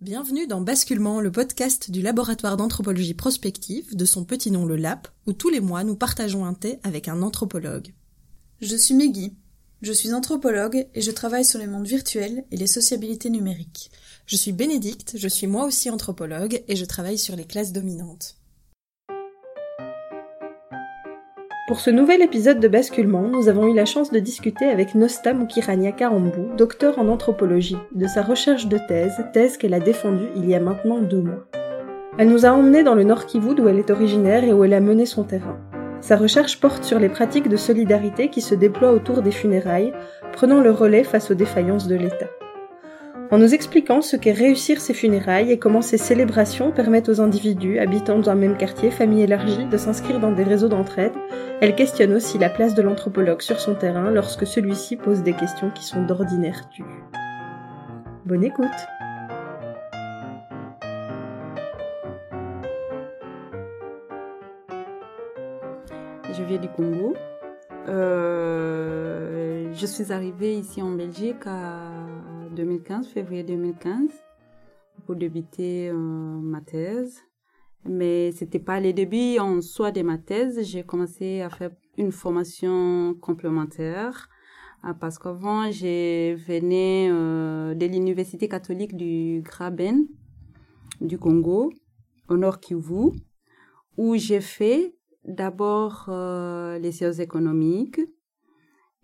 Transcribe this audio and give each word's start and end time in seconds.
Bienvenue 0.00 0.46
dans 0.46 0.60
Basculement, 0.60 1.20
le 1.20 1.32
podcast 1.32 1.90
du 1.90 2.02
laboratoire 2.02 2.56
d'anthropologie 2.56 3.14
prospective, 3.14 3.96
de 3.96 4.04
son 4.04 4.24
petit 4.24 4.52
nom 4.52 4.64
le 4.64 4.76
LAP, 4.76 5.08
où 5.26 5.32
tous 5.32 5.48
les 5.48 5.58
mois 5.58 5.82
nous 5.82 5.96
partageons 5.96 6.44
un 6.44 6.54
thé 6.54 6.78
avec 6.84 7.08
un 7.08 7.20
anthropologue. 7.20 7.92
Je 8.60 8.76
suis 8.76 8.94
Meggy. 8.94 9.34
Je 9.82 9.90
suis 9.90 10.12
anthropologue 10.12 10.86
et 10.94 11.00
je 11.00 11.10
travaille 11.10 11.44
sur 11.44 11.58
les 11.58 11.66
mondes 11.66 11.88
virtuels 11.88 12.44
et 12.52 12.56
les 12.56 12.68
sociabilités 12.68 13.28
numériques. 13.28 13.90
Je 14.26 14.36
suis 14.36 14.52
Bénédicte, 14.52 15.16
je 15.16 15.26
suis 15.26 15.48
moi 15.48 15.64
aussi 15.64 15.90
anthropologue 15.90 16.62
et 16.68 16.76
je 16.76 16.84
travaille 16.84 17.18
sur 17.18 17.34
les 17.34 17.44
classes 17.44 17.72
dominantes. 17.72 18.36
Pour 21.68 21.80
ce 21.80 21.90
nouvel 21.90 22.22
épisode 22.22 22.60
de 22.60 22.66
Basculement, 22.66 23.28
nous 23.28 23.50
avons 23.50 23.66
eu 23.66 23.74
la 23.74 23.84
chance 23.84 24.10
de 24.10 24.18
discuter 24.18 24.64
avec 24.64 24.94
Nosta 24.94 25.34
Mukirania 25.34 25.92
Karambou, 25.92 26.56
docteur 26.56 26.98
en 26.98 27.08
anthropologie, 27.08 27.76
de 27.94 28.06
sa 28.06 28.22
recherche 28.22 28.68
de 28.68 28.78
thèse, 28.88 29.22
thèse 29.34 29.58
qu'elle 29.58 29.74
a 29.74 29.78
défendue 29.78 30.30
il 30.34 30.48
y 30.48 30.54
a 30.54 30.60
maintenant 30.60 30.96
deux 30.96 31.20
mois. 31.20 31.44
Elle 32.16 32.30
nous 32.30 32.46
a 32.46 32.52
emmenés 32.52 32.84
dans 32.84 32.94
le 32.94 33.04
Nord 33.04 33.26
Kivu 33.26 33.54
d'où 33.54 33.68
elle 33.68 33.78
est 33.78 33.90
originaire 33.90 34.44
et 34.44 34.52
où 34.54 34.64
elle 34.64 34.72
a 34.72 34.80
mené 34.80 35.04
son 35.04 35.24
terrain. 35.24 35.58
Sa 36.00 36.16
recherche 36.16 36.58
porte 36.58 36.84
sur 36.84 36.98
les 36.98 37.10
pratiques 37.10 37.50
de 37.50 37.56
solidarité 37.58 38.30
qui 38.30 38.40
se 38.40 38.54
déploient 38.54 38.92
autour 38.92 39.20
des 39.20 39.30
funérailles, 39.30 39.92
prenant 40.32 40.62
le 40.62 40.70
relais 40.70 41.04
face 41.04 41.30
aux 41.30 41.34
défaillances 41.34 41.86
de 41.86 41.96
l'État 41.96 42.30
en 43.30 43.38
nous 43.38 43.54
expliquant 43.54 44.00
ce 44.00 44.16
qu'est 44.16 44.32
réussir 44.32 44.80
ces 44.80 44.94
funérailles 44.94 45.52
et 45.52 45.58
comment 45.58 45.82
ces 45.82 45.98
célébrations 45.98 46.72
permettent 46.72 47.10
aux 47.10 47.20
individus 47.20 47.78
habitant 47.78 48.18
dans 48.18 48.30
un 48.30 48.34
même 48.34 48.56
quartier, 48.56 48.90
famille 48.90 49.22
élargie, 49.22 49.66
de 49.66 49.76
s'inscrire 49.76 50.18
dans 50.18 50.32
des 50.32 50.44
réseaux 50.44 50.68
d'entraide, 50.68 51.12
elle 51.60 51.74
questionne 51.74 52.14
aussi 52.14 52.38
la 52.38 52.48
place 52.48 52.74
de 52.74 52.82
l'anthropologue 52.82 53.42
sur 53.42 53.60
son 53.60 53.74
terrain 53.74 54.10
lorsque 54.10 54.46
celui-ci 54.46 54.96
pose 54.96 55.22
des 55.22 55.34
questions 55.34 55.70
qui 55.70 55.84
sont 55.84 56.04
d'ordinaire 56.04 56.68
tues. 56.70 56.84
Bonne 58.24 58.44
écoute 58.44 58.66
Je 66.32 66.44
viens 66.44 66.58
du 66.58 66.68
Congo. 66.68 67.14
Euh, 67.88 69.72
je 69.72 69.86
suis 69.86 70.12
arrivée 70.12 70.58
ici 70.58 70.82
en 70.82 70.90
Belgique 70.90 71.46
à 71.46 71.90
2015, 72.54 73.08
février 73.08 73.42
2015, 73.42 74.10
pour 75.06 75.16
débuter 75.16 75.88
euh, 75.88 75.94
ma 75.94 76.60
thèse. 76.60 77.22
Mais 77.86 78.32
c'était 78.32 78.58
pas 78.58 78.78
les 78.78 78.92
débuts 78.92 79.38
en 79.38 79.62
soi 79.62 79.90
de 79.90 80.02
ma 80.02 80.18
thèse. 80.18 80.62
J'ai 80.64 80.82
commencé 80.82 81.40
à 81.40 81.48
faire 81.48 81.70
une 81.96 82.12
formation 82.12 83.14
complémentaire 83.22 84.28
euh, 84.84 84.92
parce 84.92 85.18
qu'avant, 85.18 85.70
je 85.70 86.34
venais 86.34 87.08
de 87.08 87.86
l'université 87.86 88.48
catholique 88.48 88.96
du 88.96 89.40
Graben 89.42 90.06
du 91.00 91.16
Congo, 91.16 91.72
au 92.28 92.36
Nord 92.36 92.60
Kivu, 92.60 93.12
où 93.96 94.16
j'ai 94.16 94.40
fait 94.40 94.97
d'abord 95.28 96.10
les 96.80 96.92
sciences 96.92 97.18
économiques 97.18 98.00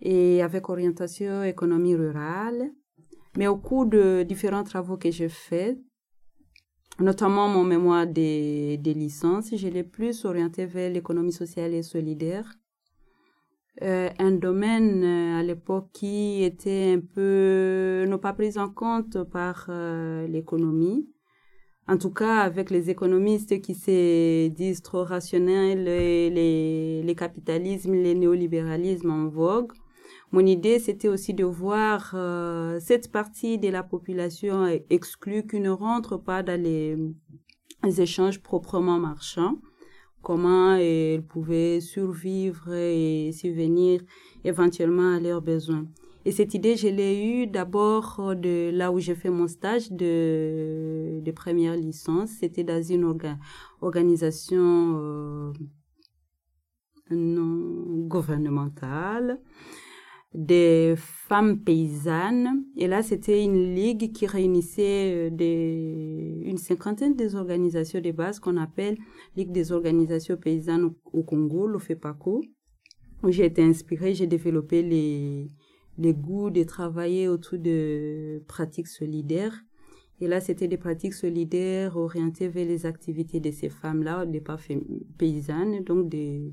et 0.01 0.43
avec 0.43 0.69
orientation 0.69 1.43
économie 1.43 1.95
rurale. 1.95 2.71
Mais 3.37 3.47
au 3.47 3.57
cours 3.57 3.87
de 3.87 4.23
différents 4.23 4.65
travaux 4.65 4.97
que 4.97 5.11
j'ai 5.11 5.29
faits, 5.29 5.79
notamment 7.01 7.49
mon 7.49 7.65
mémoire 7.65 8.07
des, 8.07 8.79
des 8.79 8.95
licences, 8.95 9.55
je 9.57 9.69
l'ai 9.69 9.83
plus 9.83 10.25
orienté 10.25 10.67
vers 10.67 10.93
l'économie 10.93 11.33
sociale 11.33 11.75
et 11.75 11.83
solidaire. 11.83 12.55
Euh, 13.83 14.09
un 14.21 14.31
domaine 14.31 15.03
euh, 15.03 15.41
à 15.41 15.43
l'époque 15.43 15.89
qui 15.93 16.45
était 16.45 16.95
un 16.97 17.01
peu 17.01 18.05
non 18.09 18.19
pas 18.19 18.33
pris 18.33 18.57
en 18.57 18.69
compte 18.69 19.25
par 19.25 19.67
euh, 19.69 20.29
l'économie. 20.29 21.09
En 21.87 21.99
tout 21.99 22.11
cas, 22.11 22.39
avec 22.39 22.71
les 22.71 22.89
économistes 22.89 23.61
qui 23.61 23.75
se 23.75 24.49
disent 24.49 24.83
trop 24.83 25.05
rationnels, 25.05 25.85
les, 25.85 26.31
les, 26.31 27.03
les 27.03 27.15
capitalismes, 27.15 27.93
les 27.93 28.15
néolibéralismes 28.15 29.11
en 29.11 29.29
vogue, 29.29 29.73
mon 30.35 30.45
idée, 30.47 30.81
c'était 30.81 31.07
aussi 31.07 31.33
de 31.33 31.45
voir 31.45 32.11
euh, 32.15 32.81
cette 32.81 33.13
partie 33.13 33.57
de 33.57 33.69
la 33.69 33.85
population 33.85 34.67
exclue 34.91 35.47
qui 35.47 35.61
ne 35.61 35.71
rentre 35.71 36.17
pas 36.17 36.43
dans 36.43 36.61
les, 36.61 36.97
échanges 38.01 38.43
proprement 38.43 38.99
marchands 38.99 39.59
comment 40.23 40.75
elle 40.75 41.23
pouvait 41.23 41.81
survivre 41.81 42.73
et 42.73 43.31
subvenir 43.33 44.01
éventuellement 44.43 45.15
à 45.15 45.21
leurs 45.21 45.41
besoins. 45.41 45.87
Et 46.27 46.33
cette 46.33 46.55
idée, 46.55 46.77
je 46.77 46.89
l'ai 46.89 47.23
eue 47.23 47.47
d'abord 47.47 48.35
de 48.35 48.71
là 48.73 48.91
où 48.91 48.99
j'ai 48.99 49.15
fait 49.15 49.29
mon 49.29 49.47
stage 49.47 49.93
de, 49.93 51.23
première 51.37 51.77
licence. 51.77 52.31
C'était 52.31 52.65
dans 52.65 52.83
une 52.83 53.05
organisation 53.81 54.99
euh, 55.03 55.53
non 57.11 58.07
gouvernementale 58.07 59.39
des 60.35 60.95
femmes 60.97 61.61
paysannes. 61.61 62.65
Et 62.77 62.89
là, 62.89 63.03
c'était 63.03 63.45
une 63.45 63.75
ligue 63.75 64.13
qui 64.13 64.27
réunissait 64.27 65.31
euh, 65.31 66.41
une 66.45 66.59
cinquantaine 66.59 67.15
des 67.15 67.37
organisations 67.37 68.01
de 68.01 68.11
base 68.11 68.41
qu'on 68.41 68.57
appelle 68.57 68.99
Ligue 69.37 69.53
des 69.53 69.73
organisations 69.73 70.37
paysannes 70.37 70.93
au, 71.13 71.23
Congo, 71.23 71.67
l'OFEPACO, 71.67 72.43
où 73.23 73.31
j'ai 73.31 73.47
été 73.47 73.63
inspirée, 73.63 74.15
j'ai 74.15 74.27
développé 74.27 74.83
les, 74.83 75.51
les 75.99 76.15
goûts 76.15 76.51
de 76.51 76.63
travailler 76.63 77.29
autour 77.29 77.59
de 77.59 78.43
pratiques 78.47 78.89
solidaires. 78.89 79.65
Et 80.21 80.29
là, 80.29 80.41
c'était 80.41 80.69
des 80.69 80.77
pratiques 80.77 81.15
solidaires 81.15 81.97
orientées 81.97 82.49
vers 82.49 82.67
les 82.67 82.87
activités 82.87 83.41
de 83.41 83.51
ces 83.51 83.69
femmes-là, 83.69 84.27
des 84.27 84.41
pas 84.41 84.59
paysannes, 85.19 85.83
donc 85.83 86.09
des, 86.09 86.53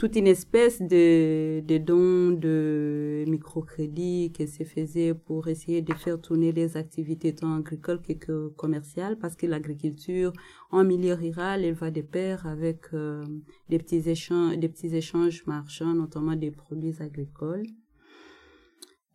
toute 0.00 0.16
une 0.16 0.28
espèce 0.28 0.80
de, 0.80 1.60
de 1.60 1.76
don 1.76 2.30
de 2.30 3.26
microcrédit 3.28 4.32
qui 4.32 4.48
se 4.48 4.64
faisait 4.64 5.12
pour 5.12 5.48
essayer 5.48 5.82
de 5.82 5.92
faire 5.92 6.18
tourner 6.18 6.52
les 6.52 6.78
activités 6.78 7.34
tant 7.34 7.56
agricoles 7.56 8.00
que 8.00 8.48
commerciales 8.56 9.18
parce 9.18 9.36
que 9.36 9.46
l'agriculture 9.46 10.32
en 10.70 10.84
milieu 10.84 11.12
rural, 11.12 11.66
elle 11.66 11.74
va 11.74 11.90
de 11.90 12.00
pair 12.00 12.46
avec 12.46 12.94
euh, 12.94 13.22
des 13.68 13.76
petits 13.76 14.08
échanges, 14.08 14.56
des 14.56 14.70
petits 14.70 14.96
échanges 14.96 15.44
marchands, 15.44 15.92
notamment 15.92 16.34
des 16.34 16.50
produits 16.50 16.96
agricoles. 17.00 17.66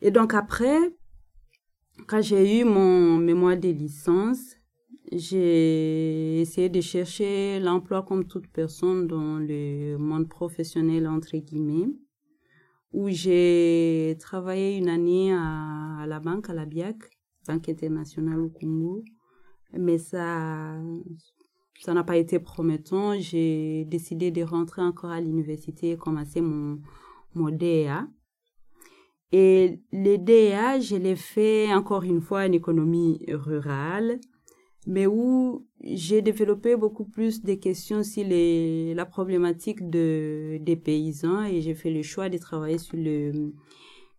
Et 0.02 0.12
donc 0.12 0.34
après, 0.34 0.78
quand 2.08 2.22
j'ai 2.22 2.60
eu 2.60 2.64
mon 2.64 3.18
mémoire 3.18 3.58
de 3.58 3.70
licence, 3.70 4.56
j'ai 5.12 6.42
essayé 6.42 6.70
de 6.70 6.82
chercher 6.82 7.60
l'emploi 7.60 8.04
comme 8.04 8.26
toute 8.26 8.48
personne 8.48 9.08
dans 9.08 9.38
le 9.38 9.98
monde 9.98 10.28
professionnel, 10.28 11.08
entre 11.08 11.38
guillemets, 11.38 11.90
où 12.92 13.10
j'ai 13.10 14.18
travaillé 14.20 14.78
une 14.78 14.90
année 14.90 15.34
à, 15.34 16.06
la 16.08 16.20
banque, 16.20 16.50
à 16.50 16.54
la 16.54 16.66
BIAC, 16.66 16.98
Banque 17.48 17.70
internationale 17.70 18.40
au 18.40 18.50
Congo. 18.50 19.04
Mais 19.74 20.00
ça, 20.00 20.76
ça 21.82 21.94
n'a 21.94 22.04
pas 22.04 22.18
été 22.18 22.40
promettant. 22.40 23.20
J'ai 23.20 23.86
décidé 23.86 24.32
de 24.32 24.42
rentrer 24.42 24.82
encore 24.82 25.12
à 25.12 25.22
l'université 25.22 25.92
et 25.92 25.98
commencer 25.98 26.42
mon, 26.42 26.80
mon 27.36 27.52
DEA. 27.52 28.08
Et 29.32 29.80
le 29.92 30.18
DEA, 30.18 30.80
je 30.80 30.96
l'ai 30.96 31.16
fait 31.16 31.74
encore 31.74 32.04
une 32.04 32.22
fois 32.22 32.42
en 32.42 32.52
économie 32.52 33.20
rurale 33.28 34.20
mais 34.88 35.08
où 35.08 35.66
j'ai 35.84 36.22
développé 36.22 36.76
beaucoup 36.76 37.06
plus 37.06 37.42
de 37.42 37.56
questions 37.56 38.04
sur 38.04 38.24
les, 38.24 38.94
la 38.94 39.06
problématique 39.06 39.90
de, 39.90 40.58
des 40.62 40.76
paysans 40.76 41.44
et 41.44 41.62
j'ai 41.62 41.74
fait 41.74 41.92
le 41.92 42.04
choix 42.04 42.30
de 42.30 42.38
travailler 42.38 42.78
sur 42.78 42.98
le, 42.98 43.54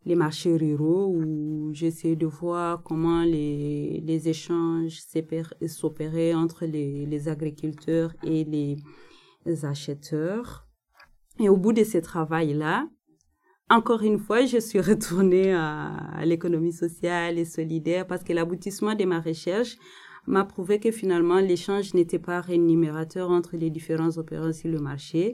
les 0.04 0.14
marchés 0.16 0.56
ruraux 0.56 1.06
où 1.06 1.72
j'essaie 1.72 2.16
de 2.16 2.26
voir 2.26 2.82
comment 2.82 3.22
les, 3.22 4.00
les 4.04 4.28
échanges 4.28 5.00
s'opéraient 5.68 6.34
entre 6.34 6.66
les, 6.66 7.06
les 7.06 7.28
agriculteurs 7.28 8.12
et 8.24 8.44
les 8.44 8.76
acheteurs. 9.64 10.66
Et 11.38 11.48
au 11.48 11.56
bout 11.56 11.72
de 11.72 11.84
ce 11.84 11.98
travail-là, 11.98 12.88
encore 13.68 14.02
une 14.02 14.18
fois, 14.18 14.46
je 14.46 14.58
suis 14.58 14.80
retournée 14.80 15.52
à, 15.52 16.24
l'économie 16.24 16.72
sociale 16.72 17.38
et 17.38 17.44
solidaire 17.44 18.06
parce 18.06 18.22
que 18.22 18.32
l'aboutissement 18.32 18.94
de 18.94 19.04
ma 19.04 19.20
recherche 19.20 19.76
m'a 20.26 20.44
prouvé 20.44 20.80
que 20.80 20.90
finalement 20.90 21.38
l'échange 21.38 21.94
n'était 21.94 22.18
pas 22.18 22.40
rémunérateur 22.40 23.30
entre 23.30 23.56
les 23.56 23.70
différents 23.70 24.18
opérants 24.18 24.52
sur 24.52 24.70
le 24.70 24.78
marché 24.78 25.32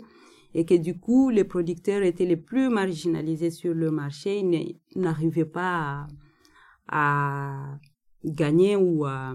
et 0.54 0.66
que 0.66 0.74
du 0.74 0.98
coup 0.98 1.30
les 1.30 1.44
producteurs 1.44 2.02
étaient 2.02 2.26
les 2.26 2.36
plus 2.36 2.68
marginalisés 2.68 3.50
sur 3.50 3.72
le 3.72 3.90
marché, 3.90 4.38
ils 4.40 5.00
n'arrivaient 5.00 5.46
pas 5.46 6.06
à, 6.88 7.78
gagner 8.24 8.76
ou 8.76 9.06
à, 9.06 9.34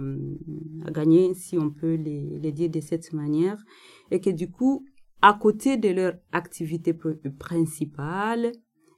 gagner 0.91 1.33
si 1.33 1.57
on 1.57 1.71
peut 1.71 1.95
les 1.95 2.51
dire 2.51 2.69
de 2.69 2.79
cette 2.79 3.13
manière. 3.13 3.57
Et 4.11 4.21
que 4.21 4.29
du 4.29 4.49
coup 4.51 4.85
à 5.21 5.33
côté 5.33 5.77
de 5.77 5.89
leur 5.89 6.13
activité 6.31 6.93
principale, 7.39 8.51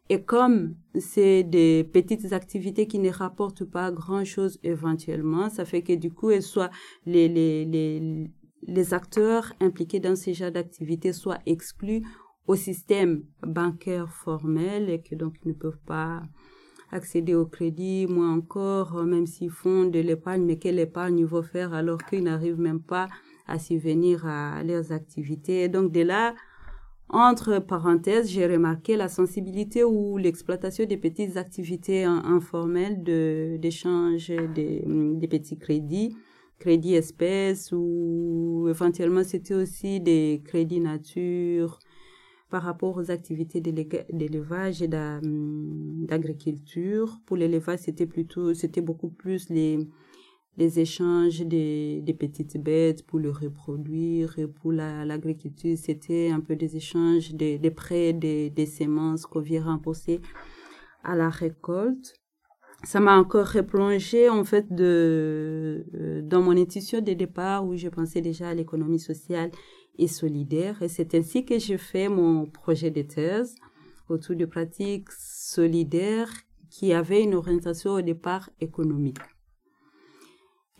Et 0.09 0.23
comme 0.23 0.75
c'est 0.97 1.43
des 1.43 1.83
petites 1.83 2.33
activités 2.33 2.87
qui 2.87 2.97
ne 2.97 3.11
rapportent 3.11 3.65
pas 3.65 3.91
grand-chose 3.91 4.59
éventuellement, 4.63 5.49
ça 5.49 5.65
fait 5.65 5.83
que 5.83 5.93
du 5.93 6.11
coup, 6.11 6.31
elles 6.31 6.41
soient 6.41 6.71
les, 7.05 7.27
les, 7.27 7.65
les, 7.65 8.31
les 8.63 8.93
acteurs 8.93 9.53
impliqués 9.59 9.99
dans 9.99 10.15
ces 10.15 10.33
genres 10.33 10.51
d'activités 10.51 11.13
soient 11.13 11.39
exclus 11.45 12.03
au 12.47 12.55
système 12.55 13.23
bancaire 13.45 14.11
formel 14.11 14.89
et 14.89 14.99
que 14.99 15.13
donc 15.13 15.35
ils 15.45 15.49
ne 15.49 15.53
peuvent 15.53 15.81
pas 15.85 16.23
accéder 16.91 17.35
au 17.35 17.45
crédit, 17.45 18.07
moins 18.07 18.33
encore, 18.33 19.03
même 19.03 19.27
s'ils 19.27 19.51
font 19.51 19.85
de 19.85 19.99
l'épargne, 19.99 20.43
mais 20.43 20.57
quelle 20.57 20.79
épargne 20.79 21.19
ils 21.19 21.25
vont 21.25 21.43
faire 21.43 21.73
alors 21.75 22.03
qu'ils 22.03 22.23
n'arrivent 22.23 22.59
même 22.59 22.81
pas 22.81 23.07
à 23.45 23.59
subvenir 23.59 24.25
à 24.25 24.63
leurs 24.63 24.91
activités. 24.91 25.63
Et 25.63 25.69
donc 25.69 25.91
de 25.91 26.01
là, 26.01 26.33
entre 27.09 27.59
parenthèses, 27.59 28.29
j'ai 28.29 28.45
remarqué 28.45 28.95
la 28.95 29.09
sensibilité 29.09 29.83
ou 29.83 30.17
l'exploitation 30.17 30.85
des 30.85 30.97
petites 30.97 31.37
activités 31.37 32.03
informelles 32.03 33.03
d'échange 33.59 34.27
des, 34.27 34.83
des 34.85 35.27
petits 35.27 35.57
crédits, 35.57 36.15
crédits 36.59 36.95
espèces 36.95 37.71
ou 37.71 38.67
éventuellement 38.69 39.23
c'était 39.23 39.55
aussi 39.55 39.99
des 39.99 40.41
crédits 40.45 40.81
nature 40.81 41.79
par 42.49 42.63
rapport 42.63 42.97
aux 42.97 43.11
activités 43.11 43.61
d'élevage 43.61 44.81
et 44.81 44.87
d'agriculture. 44.87 47.19
Pour 47.25 47.37
l'élevage, 47.37 47.79
c'était 47.79 48.07
plutôt, 48.07 48.53
c'était 48.53 48.81
beaucoup 48.81 49.09
plus 49.09 49.49
les 49.49 49.87
les 50.59 50.79
échanges 50.81 51.39
des, 51.39 52.15
petites 52.19 52.61
bêtes 52.61 53.05
pour 53.07 53.17
le 53.17 53.31
reproduire. 53.31 54.37
Et 54.37 54.45
pour 54.45 54.73
l'agriculture, 54.73 55.77
c'était 55.77 56.29
un 56.29 56.41
peu 56.41 56.55
des 56.55 56.75
échanges, 56.75 57.33
des, 57.33 57.71
prêts, 57.71 58.11
des, 58.11 58.49
des 58.49 58.65
semences 58.65 59.25
qu'on 59.25 59.39
vient 59.39 59.63
rembourser 59.63 60.19
à 61.03 61.15
la 61.15 61.29
récolte. 61.29 62.13
Ça 62.83 62.99
m'a 62.99 63.17
encore 63.17 63.47
replongé 63.47 64.29
en 64.29 64.43
fait 64.45 64.65
euh, 64.79 66.21
dans 66.23 66.41
mon 66.41 66.55
étude 66.55 67.03
de 67.03 67.13
départ 67.13 67.65
où 67.65 67.75
je 67.75 67.89
pensais 67.89 68.21
déjà 68.21 68.49
à 68.49 68.53
l'économie 68.53 68.99
sociale 68.99 69.51
et 69.97 70.07
solidaire. 70.07 70.81
Et 70.81 70.89
c'est 70.89 71.15
ainsi 71.15 71.45
que 71.45 71.57
j'ai 71.57 71.77
fait 71.77 72.09
mon 72.09 72.45
projet 72.45 72.91
de 72.91 73.01
thèse 73.01 73.55
autour 74.09 74.35
de 74.35 74.45
pratiques 74.45 75.11
solidaires 75.11 76.31
qui 76.69 76.93
avaient 76.93 77.23
une 77.23 77.35
orientation 77.35 77.91
au 77.91 78.01
départ 78.01 78.49
économique. 78.61 79.19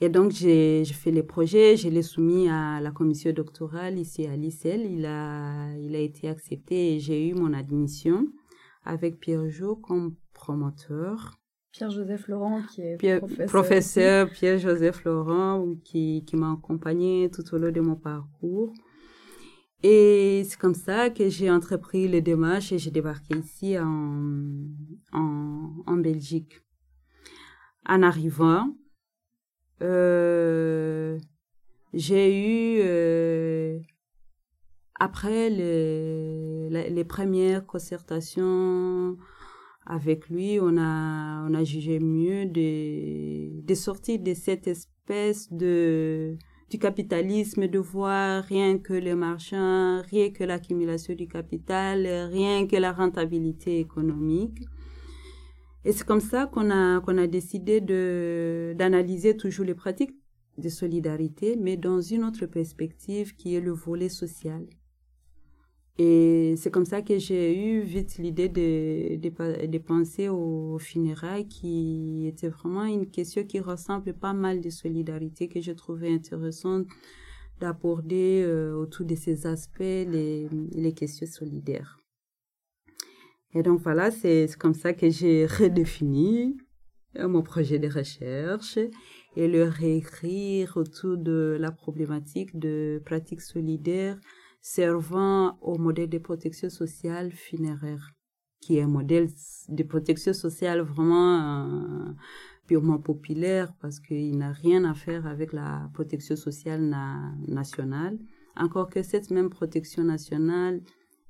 Et 0.02 0.08
donc, 0.10 0.32
j'ai 0.32 0.86
fait 0.86 1.12
les 1.12 1.24
projets, 1.24 1.76
je 1.76 1.90
l'ai 1.90 2.04
soumis 2.04 2.48
à 2.48 2.80
la 2.80 2.92
commission 2.92 3.34
doctorale 3.34 4.00
ici 4.00 4.26
à 4.28 4.36
l'ICEL. 4.38 4.90
Il 4.90 5.06
a, 5.06 5.76
il 5.78 5.94
a 5.96 6.00
été 6.00 6.30
accepté 6.30 6.96
et 6.96 7.00
j'ai 7.00 7.28
eu 7.28 7.34
mon 7.34 7.54
admission 7.54 8.28
avec 8.86 9.20
Pierre 9.20 9.50
Jo 9.50 9.76
comme 9.76 10.16
promoteur. 10.34 11.38
Pierre-Joseph 11.72 12.28
Laurent, 12.30 12.64
qui 12.72 12.82
est 12.82 13.20
professeur. 13.20 13.46
Professeur 13.48 14.30
Pierre-Joseph 14.32 15.04
Laurent, 15.04 15.76
qui, 15.84 16.24
qui 16.26 16.36
m'a 16.38 16.54
accompagné 16.54 17.30
tout 17.30 17.44
au 17.54 17.58
long 17.58 17.72
de 17.72 17.82
mon 17.82 17.96
parcours. 17.96 18.74
Et 19.84 20.44
c'est 20.48 20.58
comme 20.58 20.74
ça 20.74 21.10
que 21.10 21.30
j'ai 21.30 21.52
entrepris 21.52 22.08
les 22.08 22.22
démarches 22.22 22.72
et 22.72 22.80
j'ai 22.80 22.92
débarqué 22.92 23.38
ici 23.38 23.78
en, 23.78 24.44
en, 25.14 25.84
en 25.86 25.98
Belgique. 25.98 26.62
En 27.86 28.02
arrivant, 28.02 28.74
euh, 29.82 31.18
j'ai 31.94 32.78
eu, 32.78 32.82
euh, 32.84 33.80
après 35.00 35.50
les, 35.50 36.90
les, 36.90 37.04
premières 37.04 37.66
concertations 37.66 39.18
avec 39.86 40.30
lui, 40.30 40.60
on 40.62 40.78
a, 40.78 41.48
on 41.50 41.54
a 41.54 41.64
jugé 41.64 42.00
mieux 42.00 42.46
de, 42.46 43.62
de 43.66 43.74
sortir 43.74 44.20
de 44.20 44.34
cette 44.34 44.68
espèce 44.68 45.52
de, 45.52 46.36
du 46.70 46.78
capitalisme, 46.78 47.68
de 47.68 47.80
voir 47.80 48.44
rien 48.44 48.78
que 48.78 48.94
le 48.94 49.16
marchand, 49.16 50.02
rien 50.02 50.30
que 50.32 50.44
l'accumulation 50.44 51.16
du 51.16 51.28
capital, 51.28 52.06
rien 52.32 52.68
que 52.68 52.76
la 52.76 52.92
rentabilité 52.92 53.80
économique 53.80 54.60
et 55.86 55.92
c'est 55.94 56.06
comme 56.06 56.20
ça 56.20 56.46
qu'on 56.46 56.70
a, 56.72 57.00
qu'on 57.02 57.18
a 57.18 57.28
décidé 57.28 57.80
de, 57.82 58.74
d'analyser 58.78 59.38
toujours 59.38 59.66
les 59.66 59.76
pratiques 59.76 60.16
de 60.58 60.70
solidarité, 60.70 61.56
mais 61.56 61.78
dans 61.78 62.02
une 62.02 62.24
autre 62.26 62.46
perspective 62.46 63.36
qui 63.36 63.56
est 63.56 63.62
le 63.62 63.72
volet 63.72 64.10
social. 64.10 64.66
Et 65.98 66.56
c'est 66.56 66.72
comme 66.72 66.86
ça 66.86 67.02
que 67.02 67.18
j'ai 67.18 67.62
eu 67.62 67.82
vite 67.82 68.18
l'idée 68.20 68.48
de, 68.48 69.18
de, 69.18 69.78
penser 69.80 70.30
aux 70.30 70.78
funérailles, 70.80 71.48
qui 71.48 72.26
était 72.26 72.48
vraiment 72.48 72.86
une 72.86 73.10
question 73.10 73.44
qui 73.44 73.60
ressemble 73.60 74.14
pas 74.14 74.32
mal 74.32 74.62
de 74.62 74.70
solidarité 74.70 75.50
que 75.50 75.60
je 75.60 75.74
trouvais 75.74 76.14
intéressante 76.14 76.88
d'aborder 77.60 78.44
euh, 78.46 78.74
autour 78.76 79.06
de 79.06 79.16
ces 79.16 79.46
aspects 79.46 79.80
les, 79.80 80.48
les 80.72 80.94
questions 80.94 81.28
solidaires. 81.28 82.00
Et 83.54 83.64
donc 83.64 83.82
voilà, 83.82 84.12
c'est 84.12 84.48
comme 84.60 84.76
ça 84.76 84.94
que 84.94 85.10
j'ai 85.10 85.46
redéfini 85.46 86.58
euh, 87.18 87.28
mon 87.28 87.42
projet 87.42 87.80
de 87.80 87.88
recherche 87.88 88.78
et 89.36 89.48
le 89.48 89.64
réécrire 89.64 90.78
autour 90.78 91.18
de 91.18 91.58
la 91.60 91.72
problématique 91.72 92.58
de 92.58 93.02
pratiques 93.06 93.42
solidaires 93.42 94.20
servant 94.62 95.58
au 95.62 95.78
modèle 95.78 96.10
de 96.10 96.20
protection 96.20 96.70
sociale 96.70 97.32
funéraire, 97.32 98.12
qui 98.62 98.78
est 98.78 98.82
un 98.82 98.88
modèle 98.88 99.30
de 99.70 99.84
protection 99.84 100.34
sociale 100.34 100.82
vraiment 100.82 101.66
euh, 101.66 102.12
purement 102.68 103.00
populaire 103.00 103.74
parce 103.82 104.00
qu'il 104.00 104.38
n'a 104.38 104.52
rien 104.52 104.84
à 104.84 104.94
faire 104.94 105.26
avec 105.26 105.54
la 105.54 105.90
protection 105.94 106.36
sociale 106.36 106.96
nationale. 107.48 108.20
Encore 108.56 108.90
que 108.90 109.02
cette 109.02 109.32
même 109.32 109.50
protection 109.50 110.04
nationale 110.04 110.82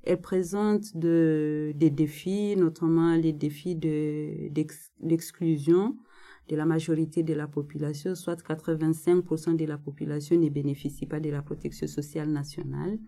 elle 0.02 0.20
présente 0.20 0.96
de, 0.96 1.72
des 1.76 1.90
défis, 1.90 2.56
notamment 2.56 3.14
les 3.16 3.32
défis 3.32 3.76
de, 3.76 4.48
de 4.50 6.56
la 6.56 6.66
majorité 6.66 7.22
de 7.22 7.34
la 7.34 7.46
population, 7.46 8.14
soit 8.14 8.42
85% 8.42 9.56
de 9.56 9.64
la 9.66 9.78
population 9.78 10.38
ne 10.38 10.48
bénéficie 10.48 11.06
pas 11.06 11.20
de 11.20 11.30
la 11.30 11.42
protection 11.42 11.86
sociale 11.86 12.30
nationale. 12.30 12.98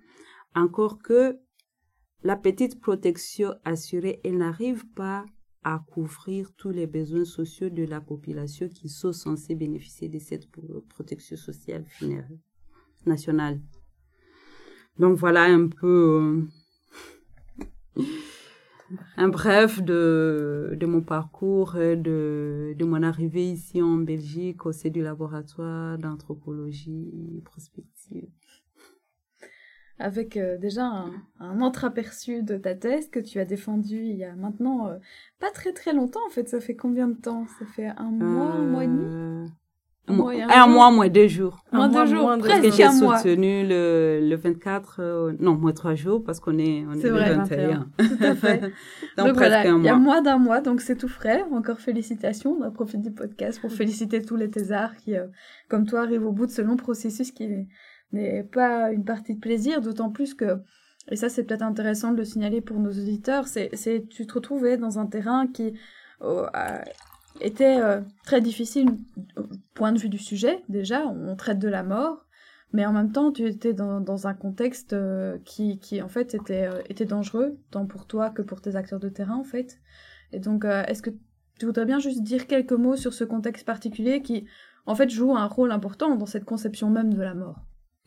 Encore 0.54 0.98
que 0.98 1.38
la 2.22 2.36
petite 2.36 2.80
protection 2.80 3.54
assurée, 3.64 4.20
elle 4.22 4.38
n'arrive 4.38 4.86
pas 4.94 5.24
à 5.64 5.82
couvrir 5.90 6.52
tous 6.56 6.70
les 6.70 6.86
besoins 6.86 7.24
sociaux 7.24 7.70
de 7.70 7.84
la 7.84 8.00
population 8.00 8.68
qui 8.68 8.88
sont 8.88 9.12
censés 9.12 9.54
bénéficier 9.54 10.08
de 10.08 10.18
cette 10.18 10.48
protection 10.88 11.36
sociale 11.36 11.84
nationale. 13.06 13.60
Donc 14.98 15.16
voilà 15.16 15.44
un 15.44 15.68
peu 15.68 15.86
euh, 15.86 16.42
un 19.16 19.28
bref 19.28 19.82
de, 19.82 20.76
de 20.78 20.86
mon 20.86 21.00
parcours 21.00 21.76
et 21.78 21.96
de, 21.96 22.74
de 22.78 22.84
mon 22.84 23.02
arrivée 23.02 23.50
ici 23.50 23.80
en 23.80 23.96
Belgique 23.96 24.66
au 24.66 24.72
sein 24.72 24.90
du 24.90 25.02
laboratoire 25.02 25.98
d'anthropologie 25.98 27.42
prospective. 27.44 28.28
Avec 29.98 30.36
euh, 30.36 30.58
déjà 30.58 30.84
un, 30.84 31.12
un 31.38 31.60
entreaperçu 31.60 32.42
de 32.42 32.56
ta 32.56 32.74
thèse 32.74 33.08
que 33.08 33.20
tu 33.20 33.38
as 33.38 33.44
défendue 33.44 34.04
il 34.04 34.16
y 34.16 34.24
a 34.24 34.34
maintenant 34.34 34.88
euh, 34.88 34.98
pas 35.38 35.50
très 35.50 35.72
très 35.72 35.92
longtemps 35.92 36.26
en 36.26 36.30
fait. 36.30 36.48
Ça 36.48 36.60
fait 36.60 36.74
combien 36.74 37.08
de 37.08 37.14
temps? 37.14 37.46
Ça 37.58 37.66
fait 37.66 37.86
un 37.86 38.10
mois, 38.10 38.52
un 38.52 38.66
mois 38.66 38.84
et 38.84 38.88
demi? 38.88 39.48
Un, 40.08 40.14
mois, 40.14 40.32
un, 40.32 40.66
mois, 40.66 40.90
moins 40.90 41.08
deux 41.08 41.28
jours. 41.28 41.64
Moins 41.72 41.88
deux 41.88 42.06
jours, 42.06 42.26
parce 42.26 42.60
que 42.60 42.70
j'ai 42.70 42.88
soutenu 42.88 43.66
le, 43.66 44.20
le 44.22 44.36
24, 44.36 44.96
euh, 44.98 45.32
non, 45.38 45.54
moins 45.54 45.72
trois 45.72 45.94
jours, 45.94 46.24
parce 46.24 46.40
qu'on 46.40 46.58
est, 46.58 46.84
on 46.88 46.92
est, 46.94 47.08
vrai, 47.08 47.30
le 47.30 47.36
21. 47.36 47.88
Tout 47.96 48.04
à 48.20 48.34
fait. 48.34 48.60
donc, 49.16 49.26
donc 49.26 49.34
presque 49.34 49.36
voilà, 49.36 49.60
un 49.60 49.78
il 49.78 49.84
y 49.84 49.88
a 49.88 49.94
mois. 49.94 50.14
moins 50.14 50.22
d'un 50.22 50.38
mois, 50.38 50.60
donc 50.60 50.80
c'est 50.80 50.96
tout 50.96 51.08
frais. 51.08 51.44
Encore 51.52 51.78
félicitations. 51.78 52.58
On 52.62 52.70
profite 52.72 53.02
du 53.02 53.12
podcast 53.12 53.60
pour 53.60 53.70
féliciter 53.70 54.22
tous 54.22 54.36
les 54.36 54.50
thésards 54.50 54.96
qui, 54.96 55.16
euh, 55.16 55.26
comme 55.68 55.86
toi, 55.86 56.00
arrivent 56.00 56.26
au 56.26 56.32
bout 56.32 56.46
de 56.46 56.52
ce 56.52 56.62
long 56.62 56.76
processus 56.76 57.30
qui 57.30 57.48
n'est 58.12 58.42
pas 58.42 58.90
une 58.90 59.04
partie 59.04 59.34
de 59.34 59.40
plaisir, 59.40 59.80
d'autant 59.80 60.10
plus 60.10 60.34
que, 60.34 60.58
et 61.10 61.16
ça 61.16 61.28
c'est 61.28 61.44
peut-être 61.44 61.62
intéressant 61.62 62.12
de 62.12 62.18
le 62.18 62.24
signaler 62.24 62.60
pour 62.60 62.78
nos 62.78 62.90
auditeurs, 62.90 63.46
c'est, 63.48 63.70
c'est 63.72 64.06
tu 64.08 64.26
te 64.26 64.34
retrouvais 64.34 64.76
dans 64.76 64.98
un 64.98 65.06
terrain 65.06 65.46
qui, 65.46 65.74
euh, 66.22 66.46
était 67.40 67.80
euh, 67.80 68.00
très 68.24 68.40
difficile 68.40 68.88
au 69.36 69.42
point 69.74 69.92
de 69.92 69.98
vue 69.98 70.08
du 70.08 70.18
sujet, 70.18 70.62
déjà, 70.68 71.06
on 71.06 71.34
traite 71.36 71.58
de 71.58 71.68
la 71.68 71.82
mort, 71.82 72.26
mais 72.72 72.86
en 72.86 72.92
même 72.92 73.12
temps, 73.12 73.32
tu 73.32 73.46
étais 73.46 73.74
dans, 73.74 74.26
un 74.26 74.34
contexte 74.34 74.94
euh, 74.94 75.38
qui, 75.44 75.78
qui, 75.78 76.00
en 76.00 76.08
fait, 76.08 76.34
était, 76.34 76.66
euh, 76.66 76.80
était 76.88 77.04
dangereux, 77.04 77.58
tant 77.70 77.86
pour 77.86 78.06
toi 78.06 78.30
que 78.30 78.40
pour 78.40 78.62
tes 78.62 78.76
acteurs 78.76 79.00
de 79.00 79.10
terrain, 79.10 79.36
en 79.36 79.44
fait. 79.44 79.78
Et 80.32 80.40
donc, 80.40 80.64
euh, 80.64 80.82
est-ce 80.84 81.02
que 81.02 81.10
tu 81.58 81.66
voudrais 81.66 81.84
bien 81.84 81.98
juste 81.98 82.22
dire 82.22 82.46
quelques 82.46 82.72
mots 82.72 82.96
sur 82.96 83.12
ce 83.12 83.24
contexte 83.24 83.66
particulier 83.66 84.22
qui, 84.22 84.46
en 84.86 84.94
fait, 84.94 85.10
joue 85.10 85.36
un 85.36 85.46
rôle 85.46 85.70
important 85.70 86.16
dans 86.16 86.26
cette 86.26 86.46
conception 86.46 86.88
même 86.88 87.12
de 87.12 87.20
la 87.20 87.34
mort? 87.34 87.56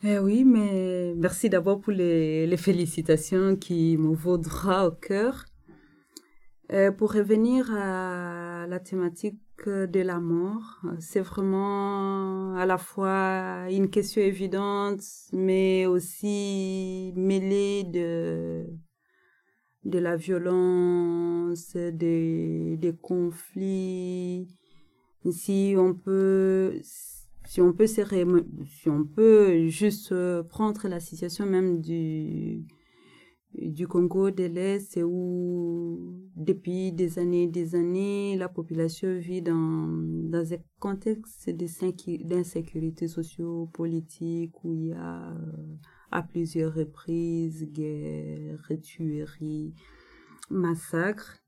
Eh 0.02 0.18
oui, 0.18 0.44
mais 0.44 1.14
merci 1.16 1.48
d'abord 1.48 1.80
pour 1.80 1.92
les, 1.92 2.46
les 2.46 2.56
félicitations 2.56 3.56
qui 3.56 3.96
me 3.96 4.14
vaut 4.14 4.36
droit 4.36 4.82
au 4.82 4.90
cœur. 4.90 5.44
Euh, 6.72 6.90
pour 6.90 7.12
revenir 7.12 7.72
à 7.72 8.66
la 8.66 8.80
thématique 8.80 9.38
de 9.66 10.00
la 10.00 10.18
mort, 10.18 10.82
c'est 10.98 11.20
vraiment 11.20 12.54
à 12.56 12.66
la 12.66 12.76
fois 12.76 13.66
une 13.70 13.88
question 13.88 14.20
évidente, 14.20 15.02
mais 15.32 15.86
aussi 15.86 17.12
mêlée 17.14 17.84
de, 17.84 18.66
de 19.84 19.98
la 19.98 20.16
violence, 20.16 21.76
des, 21.76 22.76
des 22.76 22.96
conflits. 22.96 24.48
Si 25.30 25.74
on 25.78 25.94
peut, 25.94 26.80
si 27.44 27.60
on 27.60 27.72
peut, 27.72 27.86
si 27.86 28.88
on 28.88 29.04
peut 29.04 29.68
juste 29.68 30.12
prendre 30.48 30.88
la 30.88 30.98
situation 30.98 31.46
même 31.46 31.80
du, 31.80 32.64
du 33.58 33.88
Congo 33.88 34.30
de 34.30 34.44
l'Est 34.44 34.98
où 35.02 35.98
depuis 36.36 36.92
des 36.92 37.18
années 37.18 37.46
des 37.46 37.74
années 37.74 38.36
la 38.36 38.48
population 38.48 39.18
vit 39.18 39.42
dans, 39.42 39.88
dans 40.30 40.52
un 40.52 40.58
contexte 40.78 41.50
d'insécurité 41.50 43.08
socio-politique 43.08 44.52
où 44.64 44.74
il 44.74 44.88
y 44.88 44.92
a 44.92 45.34
à 46.12 46.22
plusieurs 46.22 46.74
reprises 46.74 47.70
guerres, 47.72 48.70
tueries, 48.82 49.74
massacres. 50.50 51.38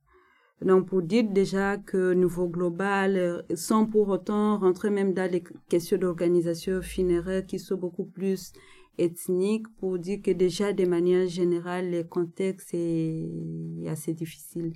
Donc 0.60 0.88
pour 0.88 1.02
dire 1.02 1.24
déjà 1.30 1.76
que 1.76 2.12
niveau 2.14 2.48
global, 2.48 3.44
sans 3.54 3.86
pour 3.86 4.08
autant 4.08 4.58
rentrer 4.58 4.90
même 4.90 5.14
dans 5.14 5.30
les 5.30 5.44
questions 5.68 5.98
d'organisation 5.98 6.82
funéraire 6.82 7.46
qui 7.46 7.60
sont 7.60 7.76
beaucoup 7.76 8.06
plus 8.06 8.52
ethnique 8.98 9.68
pour 9.78 9.98
dire 9.98 10.20
que 10.22 10.30
déjà 10.30 10.72
de 10.72 10.84
manière 10.84 11.26
générale, 11.28 11.90
le 11.90 12.04
contexte 12.04 12.70
est 12.74 13.86
assez 13.86 14.12
difficile. 14.12 14.72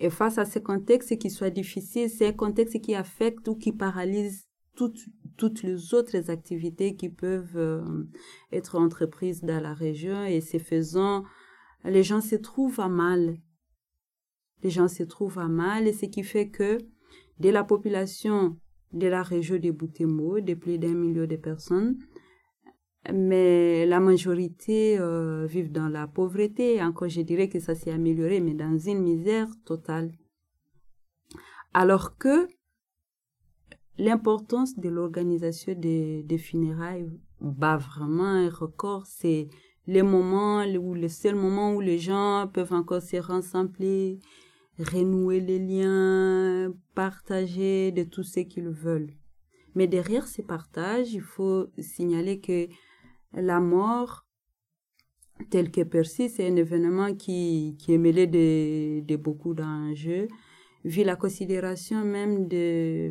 Et 0.00 0.10
face 0.10 0.38
à 0.38 0.44
ce 0.44 0.58
contexte 0.58 1.18
qui 1.18 1.30
soit 1.30 1.50
difficile, 1.50 2.08
c'est 2.08 2.26
un 2.28 2.32
contexte 2.32 2.80
qui 2.80 2.94
affecte 2.94 3.46
ou 3.48 3.54
qui 3.54 3.72
paralyse 3.72 4.48
toutes, 4.74 5.06
toutes 5.36 5.62
les 5.62 5.94
autres 5.94 6.30
activités 6.30 6.96
qui 6.96 7.08
peuvent 7.08 7.56
euh, 7.56 8.04
être 8.52 8.76
entreprises 8.76 9.42
dans 9.42 9.60
la 9.60 9.74
région 9.74 10.24
et 10.24 10.40
c'est 10.40 10.58
faisant, 10.58 11.24
les 11.84 12.02
gens 12.02 12.20
se 12.20 12.34
trouvent 12.34 12.80
à 12.80 12.88
mal. 12.88 13.36
Les 14.62 14.70
gens 14.70 14.88
se 14.88 15.02
trouvent 15.02 15.38
à 15.38 15.48
mal 15.48 15.86
et 15.86 15.92
ce 15.92 16.06
qui 16.06 16.22
fait 16.22 16.48
que 16.48 16.78
de 17.38 17.50
la 17.50 17.64
population 17.64 18.56
de 18.92 19.06
la 19.08 19.22
région 19.22 19.58
de 19.58 19.70
Boutémo, 19.70 20.40
de 20.40 20.54
plus 20.54 20.78
d'un 20.78 20.94
million 20.94 21.26
de 21.26 21.36
personnes, 21.36 21.98
mais 23.12 23.86
la 23.86 24.00
majorité 24.00 24.98
euh, 24.98 25.46
vivent 25.46 25.72
dans 25.72 25.88
la 25.88 26.06
pauvreté. 26.06 26.82
Encore, 26.82 27.08
je 27.08 27.20
dirais 27.20 27.48
que 27.48 27.60
ça 27.60 27.74
s'est 27.74 27.92
amélioré, 27.92 28.40
mais 28.40 28.54
dans 28.54 28.78
une 28.78 29.00
misère 29.00 29.48
totale. 29.64 30.12
Alors 31.74 32.16
que 32.16 32.48
l'importance 33.98 34.78
de 34.78 34.88
l'organisation 34.88 35.74
des, 35.74 36.38
funérailles 36.38 37.10
bat 37.40 37.76
vraiment 37.76 38.24
un 38.24 38.48
record. 38.48 39.06
C'est 39.06 39.48
les 39.86 40.02
moments 40.02 40.64
où 40.64 40.94
le 40.94 41.08
seul 41.08 41.34
moment 41.34 41.74
où 41.74 41.80
les 41.80 41.98
gens 41.98 42.48
peuvent 42.52 42.72
encore 42.72 43.02
se 43.02 43.16
rassembler, 43.16 44.18
renouer 44.78 45.40
les 45.40 45.58
liens, 45.58 46.72
partager 46.94 47.92
de 47.92 48.04
tout 48.04 48.22
ce 48.22 48.40
qu'ils 48.40 48.70
veulent. 48.70 49.12
Mais 49.74 49.86
derrière 49.86 50.26
ces 50.26 50.42
partages, 50.42 51.12
il 51.12 51.20
faut 51.20 51.66
signaler 51.78 52.40
que 52.40 52.68
la 53.36 53.60
mort, 53.60 54.26
telle 55.50 55.70
que 55.70 55.82
perçue, 55.82 56.28
c'est 56.28 56.48
un 56.48 56.56
événement 56.56 57.14
qui, 57.14 57.76
qui 57.78 57.92
est 57.94 57.98
mêlé 57.98 58.26
de, 58.26 59.00
de 59.00 59.16
beaucoup 59.16 59.54
d'enjeux, 59.54 60.28
vu 60.84 61.02
la 61.02 61.16
considération 61.16 62.04
même 62.04 62.46
de, 62.46 63.10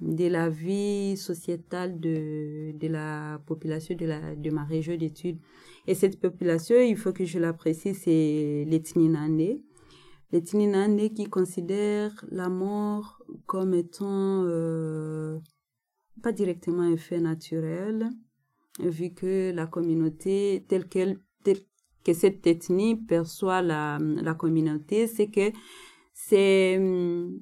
de 0.00 0.28
la 0.28 0.48
vie 0.48 1.16
sociétale 1.16 1.98
de, 1.98 2.72
de 2.78 2.88
la 2.88 3.40
population 3.46 3.96
de, 3.96 4.06
la, 4.06 4.36
de 4.36 4.50
ma 4.50 4.64
région 4.64 4.96
d'études. 4.96 5.38
Et 5.86 5.94
cette 5.94 6.20
population, 6.20 6.76
il 6.78 6.96
faut 6.96 7.12
que 7.12 7.24
je 7.24 7.38
la 7.38 7.52
précise, 7.52 7.98
c'est 8.04 8.64
les 8.66 8.82
Tninandé. 8.82 9.62
Les 10.32 10.42
Tninandé 10.42 11.10
qui 11.10 11.24
considèrent 11.26 12.24
la 12.30 12.48
mort 12.48 13.22
comme 13.46 13.72
étant 13.72 14.44
euh, 14.44 15.38
pas 16.22 16.32
directement 16.32 16.82
un 16.82 16.96
fait 16.96 17.20
naturel, 17.20 18.10
vu 18.78 19.12
que 19.14 19.52
la 19.52 19.66
communauté 19.66 20.64
telle 20.68 20.88
qu'elle 20.88 21.20
que 22.04 22.14
cette 22.14 22.46
ethnie 22.46 22.94
perçoit 22.94 23.62
la, 23.62 23.98
la 23.98 24.34
communauté, 24.34 25.08
c'est 25.08 25.26
que 25.26 25.50
c'est 26.12 26.78
hum, 26.78 27.40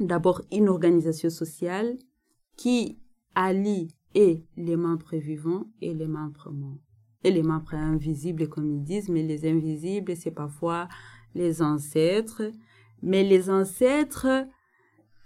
d'abord 0.00 0.42
une 0.52 0.68
organisation 0.68 1.30
sociale 1.30 1.96
qui 2.58 2.98
allie 3.34 3.88
et 4.14 4.44
les 4.56 4.76
membres 4.76 5.16
vivants 5.16 5.64
et 5.80 5.94
les 5.94 6.08
membres 6.08 6.50
morts. 6.52 6.82
Et 7.24 7.30
les 7.30 7.42
membres 7.42 7.74
invisibles, 7.74 8.48
comme 8.48 8.70
ils 8.70 8.84
disent, 8.84 9.08
mais 9.08 9.22
les 9.22 9.48
invisibles, 9.48 10.14
c'est 10.14 10.30
parfois 10.30 10.88
les 11.34 11.62
ancêtres. 11.62 12.42
Mais 13.02 13.24
les 13.24 13.48
ancêtres 13.48 14.46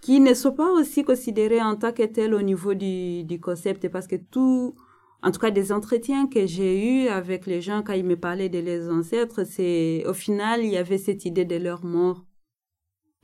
qui 0.02 0.18
ne 0.18 0.34
sont 0.34 0.52
pas 0.52 0.70
aussi 0.72 1.04
considérés 1.04 1.62
en 1.62 1.76
tant 1.76 1.92
que 1.92 2.02
tels 2.02 2.34
au 2.34 2.42
niveau 2.42 2.74
du, 2.74 3.22
du 3.22 3.40
concept 3.40 3.88
parce 3.88 4.08
que 4.08 4.16
tout, 4.16 4.74
en 5.22 5.30
tout 5.30 5.38
cas 5.38 5.52
des 5.52 5.70
entretiens 5.70 6.26
que 6.26 6.44
j'ai 6.44 7.04
eus 7.04 7.08
avec 7.08 7.46
les 7.46 7.62
gens 7.62 7.82
quand 7.82 7.92
ils 7.92 8.04
me 8.04 8.16
parlaient 8.16 8.48
de 8.48 8.58
leurs 8.58 8.92
ancêtres, 8.92 9.44
c'est 9.44 10.04
au 10.06 10.12
final 10.12 10.64
il 10.64 10.72
y 10.72 10.76
avait 10.76 10.98
cette 10.98 11.24
idée 11.24 11.44
de 11.44 11.56
leur 11.56 11.84
mort. 11.84 12.26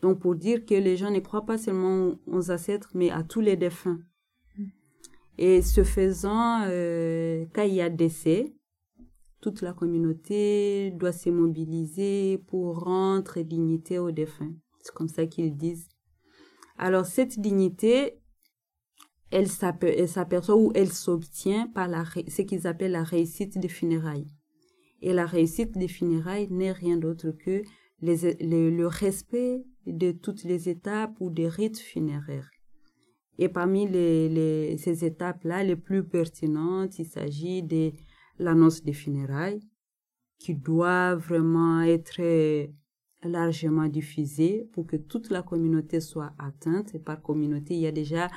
Donc 0.02 0.20
pour 0.20 0.36
dire 0.36 0.64
que 0.64 0.76
les 0.76 0.96
gens 0.96 1.10
ne 1.10 1.18
croient 1.18 1.44
pas 1.44 1.58
seulement 1.58 2.12
aux 2.28 2.50
ancêtres 2.52 2.90
mais 2.94 3.10
à 3.10 3.24
tous 3.24 3.40
les 3.40 3.56
défunts. 3.56 3.98
Et 5.36 5.62
ce 5.62 5.82
faisant, 5.82 6.62
euh, 6.66 7.44
quand 7.54 7.62
il 7.62 7.74
y 7.74 7.80
a 7.80 7.90
décès, 7.90 8.54
toute 9.40 9.62
la 9.62 9.72
communauté 9.72 10.92
doit 10.92 11.12
se 11.12 11.30
mobiliser 11.30 12.38
pour 12.46 12.80
rendre 12.84 13.40
dignité 13.40 13.98
aux 13.98 14.12
défunts. 14.12 14.52
C'est 14.80 14.94
comme 14.94 15.08
ça 15.08 15.26
qu'ils 15.26 15.56
disent. 15.56 15.88
Alors 16.78 17.06
cette 17.06 17.40
dignité, 17.40 18.20
elle 19.30 19.48
s'aperçoit 19.48 20.56
ou 20.56 20.72
elle 20.74 20.92
s'obtient 20.92 21.66
par 21.66 21.88
la, 21.88 22.04
ce 22.04 22.42
qu'ils 22.42 22.66
appellent 22.66 22.92
la 22.92 23.02
réussite 23.02 23.58
des 23.58 23.68
funérailles. 23.68 24.32
Et 25.02 25.12
la 25.12 25.26
réussite 25.26 25.76
des 25.76 25.88
funérailles 25.88 26.48
n'est 26.50 26.72
rien 26.72 26.96
d'autre 26.96 27.32
que 27.32 27.62
le 28.00 28.86
respect 28.86 29.64
de 29.86 30.12
toutes 30.12 30.44
les 30.44 30.68
étapes 30.68 31.16
ou 31.20 31.30
des 31.30 31.48
rites 31.48 31.78
funéraires. 31.78 32.50
Et 33.38 33.48
parmi 33.48 33.86
ces 33.86 35.04
étapes-là, 35.04 35.62
les 35.62 35.76
plus 35.76 36.04
pertinentes, 36.04 36.98
il 36.98 37.06
s'agit 37.06 37.62
de 37.62 37.92
l'annonce 38.38 38.82
des 38.82 38.92
funérailles, 38.92 39.60
qui 40.38 40.54
doit 40.54 41.16
vraiment 41.16 41.82
être 41.82 42.20
largement 43.24 43.88
diffusée 43.88 44.68
pour 44.72 44.86
que 44.86 44.96
toute 44.96 45.30
la 45.30 45.42
communauté 45.42 46.00
soit 46.00 46.32
atteinte. 46.38 46.94
Et 46.94 46.98
par 46.98 47.20
communauté, 47.20 47.74
il 47.74 47.80
y 47.80 47.86
a 47.86 47.92
déjà 47.92 48.28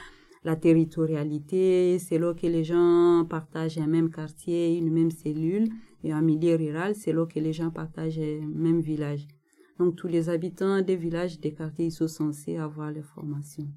la 0.43 0.55
territorialité, 0.55 1.99
c'est 1.99 2.17
là 2.17 2.33
que 2.33 2.47
les 2.47 2.63
gens 2.63 3.25
partagent 3.29 3.77
un 3.77 3.87
même 3.87 4.09
quartier, 4.09 4.75
une 4.77 4.91
même 4.91 5.11
cellule. 5.11 5.69
Et 6.03 6.13
en 6.13 6.21
milieu 6.21 6.55
rural, 6.55 6.95
c'est 6.95 7.13
là 7.13 7.25
que 7.27 7.39
les 7.39 7.53
gens 7.53 7.69
partagent 7.69 8.19
un 8.19 8.47
même 8.47 8.81
village. 8.81 9.27
Donc 9.77 9.95
tous 9.95 10.07
les 10.07 10.29
habitants 10.29 10.81
des 10.81 10.95
villages, 10.95 11.39
des 11.39 11.53
quartiers, 11.53 11.85
ils 11.85 11.91
sont 11.91 12.07
censés 12.07 12.57
avoir 12.57 12.91
les 12.91 13.03
formations. 13.03 13.67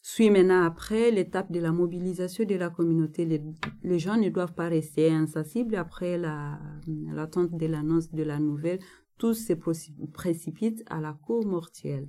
Suit 0.00 0.30
maintenant 0.30 0.62
après 0.62 1.10
l'étape 1.10 1.50
de 1.50 1.58
la 1.58 1.72
mobilisation 1.72 2.44
de 2.44 2.54
la 2.54 2.70
communauté. 2.70 3.24
Les, 3.82 3.98
gens 3.98 4.16
ne 4.16 4.28
doivent 4.28 4.54
pas 4.54 4.68
rester 4.68 5.10
insensibles 5.10 5.74
après 5.74 6.16
l'attente 6.16 7.50
la, 7.50 7.58
de 7.58 7.66
l'annonce 7.66 8.12
de 8.12 8.22
la 8.22 8.38
nouvelle 8.38 8.78
tous 9.18 9.34
se 9.34 9.52
précipitent 9.52 10.82
à 10.86 11.00
la 11.00 11.12
cour 11.12 11.46
mortuelle. 11.46 12.08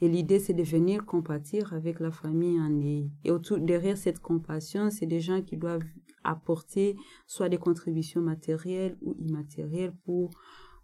Et 0.00 0.08
l'idée, 0.08 0.38
c'est 0.38 0.54
de 0.54 0.62
venir 0.62 1.06
compatir 1.06 1.72
avec 1.72 2.00
la 2.00 2.10
famille 2.10 2.60
en 2.60 2.80
Et 2.80 3.30
derrière 3.60 3.96
cette 3.96 4.18
compassion, 4.18 4.90
c'est 4.90 5.06
des 5.06 5.20
gens 5.20 5.40
qui 5.42 5.56
doivent 5.56 5.84
apporter 6.24 6.96
soit 7.26 7.48
des 7.48 7.58
contributions 7.58 8.20
matérielles 8.20 8.96
ou 9.02 9.14
immatérielles 9.18 9.94
pour 10.04 10.30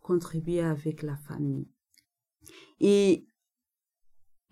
contribuer 0.01 0.61
avec 0.61 1.03
la 1.03 1.17
famille. 1.17 1.69
Et 2.79 3.27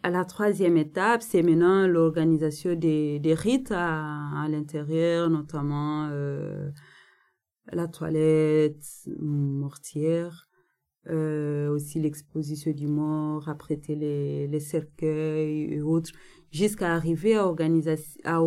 à 0.03 0.11
la 0.11 0.25
troisième 0.25 0.77
étape, 0.77 1.23
c'est 1.23 1.43
maintenant 1.43 1.87
l'organisation 1.87 2.75
des, 2.75 3.21
rites 3.37 3.73
à, 3.73 4.43
à 4.43 4.49
l'intérieur, 4.49 5.31
notamment 5.31 6.09
euh, 6.11 6.71
la 7.73 7.89
toilette 7.89 8.85
mortière, 9.19 10.48
euh, 11.09 11.71
aussi 11.71 12.01
l'exposition 12.01 12.73
du 12.73 12.87
mort, 12.87 13.49
apprêter 13.49 13.95
les, 13.95 14.47
les 14.47 14.61
cercueils 14.61 15.73
et 15.73 15.81
autres, 15.81 16.11
jusqu'à 16.51 16.95
arriver 16.95 17.35
à 17.35 17.47
organiser, 17.47 18.03
à 18.25 18.41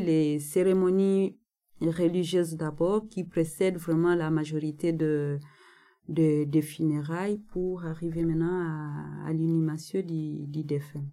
les 0.00 0.38
cérémonies 0.38 1.38
religieuses 1.80 2.54
d'abord 2.54 3.08
qui 3.08 3.24
précèdent 3.24 3.78
vraiment 3.78 4.14
la 4.14 4.30
majorité 4.30 4.92
de, 4.92 5.38
de, 6.08 6.60
funérailles 6.60 7.38
pour 7.38 7.84
arriver 7.84 8.24
maintenant 8.24 8.60
à, 9.24 9.28
à 9.28 9.32
l'inhumation 9.32 10.00
du 10.02 10.64
défunt. 10.64 11.04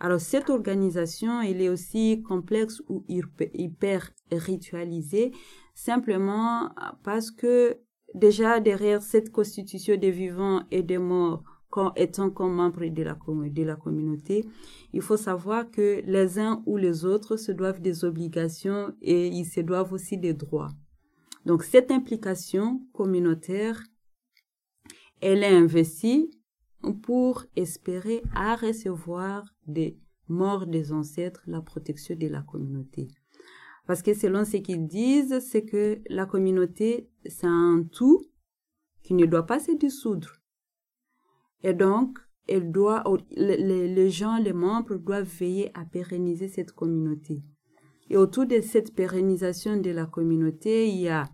Alors 0.00 0.20
cette 0.20 0.50
organisation, 0.50 1.40
elle 1.42 1.60
est 1.60 1.68
aussi 1.68 2.22
complexe 2.22 2.82
ou 2.88 3.04
hyper 3.08 4.10
ritualisée, 4.32 5.30
simplement 5.74 6.70
parce 7.04 7.30
que 7.30 7.78
déjà 8.14 8.60
derrière 8.60 9.02
cette 9.02 9.30
constitution 9.30 9.96
des 9.96 10.10
vivants 10.10 10.62
et 10.70 10.82
des 10.82 10.98
morts, 10.98 11.42
étant 11.96 12.30
comme 12.30 12.54
membres 12.54 12.84
de 12.86 13.02
la, 13.02 13.16
de 13.16 13.62
la 13.62 13.76
communauté, 13.76 14.44
il 14.92 15.00
faut 15.00 15.16
savoir 15.16 15.70
que 15.70 16.02
les 16.04 16.38
uns 16.38 16.62
ou 16.66 16.76
les 16.76 17.04
autres 17.04 17.36
se 17.36 17.52
doivent 17.52 17.80
des 17.80 18.04
obligations 18.04 18.94
et 19.00 19.28
ils 19.28 19.46
se 19.46 19.60
doivent 19.60 19.92
aussi 19.92 20.18
des 20.18 20.34
droits. 20.34 20.70
Donc 21.46 21.64
cette 21.64 21.90
implication 21.90 22.82
communautaire, 22.92 23.82
elle 25.20 25.42
est 25.42 25.56
investie 25.56 26.30
pour 27.02 27.44
espérer 27.56 28.22
à 28.34 28.56
recevoir 28.56 29.44
des 29.66 29.98
morts 30.28 30.66
des 30.66 30.92
ancêtres 30.92 31.42
la 31.46 31.62
protection 31.62 32.16
de 32.16 32.28
la 32.28 32.42
communauté. 32.42 33.08
Parce 33.86 34.02
que 34.02 34.14
selon 34.14 34.44
ce 34.44 34.58
qu'ils 34.58 34.86
disent, 34.86 35.40
c'est 35.40 35.64
que 35.64 36.00
la 36.08 36.26
communauté, 36.26 37.08
c'est 37.26 37.46
un 37.46 37.84
tout 37.90 38.20
qui 39.02 39.14
ne 39.14 39.26
doit 39.26 39.46
pas 39.46 39.58
se 39.58 39.72
dissoudre. 39.72 40.32
Et 41.62 41.74
donc, 41.74 42.18
les, 42.48 44.10
gens, 44.10 44.38
les 44.38 44.52
membres 44.52 44.96
doivent 44.96 45.28
veiller 45.38 45.70
à 45.74 45.84
pérenniser 45.84 46.48
cette 46.48 46.72
communauté. 46.72 47.42
Et 48.10 48.16
autour 48.16 48.46
de 48.46 48.60
cette 48.60 48.94
pérennisation 48.94 49.76
de 49.76 49.90
la 49.90 50.06
communauté, 50.06 50.88
il 50.88 51.00
y 51.00 51.08
a 51.08 51.24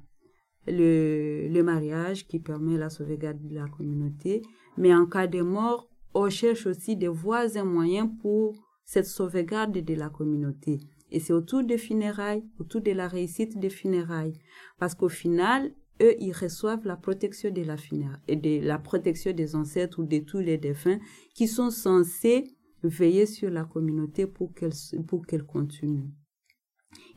le 0.67 1.63
mariage 1.63 2.27
qui 2.27 2.39
permet 2.39 2.77
la 2.77 2.91
sauvegarde 2.91 3.41
de 3.47 3.55
la 3.55 3.69
communauté. 3.69 4.43
Mais 4.77 4.95
en 4.95 5.07
cas 5.07 5.27
de 5.27 5.41
mort, 5.41 5.89
on 6.15 6.31
cherche 6.31 6.67
aussi 6.67 6.97
des 6.97 7.09
voies 7.09 7.57
et 7.57 7.63
moyens 7.63 8.11
pour 8.21 8.55
cette 8.85 9.07
sauvegarde 9.07 9.79
de 9.79 9.95
la 9.95 10.09
communauté. 10.09 10.79
Et 11.11 11.21
c'est 11.21 11.33
autour 11.33 11.63
des 11.63 11.79
funérailles, 11.79 12.45
autour 12.59 12.81
de 12.81 12.93
la 12.93 13.09
réussite 13.09 13.59
des 13.59 13.71
funérailles. 13.71 14.39
Parce 14.79 14.95
qu'au 14.95 15.09
final, 15.09 15.73
eux, 16.03 16.15
ils 16.21 16.33
reçoivent 16.33 16.87
la 16.87 16.97
protection 16.97 17.51
de 17.51 17.63
la 17.63 17.77
funéraille, 17.77 18.21
de 18.29 18.67
la 18.67 18.79
protection 18.79 19.33
des 19.33 19.57
ancêtres 19.57 20.01
ou 20.01 20.05
de 20.05 20.19
tous 20.19 20.39
les 20.39 20.59
défunts 20.59 20.99
qui 21.35 21.49
sont 21.49 21.71
censés 21.71 22.45
veiller 22.83 23.27
sur 23.27 23.51
la 23.51 23.65
communauté 23.65 24.27
pour 24.27 24.53
qu'elle, 24.55 24.73
pour 25.07 25.27
qu'elle 25.27 25.45
continue. 25.45 26.05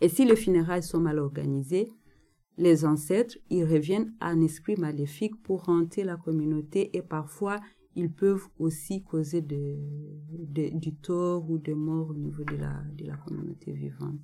Et 0.02 0.10
si 0.10 0.26
les 0.26 0.36
funérailles 0.36 0.84
sont 0.84 1.00
mal 1.00 1.20
organisées, 1.20 1.88
les 2.58 2.86
ancêtres, 2.86 3.38
ils 3.50 3.64
reviennent 3.64 4.14
un 4.20 4.42
esprit 4.42 4.76
maléfique 4.76 5.42
pour 5.44 5.70
hanter 5.70 6.04
la 6.04 6.18
communauté 6.18 6.96
et 6.96 7.02
parfois 7.02 7.60
ils 7.96 8.12
peuvent 8.12 8.48
aussi 8.60 9.04
causer 9.04 9.42
du 9.42 10.96
tort 10.96 11.50
ou 11.50 11.58
de 11.58 11.74
mort 11.74 12.10
au 12.10 12.16
niveau 12.16 12.44
de 12.44 12.56
la, 12.56 12.84
de 12.98 13.06
la 13.06 13.18
communauté 13.18 13.72
vivante. 13.72 14.20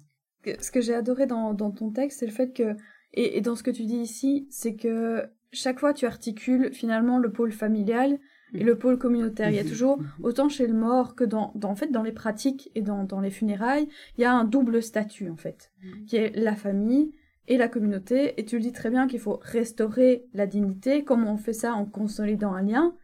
Ce 0.59 0.71
que 0.71 0.81
j'ai 0.81 0.93
adoré 0.93 1.25
dans, 1.25 1.55
ton 1.55 1.91
texte, 1.91 2.19
c'est 2.19 2.25
le 2.25 2.31
fait 2.31 2.53
que, 2.53 2.75
et, 3.13 3.41
dans 3.41 3.55
ce 3.55 3.63
que 3.63 3.71
tu 3.71 3.83
dis 3.86 3.97
ici, 3.97 4.47
c'est 4.50 4.75
que 4.75 5.24
chaque 5.51 5.79
fois 5.79 5.93
tu 5.93 6.05
articules 6.05 6.74
finalement 6.74 7.19
le 7.19 7.31
pôle 7.31 7.51
familial 7.51 8.19
et 8.53 8.63
le 8.63 8.77
pôle 8.77 8.97
communautaire. 8.97 9.50
Il 9.50 9.55
y 9.55 9.59
a 9.59 9.65
toujours, 9.65 10.00
autant 10.24 10.47
chez 10.47 10.67
le 10.67 10.74
mort 10.74 11.15
que 11.15 11.25
dans, 11.25 11.53
en 11.62 11.75
fait, 11.75 11.91
dans 11.91 12.03
les 12.03 12.13
pratiques 12.13 12.71
et 12.75 12.81
dans, 12.81 13.03
dans 13.03 13.19
les 13.19 13.31
funérailles, 13.31 13.89
il 14.17 14.21
y 14.21 14.25
a 14.25 14.33
un 14.33 14.45
double 14.45 14.81
statut, 14.81 15.29
en 15.29 15.36
fait, 15.36 15.74
qui 16.07 16.15
est 16.15 16.33
la 16.33 16.55
famille 16.55 17.12
et 17.50 17.57
la 17.57 17.67
communauté. 17.67 18.39
Et 18.39 18.45
tu 18.45 18.55
le 18.55 18.62
dis 18.62 18.71
très 18.71 18.89
bien 18.89 19.07
qu'il 19.07 19.19
faut 19.19 19.39
restaurer 19.41 20.25
la 20.33 20.47
dignité. 20.47 21.03
Comment 21.03 21.33
on 21.33 21.38
fait 21.38 21.51
ça 21.51 21.74
en 21.74 21.86
consolidant 21.86 22.53
un 22.53 22.62
lien 22.62 22.95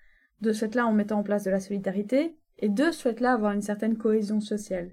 de 0.44 0.54
ce 0.54 0.60
fait-là 0.60 0.86
en 0.86 0.94
mettant 0.94 1.20
en 1.20 1.24
place 1.24 1.44
de 1.44 1.52
la 1.52 1.60
solidarité, 1.60 2.36
et 2.60 2.70
de 2.70 2.92
ce 2.92 3.02
fait-là 3.02 3.34
avoir 3.34 3.54
une 3.54 3.62
certaine 3.62 3.98
cohésion 3.98 4.40
sociale. 4.40 4.92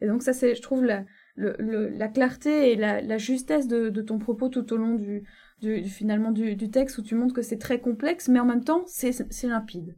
Et 0.00 0.06
donc 0.06 0.22
ça, 0.22 0.32
c'est, 0.32 0.54
je 0.54 0.62
trouve, 0.62 0.84
la, 0.84 1.04
la 1.36 2.08
clarté 2.08 2.72
et 2.72 2.76
la, 2.76 3.18
justesse 3.18 3.66
de, 3.66 3.90
ton 4.02 4.18
propos 4.18 4.48
tout 4.48 4.72
au 4.72 4.76
long 4.76 4.94
du, 4.94 5.24
du, 5.60 5.84
finalement 5.84 6.30
du, 6.30 6.70
texte, 6.70 6.98
où 6.98 7.02
tu 7.02 7.14
montres 7.14 7.34
que 7.34 7.42
c'est 7.42 7.58
très 7.58 7.80
complexe, 7.80 8.28
mais 8.28 8.40
en 8.40 8.46
même 8.46 8.64
temps, 8.64 8.84
c'est, 8.86 9.12
limpide. 9.44 9.96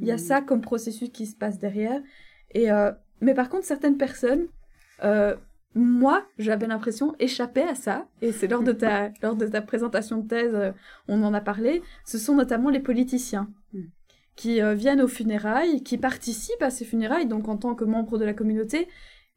Il 0.00 0.06
y 0.06 0.10
a 0.10 0.16
mmh. 0.16 0.18
ça 0.18 0.42
comme 0.42 0.60
processus 0.60 1.10
qui 1.10 1.26
se 1.26 1.36
passe 1.36 1.58
derrière. 1.58 2.02
Et, 2.50 2.70
euh, 2.70 2.90
mais 3.20 3.34
par 3.34 3.48
contre, 3.48 3.64
certaines 3.64 3.96
personnes, 3.96 4.46
euh, 5.04 5.36
moi, 5.74 6.24
j'avais 6.38 6.66
l'impression, 6.66 7.14
échapper 7.18 7.62
à 7.62 7.74
ça, 7.74 8.06
et 8.22 8.32
c'est 8.32 8.46
lors 8.46 8.62
de 8.62 8.72
ta, 8.72 9.10
lors 9.22 9.36
de 9.36 9.46
ta 9.46 9.60
présentation 9.60 10.18
de 10.18 10.28
thèse, 10.28 10.54
euh, 10.54 10.72
on 11.08 11.22
en 11.22 11.34
a 11.34 11.40
parlé, 11.40 11.82
ce 12.04 12.18
sont 12.18 12.34
notamment 12.34 12.70
les 12.70 12.80
politiciens. 12.80 13.48
Qui 14.36 14.60
euh, 14.60 14.74
viennent 14.74 15.00
aux 15.00 15.08
funérailles, 15.08 15.82
qui 15.82 15.98
participent 15.98 16.62
à 16.62 16.70
ces 16.70 16.84
funérailles, 16.84 17.26
donc 17.26 17.48
en 17.48 17.56
tant 17.56 17.74
que 17.74 17.84
membres 17.84 18.18
de 18.18 18.24
la 18.24 18.34
communauté, 18.34 18.88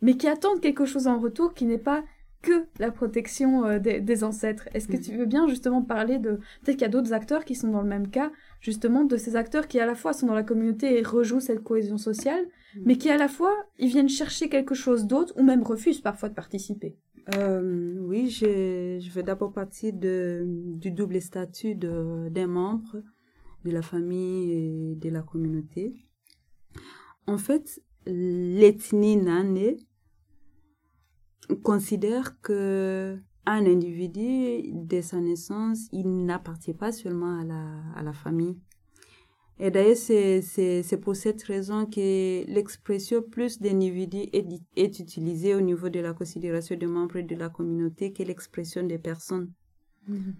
mais 0.01 0.15
qui 0.15 0.27
attendent 0.27 0.61
quelque 0.61 0.85
chose 0.85 1.07
en 1.07 1.19
retour 1.19 1.53
qui 1.53 1.65
n'est 1.65 1.77
pas 1.77 2.03
que 2.41 2.65
la 2.79 2.91
protection 2.91 3.65
euh, 3.65 3.79
des, 3.79 4.23
ancêtres. 4.23 4.69
Est-ce 4.73 4.87
que 4.87 4.97
tu 4.97 5.15
veux 5.15 5.25
bien 5.25 5.47
justement 5.47 5.81
parler 5.81 6.19
de... 6.19 6.39
Peut-être 6.61 6.77
qu'il 6.77 6.81
y 6.81 6.85
a 6.85 6.89
d'autres 6.89 7.13
acteurs 7.13 7.45
qui 7.45 7.55
sont 7.55 7.69
dans 7.69 7.81
le 7.81 7.87
même 7.87 8.09
cas, 8.09 8.31
justement, 8.61 9.03
de 9.03 9.17
ces 9.17 9.35
acteurs 9.35 9.67
qui 9.67 9.79
à 9.79 9.85
la 9.85 9.95
fois 9.95 10.13
sont 10.13 10.27
dans 10.27 10.35
la 10.35 10.43
communauté 10.43 10.97
et 10.97 11.03
rejouent 11.03 11.39
cette 11.39 11.63
cohésion 11.63 11.97
sociale, 11.97 12.45
mm. 12.75 12.81
mais 12.85 12.95
qui 12.97 13.09
à 13.09 13.17
la 13.17 13.27
fois, 13.27 13.53
ils 13.77 13.89
viennent 13.89 14.09
chercher 14.09 14.49
quelque 14.49 14.75
chose 14.75 15.05
d'autre 15.07 15.33
ou 15.37 15.43
même 15.43 15.63
refusent 15.63 16.01
parfois 16.01 16.29
de 16.29 16.35
participer? 16.35 16.95
Euh, 17.35 17.97
oui, 17.99 18.29
je, 18.29 19.11
vais 19.11 19.23
d'abord 19.23 19.51
partir 19.51 19.91
de, 19.93 20.45
du 20.47 20.91
double 20.91 21.21
statut 21.21 21.75
d'un 21.75 22.47
membre 22.47 23.01
de 23.67 23.73
la 23.73 23.81
famille 23.81 24.51
et 24.51 24.95
de 24.95 25.09
la 25.09 25.21
communauté. 25.21 25.93
En 27.27 27.37
fait, 27.37 27.81
l'ethnie 28.05 29.17
nane 29.17 29.75
considère 31.63 32.39
que 32.41 33.17
un 33.45 33.65
individu, 33.65 34.71
dès 34.73 35.01
sa 35.01 35.19
naissance, 35.19 35.87
il 35.93 36.25
n'appartient 36.25 36.73
pas 36.73 36.91
seulement 36.91 37.39
à 37.39 37.45
la, 37.45 37.81
à 37.95 38.03
la 38.03 38.13
famille. 38.13 38.57
Et 39.59 39.71
d'ailleurs, 39.71 39.97
c'est 39.97 41.01
pour 41.01 41.15
cette 41.15 41.43
raison 41.43 41.85
que 41.85 42.45
l'expression 42.45 43.21
plus 43.21 43.59
d'individus 43.59 44.29
est, 44.33 44.99
utilisée 44.99 45.55
au 45.55 45.61
niveau 45.61 45.89
de 45.89 45.99
la 45.99 46.13
considération 46.13 46.75
des 46.75 46.85
membres 46.85 47.21
de 47.21 47.35
la 47.35 47.49
communauté 47.49 48.11
que 48.13 48.23
l'expression 48.23 48.83
des 48.83 48.99
personnes. 48.99 49.51
Mm-hmm 50.09 50.33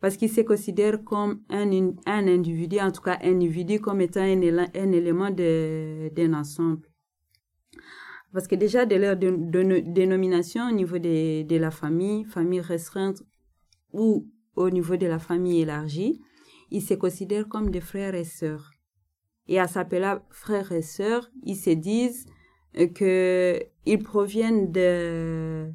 parce 0.00 0.16
qu'il 0.16 0.30
se 0.30 0.42
considère 0.42 1.02
comme 1.02 1.42
un, 1.50 1.70
un 2.06 2.28
individu, 2.28 2.78
en 2.80 2.92
tout 2.92 3.02
cas 3.02 3.18
un 3.22 3.34
individu 3.34 3.80
comme 3.80 4.00
étant 4.00 4.20
un, 4.20 4.40
élément 4.92 5.30
d'un 5.30 6.32
ensemble. 6.34 6.88
Parce 8.32 8.46
que 8.46 8.54
déjà, 8.54 8.86
de 8.86 8.94
leur 8.94 9.16
dénomination 9.16 10.68
au 10.68 10.72
niveau 10.72 10.98
de, 10.98 11.42
de 11.42 11.56
la 11.56 11.70
famille, 11.70 12.24
famille 12.24 12.60
restreinte 12.60 13.22
ou 13.92 14.28
au 14.54 14.70
niveau 14.70 14.96
de 14.96 15.06
la 15.06 15.18
famille 15.18 15.62
élargie, 15.62 16.20
ils 16.70 16.82
se 16.82 16.94
considèrent 16.94 17.48
comme 17.48 17.70
des 17.70 17.80
frères 17.80 18.14
et 18.14 18.24
sœurs. 18.24 18.70
Et 19.46 19.58
à 19.58 19.66
s'appeler 19.66 20.14
frères 20.30 20.72
et 20.72 20.82
sœurs, 20.82 21.30
ils 21.42 21.56
se 21.56 21.70
disent 21.70 22.26
qu'ils 22.74 24.02
proviennent 24.04 24.70
de, 24.70 25.72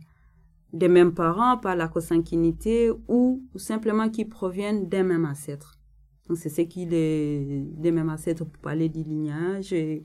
des 0.73 0.87
mêmes 0.87 1.13
parents 1.13 1.57
par 1.57 1.75
la 1.75 1.87
consanguinité 1.87 2.91
ou, 3.07 3.43
simplement 3.55 4.09
qui 4.09 4.25
proviennent 4.25 4.89
des 4.89 5.03
mêmes 5.03 5.25
ancêtres. 5.25 5.79
Donc 6.27 6.37
c'est 6.37 6.49
ce 6.49 6.61
qui 6.61 6.85
les 6.85 7.61
des 7.61 7.91
mêmes 7.91 8.09
ancêtres 8.09 8.45
pour 8.45 8.61
parler 8.61 8.89
du 8.89 9.03
lignage 9.03 9.71
et, 9.71 10.03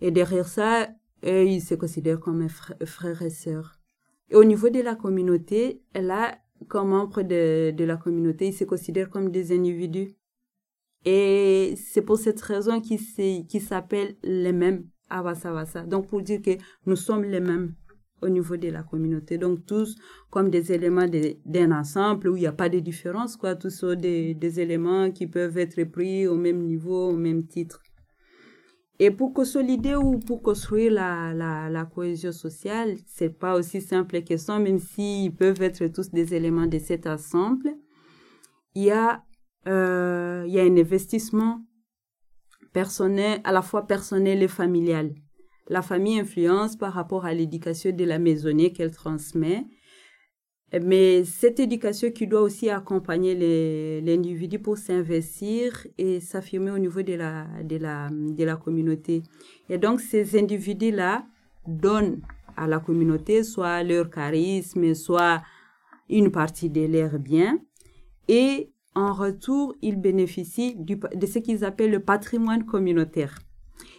derrière 0.00 0.48
ça, 0.48 0.88
ils 1.22 1.60
se 1.60 1.74
considèrent 1.74 2.20
comme 2.20 2.48
frères 2.48 3.22
et 3.22 3.30
sœurs. 3.30 3.78
Et 4.30 4.36
au 4.36 4.44
niveau 4.44 4.70
de 4.70 4.80
la 4.80 4.94
communauté, 4.94 5.82
là, 5.94 6.38
comme 6.68 6.88
membres 6.88 7.22
de, 7.22 7.84
la 7.84 7.96
communauté, 7.96 8.48
ils 8.48 8.54
se 8.54 8.64
considèrent 8.64 9.10
comme 9.10 9.30
des 9.30 9.52
individus. 9.52 10.16
Et 11.04 11.74
c'est 11.76 12.02
pour 12.02 12.18
cette 12.18 12.40
raison 12.40 12.80
qu'ils 12.80 13.60
s'appellent 13.60 14.16
les 14.22 14.52
mêmes, 14.52 14.86
Avasa 15.08 15.84
Donc 15.86 16.08
pour 16.08 16.22
dire 16.22 16.40
que 16.42 16.56
nous 16.86 16.96
sommes 16.96 17.24
les 17.24 17.40
mêmes 17.40 17.74
au 18.22 18.28
niveau 18.28 18.56
de 18.56 18.68
la 18.68 18.82
communauté. 18.82 19.38
Donc 19.38 19.66
tous 19.66 19.96
comme 20.30 20.50
des 20.50 20.72
éléments 20.72 21.06
d'un 21.44 21.72
ensemble 21.72 22.28
où 22.28 22.36
il 22.36 22.40
n'y 22.40 22.46
a 22.46 22.52
pas 22.52 22.68
de 22.68 22.78
différence, 22.78 23.36
quoi. 23.36 23.54
Tous 23.54 23.70
sont 23.70 23.94
des, 23.94 24.60
éléments 24.60 25.10
qui 25.10 25.26
peuvent 25.26 25.58
être 25.58 25.82
pris 25.84 26.26
au 26.26 26.36
même 26.36 26.62
niveau, 26.62 27.10
au 27.10 27.16
même 27.16 27.46
titre. 27.46 27.80
Et 28.98 29.10
pour 29.10 29.32
consolider 29.32 29.94
ou 29.94 30.18
pour 30.18 30.42
construire 30.42 30.92
la, 30.92 31.32
la, 31.32 31.70
la 31.70 31.84
cohésion 31.86 32.32
sociale, 32.32 32.96
c'est 33.06 33.30
pas 33.30 33.56
aussi 33.56 33.80
simple 33.80 34.22
que 34.22 34.36
ça, 34.36 34.58
même 34.58 34.78
s'ils 34.78 35.34
peuvent 35.34 35.62
être 35.62 35.86
tous 35.86 36.10
des 36.10 36.34
éléments 36.34 36.66
de 36.66 36.78
cet 36.78 37.06
ensemble. 37.06 37.70
Il 38.74 38.84
y 38.84 38.90
a, 38.90 39.24
euh, 39.66 40.44
il 40.46 40.52
y 40.52 40.60
a 40.60 40.64
un 40.64 40.76
investissement 40.76 41.64
personnel, 42.74 43.40
à 43.44 43.52
la 43.52 43.62
fois 43.62 43.86
personnel 43.86 44.42
et 44.42 44.48
familial 44.48 45.14
la 45.70 45.82
famille 45.82 46.18
influence 46.18 46.76
par 46.76 46.92
rapport 46.92 47.24
à 47.24 47.32
l'éducation 47.32 47.92
de 47.92 48.04
la 48.04 48.18
maisonnée 48.18 48.72
qu'elle 48.72 48.90
transmet. 48.90 49.66
Mais 50.82 51.24
cette 51.24 51.58
éducation 51.60 52.10
qui 52.10 52.26
doit 52.26 52.42
aussi 52.42 52.70
accompagner 52.70 54.00
l'individu 54.00 54.58
pour 54.58 54.78
s'investir 54.78 55.86
et 55.96 56.20
s'affirmer 56.20 56.72
au 56.72 56.78
niveau 56.78 57.02
de 57.02 57.14
la, 57.14 57.46
de, 57.62 57.76
la, 57.76 58.08
de 58.10 58.44
la 58.44 58.56
communauté. 58.56 59.22
Et 59.68 59.78
donc, 59.78 60.00
ces 60.00 60.38
individus-là 60.38 61.24
donnent 61.66 62.20
à 62.56 62.66
la 62.66 62.80
communauté 62.80 63.44
soit 63.44 63.82
leur 63.84 64.10
charisme, 64.10 64.94
soit 64.94 65.40
une 66.08 66.32
partie 66.32 66.68
de 66.68 66.84
leurs 66.86 67.18
biens. 67.18 67.58
Et 68.28 68.72
en 68.96 69.12
retour, 69.12 69.74
ils 69.82 70.00
bénéficient 70.00 70.76
de 70.76 71.26
ce 71.26 71.38
qu'ils 71.38 71.64
appellent 71.64 71.92
le 71.92 72.00
patrimoine 72.00 72.64
communautaire. 72.64 73.38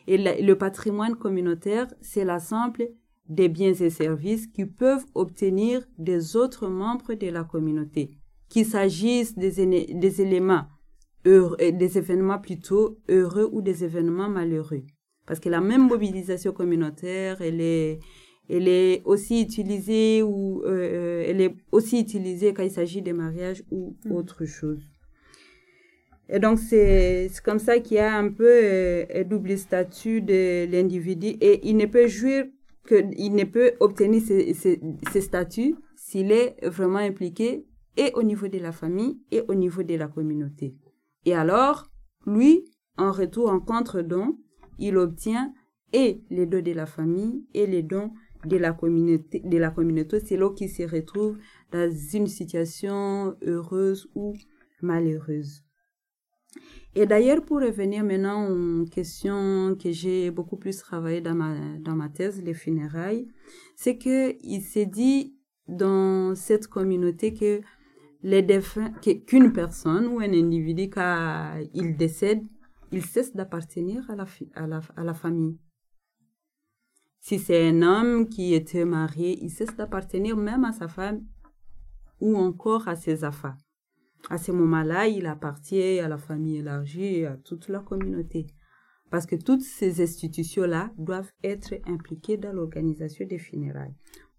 Et 0.08 0.18
le 0.18 0.54
patrimoine 0.56 1.16
communautaire, 1.16 1.88
c'est 2.02 2.26
la 2.26 2.40
simple 2.40 2.90
des 3.30 3.50
biens 3.50 3.74
et 3.74 3.90
services 3.90 4.48
qu'ils 4.48 4.72
peuvent 4.72 5.06
obtenir 5.16 5.88
des 5.98 6.36
autres 6.36 6.68
membres 6.68 7.14
de 7.14 7.28
la 7.28 7.44
communauté, 7.44 8.12
qu'il 8.50 8.66
s'agisse 8.66 9.36
des, 9.38 9.66
des 9.94 10.22
éléments 10.22 10.66
heureux, 11.26 11.58
euh, 11.62 11.72
des 11.72 11.98
événements 11.98 12.40
plutôt 12.40 13.00
heureux 13.10 13.50
ou 13.52 13.62
des 13.62 13.84
événements 13.84 14.30
malheureux. 14.30 14.84
Parce 15.26 15.40
que 15.40 15.50
la 15.50 15.62
même 15.62 15.88
mobilisation 15.88 16.52
communautaire, 16.52 17.42
elle 17.42 17.62
est, 17.62 18.00
elle 18.50 18.68
est 18.68 19.02
aussi 19.06 19.42
utilisée 19.42 20.24
ou 20.24 20.62
euh, 20.66 20.70
euh, 20.70 21.24
elle 21.28 21.42
est 21.42 21.56
aussi 21.72 22.02
utilisée 22.02 22.54
quand 22.54 22.64
il 22.64 22.72
s'agit 22.72 23.02
de 23.02 23.14
mariage 23.14 23.64
ou 23.72 23.96
mm. 24.06 24.12
autre 24.12 24.46
chose. 24.46 24.91
Et 26.34 26.40
donc 26.40 26.60
c'est 26.60 27.30
comme 27.44 27.60
ça 27.60 27.80
qu'il 27.80 27.98
y 27.98 28.00
a 28.00 28.16
un 28.18 28.30
peu 28.32 29.06
un 29.14 29.24
double 29.24 29.58
statut 29.58 30.22
de 30.22 30.66
l'individu 30.72 31.28
et 31.42 31.68
il 31.68 31.76
ne 31.76 31.86
peut 31.86 32.08
jouir 32.08 32.46
qu'il 32.88 33.36
ne 33.36 33.44
peut 33.44 33.74
obtenir 33.82 34.22
ces, 34.22 35.22
statuts 35.22 35.76
s'il 35.98 36.32
est 36.32 36.56
vraiment 36.66 37.00
impliqué 37.00 37.66
et 37.98 38.14
au 38.16 38.24
niveau 38.24 38.48
de 38.48 38.60
la 38.60 38.72
famille 38.72 39.20
et 39.30 39.42
au 39.50 39.56
niveau 39.56 39.84
de 39.84 39.96
la 39.96 40.08
communauté. 40.08 40.76
Et 41.26 41.36
alors, 41.36 41.92
lui, 42.26 42.64
en 42.98 43.12
retour, 43.12 43.50
en 43.50 43.60
contre-don, 43.60 44.40
il 44.80 44.96
obtient 44.98 45.54
et 45.92 46.24
les 46.30 46.46
dons 46.46 46.62
de 46.62 46.72
la 46.72 46.86
famille 46.86 47.46
et 47.54 47.68
les 47.68 47.84
dons 47.84 48.12
de 48.46 48.56
la 48.56 48.72
communauté, 48.72 49.42
de 49.44 49.58
la 49.58 49.70
communauté, 49.70 50.22
c'est 50.22 50.38
là 50.38 50.50
qu'il 50.56 50.70
se 50.70 50.84
retrouve 50.84 51.38
dans 51.72 51.92
une 52.14 52.28
situation 52.28 53.36
heureuse 53.46 54.10
ou 54.16 54.34
malheureuse. 54.82 55.64
Et 56.94 57.06
d'ailleurs, 57.06 57.44
pour 57.46 57.62
revenir 57.62 58.04
maintenant 58.04 58.50
aux 58.50 58.86
questions 58.86 59.76
que 59.82 59.92
j'ai 59.92 60.30
beaucoup 60.30 60.58
plus 60.58 60.78
travaillé 60.78 61.22
dans 61.22 61.36
ma, 61.36 61.56
dans 61.80 61.96
ma 61.96 62.10
thèse, 62.10 62.44
les 62.44 62.54
funérailles, 62.54 63.28
c'est 63.76 63.98
que 63.98 64.36
il 64.44 64.62
s'est 64.62 64.86
dit 64.86 65.38
dans 65.68 66.36
cette 66.36 66.68
communauté 66.68 67.34
que 67.34 67.62
les 68.24 68.42
défunts, 68.42 68.92
qu'une 69.26 69.54
personne 69.54 70.06
ou 70.08 70.20
un 70.20 70.34
individu, 70.34 70.90
quand 70.90 71.64
il 71.74 71.96
décède, 71.96 72.44
il 72.92 73.06
cesse 73.06 73.34
d'appartenir 73.34 74.10
à 74.12 74.16
la, 74.16 74.26
à, 74.54 74.68
la, 74.68 74.82
à 74.98 75.04
la 75.04 75.14
famille. 75.14 75.58
Si 77.22 77.40
c'est 77.40 77.70
un 77.70 77.82
homme 77.84 78.28
qui 78.28 78.54
était 78.54 78.84
marié, 78.84 79.40
il 79.42 79.50
cesse 79.50 79.76
d'appartenir 79.76 80.36
même 80.36 80.66
à 80.66 80.74
sa 80.74 80.88
femme 80.88 81.24
ou 82.20 82.36
encore 82.36 82.88
à 82.88 82.96
ses 82.96 83.24
affaires. 83.24 83.58
À 84.30 84.38
ce 84.38 84.52
moment-là, 84.52 85.08
il 85.08 85.26
appartient 85.26 86.00
à 86.00 86.08
la 86.08 86.18
famille 86.18 86.58
élargie 86.58 87.20
et 87.20 87.26
à 87.26 87.38
toute 87.38 87.70
la 87.70 87.80
communauté. 87.80 88.48
Parce 89.10 89.26
que 89.26 89.36
toutes 89.36 89.62
ces 89.62 90.02
institutions-là 90.02 90.92
doivent 90.98 91.32
être 91.44 91.74
impliquées 91.86 92.38
dans 92.38 92.54
l'organisation 92.54 93.26
des 93.28 93.40
funérailles. 93.40 93.94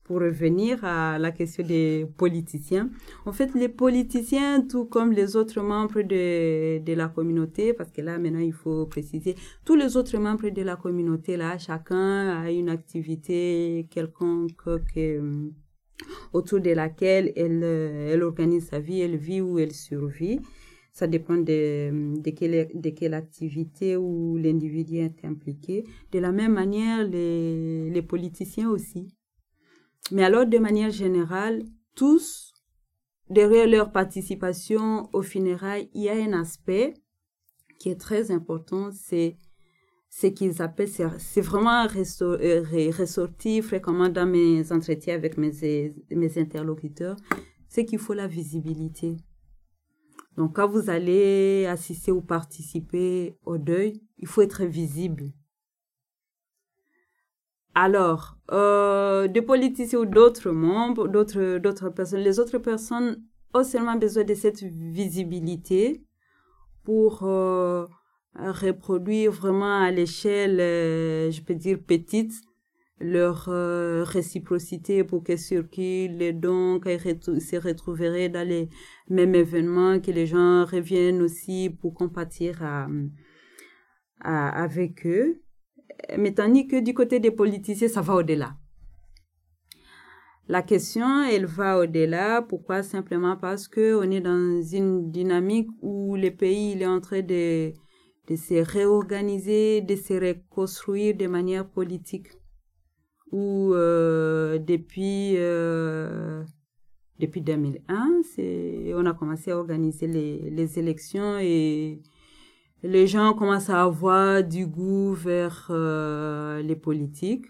Pour 0.04 0.20
revenir 0.20 0.84
à 0.84 1.18
la 1.18 1.30
question 1.30 1.64
des 1.64 2.06
politiciens, 2.16 2.90
en 3.24 3.32
fait, 3.32 3.54
les 3.54 3.68
politiciens, 3.68 4.62
tout 4.62 4.86
comme 4.86 5.12
les 5.12 5.36
autres 5.36 5.60
membres 5.60 6.02
de, 6.02 6.78
de 6.82 6.92
la 6.94 7.08
communauté, 7.08 7.72
parce 7.72 7.92
que 7.92 8.00
là, 8.00 8.18
maintenant, 8.18 8.40
il 8.40 8.52
faut 8.52 8.86
préciser, 8.86 9.36
tous 9.64 9.76
les 9.76 9.96
autres 9.96 10.18
membres 10.18 10.48
de 10.48 10.62
la 10.62 10.76
communauté, 10.76 11.36
là, 11.36 11.56
chacun 11.58 12.40
a 12.40 12.50
une 12.50 12.68
activité 12.68 13.86
quelconque 13.90 14.56
que, 14.92 15.50
autour 16.32 16.60
de 16.60 16.70
laquelle 16.70 17.32
elle, 17.36 17.62
euh, 17.62 18.12
elle 18.12 18.22
organise 18.22 18.68
sa 18.68 18.80
vie, 18.80 19.00
elle 19.00 19.16
vit 19.16 19.40
ou 19.40 19.58
elle 19.58 19.72
survit. 19.72 20.40
Ça 20.92 21.06
dépend 21.06 21.36
de, 21.36 22.20
de, 22.20 22.30
quelle, 22.30 22.68
de 22.74 22.90
quelle 22.90 23.14
activité 23.14 23.96
où 23.96 24.36
l'individu 24.36 24.98
est 24.98 25.24
impliqué. 25.24 25.84
De 26.10 26.18
la 26.18 26.32
même 26.32 26.52
manière, 26.52 27.06
les, 27.06 27.88
les 27.88 28.02
politiciens 28.02 28.68
aussi. 28.68 29.08
Mais 30.10 30.24
alors, 30.24 30.46
de 30.46 30.58
manière 30.58 30.90
générale, 30.90 31.62
tous, 31.94 32.52
derrière 33.30 33.66
leur 33.66 33.92
participation 33.92 35.08
aux 35.14 35.22
funérailles, 35.22 35.88
il 35.94 36.02
y 36.02 36.08
a 36.10 36.14
un 36.14 36.34
aspect 36.34 36.94
qui 37.78 37.88
est 37.88 38.00
très 38.00 38.30
important, 38.30 38.90
c'est 38.92 39.38
ce 40.14 40.26
qu'ils 40.26 40.60
appellent, 40.60 40.90
c'est 40.90 41.40
vraiment 41.40 41.86
euh, 41.86 42.90
ressorti 42.98 43.62
fréquemment 43.62 44.10
dans 44.10 44.26
mes 44.26 44.70
entretiens 44.70 45.14
avec 45.14 45.38
mes, 45.38 45.90
mes 46.10 46.38
interlocuteurs, 46.38 47.16
c'est 47.66 47.86
qu'il 47.86 47.98
faut 47.98 48.12
la 48.12 48.26
visibilité. 48.26 49.16
Donc, 50.36 50.56
quand 50.56 50.68
vous 50.68 50.90
allez 50.90 51.64
assister 51.66 52.12
ou 52.12 52.20
participer 52.20 53.38
au 53.46 53.56
deuil, 53.56 54.02
il 54.18 54.26
faut 54.26 54.42
être 54.42 54.64
visible. 54.64 55.32
Alors, 57.74 58.36
euh, 58.50 59.28
des 59.28 59.40
politiciens 59.40 60.00
ou 60.00 60.06
d'autres 60.06 60.50
membres, 60.50 61.08
d'autres, 61.08 61.88
personnes, 61.88 62.20
les 62.20 62.38
autres 62.38 62.58
personnes 62.58 63.24
ont 63.54 63.64
seulement 63.64 63.96
besoin 63.96 64.24
de 64.24 64.34
cette 64.34 64.62
visibilité 64.62 66.04
pour 66.84 67.22
euh, 67.22 67.86
reproduire 68.34 69.30
vraiment 69.30 69.80
à 69.80 69.90
l'échelle, 69.90 70.60
euh, 70.60 71.30
je 71.30 71.42
peux 71.42 71.54
dire 71.54 71.78
petite, 71.86 72.32
leur 72.98 73.48
euh, 73.48 74.04
réciprocité 74.04 75.04
pour 75.04 75.24
que 75.24 75.36
circulent 75.36 76.16
les 76.16 76.32
dons, 76.32 76.80
se 76.80 77.56
retrouveraient 77.56 78.28
dans 78.28 78.46
les 78.46 78.68
mêmes 79.08 79.34
événements, 79.34 80.00
que 80.00 80.10
les 80.10 80.26
gens 80.26 80.64
reviennent 80.64 81.20
aussi 81.20 81.70
pour 81.80 81.94
compatir 81.94 82.62
avec 84.20 85.06
eux. 85.06 85.42
Mais 86.16 86.32
tandis 86.32 86.66
que 86.66 86.80
du 86.80 86.94
côté 86.94 87.20
des 87.20 87.30
politiciens, 87.30 87.88
ça 87.88 88.00
va 88.00 88.14
au-delà. 88.14 88.56
La 90.48 90.62
question, 90.62 91.22
elle 91.22 91.46
va 91.46 91.78
au-delà. 91.78 92.42
Pourquoi? 92.42 92.82
Simplement 92.82 93.36
parce 93.36 93.68
que 93.68 93.96
on 93.96 94.10
est 94.10 94.20
dans 94.20 94.60
une 94.62 95.10
dynamique 95.10 95.68
où 95.80 96.16
le 96.16 96.30
pays 96.30 96.72
il 96.72 96.82
est 96.82 96.86
en 96.86 97.00
train 97.00 97.22
de 97.22 97.72
de 98.28 98.36
se 98.36 98.54
réorganiser, 98.54 99.80
de 99.80 99.96
se 99.96 100.14
reconstruire 100.14 101.16
de 101.16 101.26
manière 101.26 101.68
politique. 101.68 102.28
Ou 103.30 103.72
euh, 103.74 104.58
depuis, 104.58 105.34
euh, 105.36 106.44
depuis 107.18 107.40
2001, 107.40 108.22
on 108.94 109.06
a 109.06 109.14
commencé 109.14 109.50
à 109.50 109.58
organiser 109.58 110.06
les, 110.06 110.50
les 110.50 110.78
élections 110.78 111.38
et 111.38 112.02
les 112.82 113.06
gens 113.06 113.32
commencent 113.34 113.70
à 113.70 113.82
avoir 113.82 114.42
du 114.42 114.66
goût 114.66 115.14
vers 115.14 115.68
euh, 115.70 116.62
les 116.62 116.76
politiques. 116.76 117.46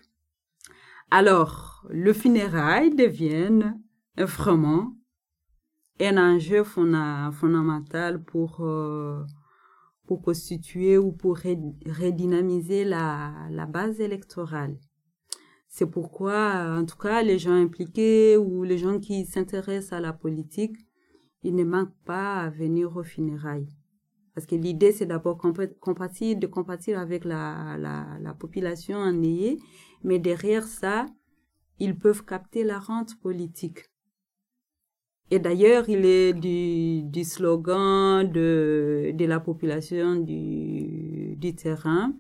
Alors, 1.11 1.87
le 1.91 2.13
funérail 2.13 2.95
devient 2.95 3.73
vraiment 4.17 4.95
un 6.01 6.17
enjeu 6.17 6.65
fondamental 6.65 8.23
pour 8.25 8.61
euh, 8.61 9.23
pour 10.13 10.21
constituer 10.21 10.99
ou 10.99 11.11
pour 11.11 11.39
redynamiser 11.39 12.85
la, 12.85 13.67
base 13.67 13.99
électorale. 13.99 14.77
C'est 15.69 15.87
pourquoi, 15.87 16.77
en 16.79 16.85
tout 16.85 16.99
cas, 16.99 17.23
les 17.23 17.39
gens 17.39 17.55
impliqués 17.55 18.37
ou 18.37 18.63
les 18.63 18.77
gens 18.77 19.01
qui 19.01 19.25
s'intéressent 19.25 19.95
à 19.95 20.01
la 20.01 20.13
politique, 20.13 20.77
ils 21.43 21.55
ne 21.55 21.65
manquent 21.65 22.05
pas 22.05 22.43
à 22.43 22.51
venir 22.51 22.95
aux 22.95 23.03
funérailles. 23.03 23.71
Parce 24.35 24.47
que 24.47 24.55
l'idée, 24.55 24.93
c'est 24.93 25.07
d'abord 25.07 25.39
compatir, 25.39 26.37
de 26.37 26.47
compatir 26.47 26.99
avec 26.99 27.25
la, 27.25 27.79
la, 27.79 28.19
la 28.21 28.35
population 28.35 28.99
ennuyée, 28.99 29.59
mais 30.05 30.19
derrière 30.19 30.65
ça, 30.65 31.07
ils 31.79 31.99
peuvent 31.99 32.27
capter 32.27 32.65
la 32.65 32.79
rente 32.79 33.19
politique. 33.19 33.92
Et 35.33 35.39
d'ailleurs, 35.39 35.89
il 35.89 36.05
est 36.05 36.35
du, 36.35 37.25
slogan 37.25 38.31
de, 38.31 39.15
la 39.19 39.41
population 39.41 40.17
du, 40.17 41.55
terrain. 41.57 42.13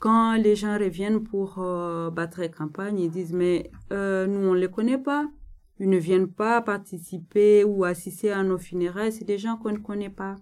Quand 0.00 0.36
les 0.36 0.54
gens 0.54 0.78
reviennent 0.78 1.24
pour 1.24 1.60
euh, 1.60 2.10
battre 2.10 2.46
campagne, 2.48 2.98
ils 3.00 3.10
disent, 3.10 3.32
mais 3.32 3.70
euh, 3.90 4.26
nous, 4.26 4.50
on 4.50 4.52
ne 4.52 4.58
les 4.58 4.70
connaît 4.70 4.98
pas. 4.98 5.26
Ils 5.80 5.88
ne 5.88 5.96
viennent 5.96 6.30
pas 6.30 6.60
participer 6.60 7.64
ou 7.64 7.84
assister 7.84 8.32
à 8.32 8.42
nos 8.42 8.58
funérailles. 8.58 9.12
C'est 9.12 9.24
des 9.24 9.38
gens 9.38 9.56
qu'on 9.56 9.72
ne 9.72 9.78
connaît 9.78 10.10
pas. 10.10 10.36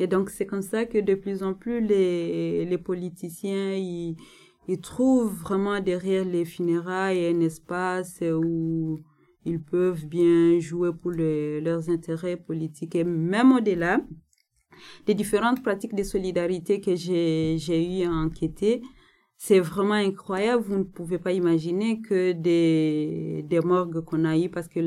Et 0.00 0.08
donc, 0.08 0.30
c'est 0.30 0.46
comme 0.46 0.62
ça 0.62 0.84
que 0.84 0.98
de 0.98 1.14
plus 1.14 1.44
en 1.44 1.54
plus, 1.54 1.80
les, 1.80 2.64
les 2.64 2.78
politiciens, 2.78 3.74
ils, 3.74 4.16
ils 4.66 4.80
trouvent 4.80 5.32
vraiment 5.32 5.78
derrière 5.78 6.24
les 6.24 6.44
funérailles 6.44 7.24
un 7.24 7.38
espace 7.38 8.20
où 8.20 8.98
ils 9.44 9.60
peuvent 9.60 10.06
bien 10.06 10.58
jouer 10.58 10.92
pour 10.92 11.10
leurs 11.12 11.90
intérêts 11.90 12.36
politiques 12.36 12.94
et 12.94 13.04
même 13.04 13.52
au-delà 13.52 14.00
des 15.06 15.14
différentes 15.14 15.62
pratiques 15.62 15.94
de 15.94 16.02
solidarité 16.02 16.80
que 16.80 16.94
j'ai 16.96 17.56
eu 18.00 18.04
à 18.04 18.10
enquêter. 18.10 18.82
C'est 19.36 19.60
vraiment 19.60 19.94
incroyable. 19.94 20.62
Vous 20.62 20.78
ne 20.78 20.84
pouvez 20.84 21.18
pas 21.18 21.32
imaginer 21.32 22.00
que 22.00 22.32
des, 22.32 23.60
morgues 23.64 24.00
qu'on 24.04 24.24
a 24.24 24.36
eues 24.38 24.48
parce 24.48 24.68
que 24.68 24.80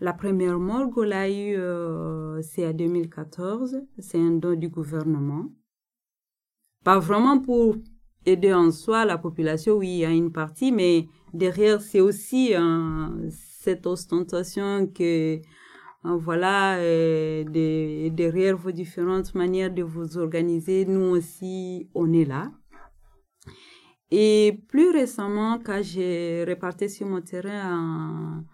la 0.00 0.12
première 0.12 0.58
morgue, 0.58 0.98
on 0.98 1.02
l'a 1.02 1.30
eu, 1.30 1.56
euh, 1.56 2.40
c'est 2.42 2.66
en 2.66 2.72
2014. 2.72 3.82
C'est 3.98 4.18
un 4.18 4.32
don 4.32 4.54
du 4.54 4.68
gouvernement. 4.68 5.46
Pas 6.84 6.98
vraiment 6.98 7.38
pour 7.38 7.76
aider 8.26 8.52
en 8.52 8.70
soi 8.70 9.04
la 9.04 9.18
population, 9.18 9.74
oui, 9.74 9.88
il 9.88 9.98
y 9.98 10.04
a 10.04 10.10
une 10.10 10.32
partie, 10.32 10.72
mais 10.72 11.08
derrière, 11.32 11.80
c'est 11.80 12.00
aussi 12.00 12.54
cette 13.30 13.86
ostentation 13.86 14.86
que, 14.86 15.40
voilà, 16.04 16.76
euh, 16.78 17.44
derrière 18.10 18.56
vos 18.56 18.72
différentes 18.72 19.34
manières 19.34 19.72
de 19.72 19.82
vous 19.82 20.18
organiser, 20.18 20.84
nous 20.84 21.16
aussi, 21.16 21.88
on 21.94 22.12
est 22.12 22.24
là. 22.24 22.50
Et 24.14 24.62
plus 24.68 24.90
récemment, 24.90 25.58
quand 25.58 25.80
j'ai 25.82 26.44
reparti 26.46 26.90
sur 26.90 27.06
mon 27.06 27.22
terrain 27.22 28.44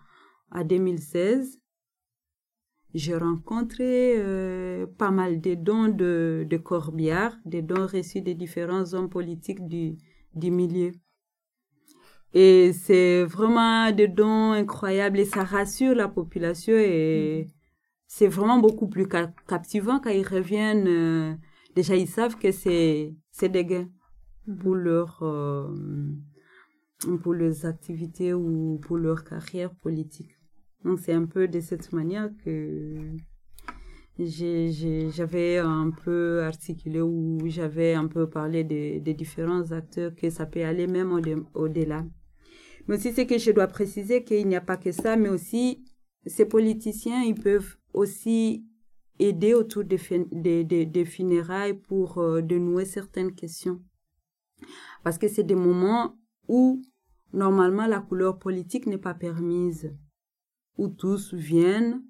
en, 0.53 0.65
2016, 0.65 1.59
j'ai 2.95 3.17
rencontré 3.17 4.15
euh, 4.17 4.87
pas 4.87 5.11
mal 5.11 5.41
de 5.41 5.55
dons 5.55 5.89
de, 5.89 6.47
de 6.49 6.57
Corbière, 6.57 7.39
des 7.45 7.63
dons 7.63 7.87
reçus 7.87 8.23
des 8.23 8.35
différents 8.35 8.95
hommes 8.95 9.11
politiques 9.11 9.67
du, 9.67 9.97
milieu. 10.35 10.93
Et 12.33 12.73
c'est 12.73 13.25
vraiment 13.25 13.91
des 13.93 14.09
dons 14.09 14.53
incroyables 14.53 15.19
et 15.19 15.25
ça 15.25 15.45
rassure 15.45 15.95
la 15.95 16.09
population 16.09 16.75
et 16.75 17.49
c'est 18.07 18.29
vraiment 18.29 18.59
beaucoup 18.59 18.89
plus 18.89 19.07
captivant 19.07 20.01
quand 20.01 20.11
ils 20.11 20.27
reviennent. 20.27 20.89
Euh, 20.89 21.35
déjà, 21.75 21.95
ils 21.97 22.09
savent 22.09 22.37
que 22.37 22.53
c'est, 22.53 23.15
c'est 23.31 23.49
des 23.51 23.65
gains 23.65 23.89
pour 24.61 24.75
leur, 24.75 25.23
euh, 25.23 25.69
pour 27.23 27.35
leurs 27.35 27.67
activités 27.67 28.33
ou 28.33 28.79
pour 28.83 28.97
leur 28.97 29.25
carrière 29.25 29.75
politique. 29.75 30.38
Donc, 30.85 31.01
c'est 31.01 31.13
un 31.13 31.27
peu 31.27 31.49
de 31.49 31.61
cette 31.61 31.93
manière 31.93 32.31
que 32.45 32.95
j'avais 34.19 35.59
un 35.59 35.91
peu 35.91 36.43
articulé 36.43 37.01
ou 37.01 37.39
j'avais 37.47 37.95
un 37.95 38.07
peu 38.07 38.29
parlé 38.29 38.65
des, 38.65 39.01
différents 39.15 39.71
acteurs 39.73 40.15
que 40.15 40.31
ça 40.31 40.47
peut 40.47 40.65
aller 40.65 40.87
même 40.87 41.13
au-delà. 41.55 42.05
Mais 42.87 42.97
aussi, 42.97 43.13
c'est 43.13 43.27
que 43.27 43.39
je 43.39 43.51
dois 43.51 43.67
préciser 43.67 44.25
qu'il 44.25 44.49
n'y 44.49 44.57
a 44.57 44.61
pas 44.61 44.77
que 44.77 44.93
ça, 44.93 45.17
mais 45.17 45.29
aussi, 45.29 45.85
ces 46.27 46.47
politiciens, 46.47 47.23
ils 47.23 47.35
peuvent 47.35 47.77
aussi 47.93 48.65
aider 49.19 49.55
autour 49.55 49.85
des, 49.85 50.65
des, 50.65 51.05
funérailles 51.05 51.75
pour 51.75 52.19
euh, 52.19 52.41
dénouer 52.41 52.85
certaines 52.85 53.35
questions. 53.35 53.83
Parce 55.05 55.19
que 55.19 55.29
c'est 55.29 55.45
des 55.45 55.55
moments 55.55 56.17
où, 56.49 56.83
normalement, 57.33 57.87
la 57.87 58.01
couleur 58.01 58.39
politique 58.39 58.87
n'est 58.87 58.99
pas 58.99 59.15
permise, 59.15 59.93
où 60.79 60.89
tous 60.89 61.35
viennent 61.35 62.03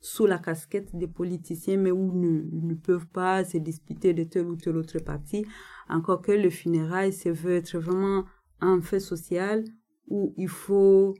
sous 0.00 0.26
la 0.26 0.38
casquette 0.38 0.94
des 0.96 1.06
politiciens, 1.06 1.76
mais 1.76 1.92
où 1.92 2.12
ne, 2.12 2.42
ne 2.52 2.74
peuvent 2.74 3.06
pas 3.06 3.44
se 3.44 3.56
disputer 3.58 4.12
de 4.14 4.24
tel 4.24 4.46
ou 4.46 4.56
tel 4.56 4.76
autre 4.76 4.98
parti. 4.98 5.44
Encore 5.88 6.22
que 6.22 6.32
le 6.32 6.50
funérail, 6.50 7.12
ça 7.12 7.30
veut 7.30 7.56
être 7.56 7.78
vraiment 7.78 8.24
un 8.60 8.80
fait 8.80 9.00
social 9.00 9.64
où 10.08 10.34
il 10.36 10.48
faut 10.48 11.14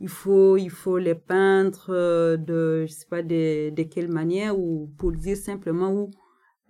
il 0.00 0.08
faut 0.08 0.56
il 0.56 0.70
faut 0.70 0.98
les 0.98 1.14
peindre 1.14 1.86
euh, 1.88 2.36
de 2.36 2.86
je 2.86 2.92
sais 2.92 3.06
pas 3.08 3.22
de, 3.22 3.70
de 3.70 3.82
quelle 3.82 4.08
manière 4.08 4.56
ou 4.58 4.92
pour 4.96 5.10
dire 5.12 5.36
simplement 5.36 5.92
où 5.92 6.10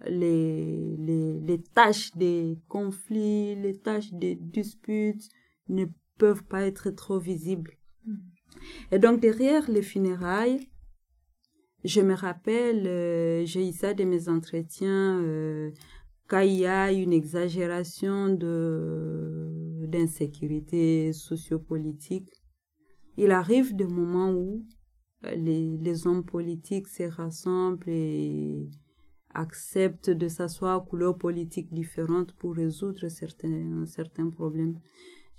les, 0.07 0.97
les, 0.97 1.41
les 1.41 1.63
tâches 1.63 2.15
des 2.15 2.59
conflits, 2.69 3.57
les 3.57 3.77
tâches 3.79 4.13
des 4.13 4.37
disputes 4.37 5.29
ne 5.69 5.87
peuvent 6.19 6.45
pas 6.45 6.63
être 6.63 6.91
trop 6.91 7.19
visibles. 7.19 7.73
Et 8.93 8.99
donc 8.99 9.21
derrière 9.21 9.71
les 9.71 9.83
funérailles, 9.83 10.69
je 11.85 12.01
me 12.01 12.15
rappelle, 12.15 12.87
euh, 12.87 13.45
j'ai 13.45 13.69
eu 13.69 13.73
ça 13.73 13.95
de 13.95 14.05
mes 14.05 14.29
entretiens, 14.29 15.21
euh, 15.23 15.71
quand 16.27 16.41
il 16.41 16.57
y 16.59 16.67
a 16.67 16.93
une 16.93 17.13
exagération 17.13 18.29
d'insécurité 19.89 21.13
sociopolitique, 21.13 22.31
il 23.17 23.31
arrive 23.31 23.75
des 23.75 23.87
moments 23.87 24.33
où 24.33 24.67
euh, 25.25 25.35
les, 25.35 25.79
les 25.79 26.07
hommes 26.07 26.25
politiques 26.25 26.89
se 26.89 27.05
rassemblent 27.05 27.89
et 27.89 28.69
acceptent 29.35 30.11
de 30.11 30.29
s'asseoir 30.29 30.77
à 30.77 30.85
couleurs 30.85 31.17
politiques 31.17 31.73
différentes 31.73 32.33
pour 32.33 32.55
résoudre 32.55 33.09
certains, 33.09 33.87
certains 33.87 34.31
problèmes. 34.31 34.79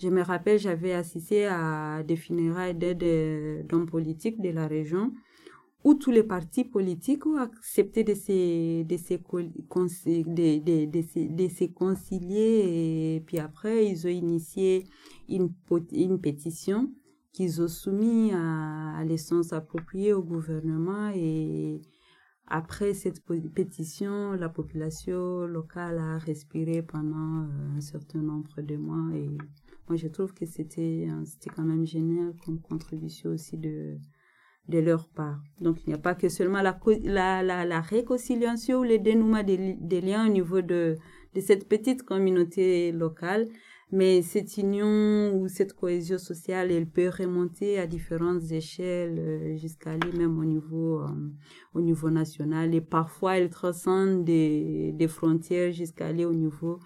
Je 0.01 0.07
me 0.07 0.21
rappelle, 0.21 0.59
j'avais 0.59 0.93
assisté 0.93 1.45
à 1.45 2.03
des 2.03 2.15
funérailles 2.15 2.75
d'hommes 2.75 3.85
politiques 3.85 4.41
de 4.41 4.49
la 4.49 4.67
région 4.67 5.13
où 5.83 5.93
tous 5.93 6.11
les 6.11 6.23
partis 6.23 6.63
politiques 6.65 7.25
ont 7.25 7.37
accepté 7.37 8.03
de 8.03 8.13
se, 8.13 8.83
de 8.83 8.97
se, 8.97 9.15
concilier 11.65 13.15
et 13.15 13.23
puis 13.25 13.39
après 13.39 13.87
ils 13.87 14.05
ont 14.05 14.09
initié 14.09 14.85
une, 15.29 15.53
une 15.91 16.19
pétition 16.19 16.91
qu'ils 17.31 17.61
ont 17.61 17.69
soumis 17.69 18.31
à, 18.33 18.97
à 18.97 19.03
l'essence 19.05 19.53
appropriée 19.53 20.11
au 20.11 20.21
gouvernement 20.21 21.11
et 21.15 21.81
après 22.51 22.95
cette 22.95 23.23
pétition, 23.53 24.31
la 24.31 24.49
population 24.49 25.45
locale 25.45 25.99
a 25.99 26.17
respiré 26.17 26.81
pendant 26.81 27.43
euh, 27.43 27.77
un 27.77 27.81
certain 27.81 28.23
nombre 28.23 28.61
de 28.61 28.75
mois 28.75 29.15
et 29.15 29.37
moi 29.89 29.97
je 29.97 30.07
trouve 30.07 30.33
que 30.33 30.45
c'était 30.45 31.07
c'était 31.25 31.49
quand 31.49 31.65
même 31.65 31.85
génial 31.85 32.33
comme 32.45 32.61
contribution 32.61 33.31
aussi 33.31 33.57
de 33.57 33.97
de 34.69 34.79
leur 34.79 35.07
part. 35.09 35.41
Donc, 35.59 35.77
il 35.83 35.89
n'y 35.89 35.95
a 35.95 35.97
pas 35.97 36.15
que 36.15 36.29
seulement 36.29 36.61
la, 36.61 36.79
la, 37.41 37.65
la, 37.65 37.81
réconciliation 37.81 38.79
ou 38.79 38.83
le 38.83 38.99
dénouement 38.99 39.43
des, 39.43 39.75
des, 39.79 39.99
liens 39.99 40.27
au 40.27 40.31
niveau 40.31 40.61
de, 40.61 40.95
de 41.33 41.41
cette 41.41 41.67
petite 41.67 42.03
communauté 42.03 42.91
locale, 42.91 43.47
mais 43.91 44.21
cette 44.21 44.57
union 44.57 45.33
ou 45.35 45.47
cette 45.47 45.73
cohésion 45.73 46.19
sociale, 46.19 46.71
elle 46.71 46.87
peut 46.87 47.09
remonter 47.09 47.79
à 47.79 47.87
différentes 47.87 48.51
échelles 48.51 49.17
euh, 49.17 49.57
jusqu'à 49.57 49.91
aller 49.91 50.11
même 50.15 50.37
au 50.37 50.45
niveau, 50.45 51.01
euh, 51.01 51.07
au 51.73 51.81
niveau 51.81 52.11
national 52.11 52.75
et 52.75 52.81
parfois 52.81 53.37
elle 53.37 53.49
transcende 53.49 54.23
des, 54.23 54.91
des 54.93 55.07
frontières 55.07 55.71
jusqu'à 55.71 56.05
aller 56.05 56.25
au 56.25 56.35
niveau 56.35 56.79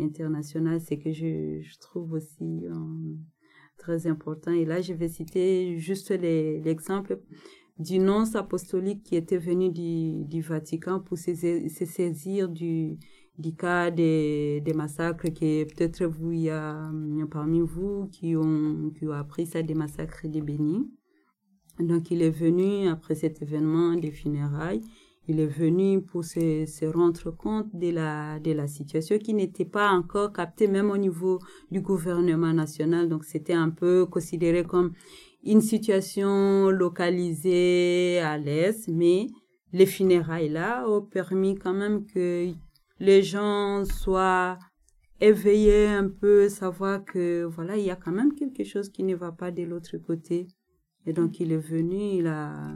international. 0.00 0.80
C'est 0.80 0.98
que 0.98 1.12
je, 1.12 1.78
trouve 1.80 2.12
aussi 2.12 2.66
euh, 2.66 2.74
très 3.78 4.06
important. 4.06 4.52
Et 4.52 4.64
là, 4.64 4.80
je 4.80 4.92
vais 4.92 5.08
citer 5.08 5.78
juste 5.78 6.10
l'exemple 6.10 7.20
du 7.78 7.98
nonce 7.98 8.34
apostolique 8.34 9.02
qui 9.02 9.16
était 9.16 9.38
venu 9.38 9.70
du, 9.70 10.40
Vatican 10.42 11.00
pour 11.00 11.16
se, 11.16 11.34
saisir 11.34 12.48
du, 12.48 12.98
cas 13.58 13.90
des, 13.90 14.60
des 14.62 14.74
massacres 14.74 15.28
que 15.28 15.64
peut-être 15.64 16.04
vous, 16.04 16.32
il 16.32 16.40
y 16.42 16.50
a 16.50 16.90
parmi 17.30 17.60
vous 17.60 18.08
qui 18.12 18.36
ont, 18.36 18.90
qui 18.90 19.06
ont 19.06 19.12
appris 19.12 19.46
ça 19.46 19.62
des 19.62 19.74
massacres 19.74 20.28
de 20.28 20.40
Béni. 20.40 20.90
Donc, 21.78 22.10
il 22.10 22.20
est 22.20 22.30
venu 22.30 22.88
après 22.88 23.14
cet 23.14 23.40
événement 23.40 23.94
des 23.94 24.10
funérailles 24.10 24.82
il 25.28 25.40
est 25.40 25.46
venu 25.46 26.02
pour 26.02 26.24
se, 26.24 26.66
se, 26.66 26.84
rendre 26.86 27.30
compte 27.30 27.68
de 27.74 27.90
la, 27.90 28.40
de 28.40 28.52
la 28.52 28.66
situation 28.66 29.18
qui 29.18 29.34
n'était 29.34 29.64
pas 29.64 29.90
encore 29.90 30.32
captée 30.32 30.66
même 30.66 30.90
au 30.90 30.96
niveau 30.96 31.38
du 31.70 31.80
gouvernement 31.80 32.52
national. 32.52 33.08
Donc 33.08 33.24
c'était 33.24 33.52
un 33.52 33.70
peu 33.70 34.06
considéré 34.06 34.64
comme 34.64 34.92
une 35.44 35.60
situation 35.60 36.70
localisée 36.70 38.20
à 38.20 38.38
l'Est, 38.38 38.88
mais 38.88 39.28
les 39.72 39.86
funérailles 39.86 40.48
là 40.48 40.84
ont 40.88 41.02
permis 41.02 41.54
quand 41.54 41.74
même 41.74 42.04
que 42.06 42.48
les 42.98 43.22
gens 43.22 43.84
soient 43.84 44.58
éveillés 45.20 45.86
un 45.86 46.08
peu, 46.08 46.48
savoir 46.48 47.04
que 47.04 47.44
voilà, 47.44 47.76
il 47.76 47.84
y 47.84 47.90
a 47.90 47.96
quand 47.96 48.12
même 48.12 48.34
quelque 48.34 48.64
chose 48.64 48.90
qui 48.90 49.04
ne 49.04 49.14
va 49.14 49.32
pas 49.32 49.50
de 49.50 49.62
l'autre 49.62 49.96
côté. 49.98 50.48
Et 51.06 51.12
donc 51.12 51.40
il 51.40 51.52
est 51.52 51.56
venu, 51.56 52.18
il 52.18 52.26
a 52.26 52.74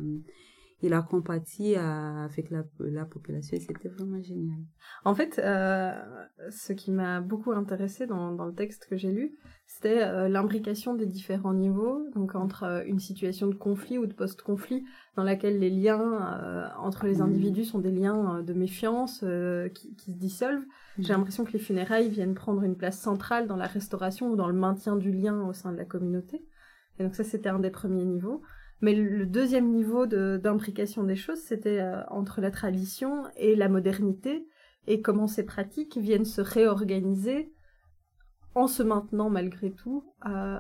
il 0.85 0.95
a 0.95 1.03
compati 1.03 1.75
avec 1.77 2.51
la, 2.51 2.65
la 2.79 3.05
population 3.05 3.25
c'était 3.43 3.89
vraiment 3.89 4.23
génial. 4.23 4.59
En 5.05 5.15
fait, 5.15 5.39
euh, 5.39 5.93
ce 6.51 6.73
qui 6.73 6.91
m'a 6.91 7.21
beaucoup 7.21 7.53
intéressé 7.53 8.07
dans, 8.07 8.33
dans, 8.33 8.47
le 8.47 8.55
texte 8.55 8.87
que 8.89 8.97
j'ai 8.97 9.11
lu, 9.11 9.35
c'était 9.67 10.03
euh, 10.03 10.29
l'imbrication 10.29 10.95
des 10.95 11.07
différents 11.07 11.55
niveaux, 11.55 12.07
donc 12.15 12.35
entre 12.35 12.65
euh, 12.65 12.85
une 12.87 12.99
situation 12.99 13.47
de 13.47 13.55
conflit 13.55 13.99
ou 13.99 14.07
de 14.07 14.13
post-conflit 14.13 14.85
dans 15.17 15.25
laquelle 15.25 15.59
les 15.59 15.71
liens 15.71 16.73
entre 16.79 17.07
les 17.07 17.19
mmh. 17.19 17.23
individus 17.23 17.65
sont 17.65 17.79
des 17.79 17.93
liens 17.93 18.43
de 18.43 18.53
méfiance 18.53 19.25
qui, 19.75 19.95
qui, 19.95 20.13
se 20.13 20.19
dissolvent. 20.19 20.65
J'ai 20.99 21.13
mmh. 21.13 21.17
l'impression 21.17 21.45
que 21.45 21.53
les 21.53 21.59
funérailles 21.59 22.09
viennent 22.09 22.35
prendre 22.35 22.63
une 22.63 22.77
place 22.77 22.99
centrale 22.99 23.47
dans 23.47 23.57
la 23.57 23.67
restauration 23.67 24.31
ou 24.31 24.37
dans 24.37 24.49
le 24.49 24.55
maintien 24.55 24.97
du 24.97 25.13
lien 25.13 25.47
au 25.47 25.53
sein 25.53 25.73
de 25.73 25.77
la 25.77 25.85
communauté. 25.85 26.45
Et 26.99 27.05
donc 27.05 27.15
ça, 27.15 27.25
c'était 27.25 27.49
un 27.49 27.59
des 27.59 27.71
premiers 27.71 28.05
niveaux. 28.05 28.43
Mais 28.85 28.95
le 28.95 29.25
deuxième 29.25 29.73
niveau 29.73 30.05
d'imbrication 30.05 31.05
des 31.05 31.17
choses, 31.17 31.39
c'était 31.39 31.81
euh, 31.81 32.05
entre 32.09 32.43
la 32.43 32.51
tradition 32.51 33.23
et 33.39 33.57
la 33.57 33.71
modernité, 33.71 34.47
et 34.87 35.01
comment 35.01 35.27
ces 35.27 35.47
pratiques 35.47 35.97
viennent 35.97 36.27
se 36.27 36.43
réorganiser 36.43 37.51
en 38.55 38.67
se 38.67 38.83
maintenant 38.83 39.31
malgré 39.31 39.71
tout, 39.71 40.05
euh, 40.27 40.59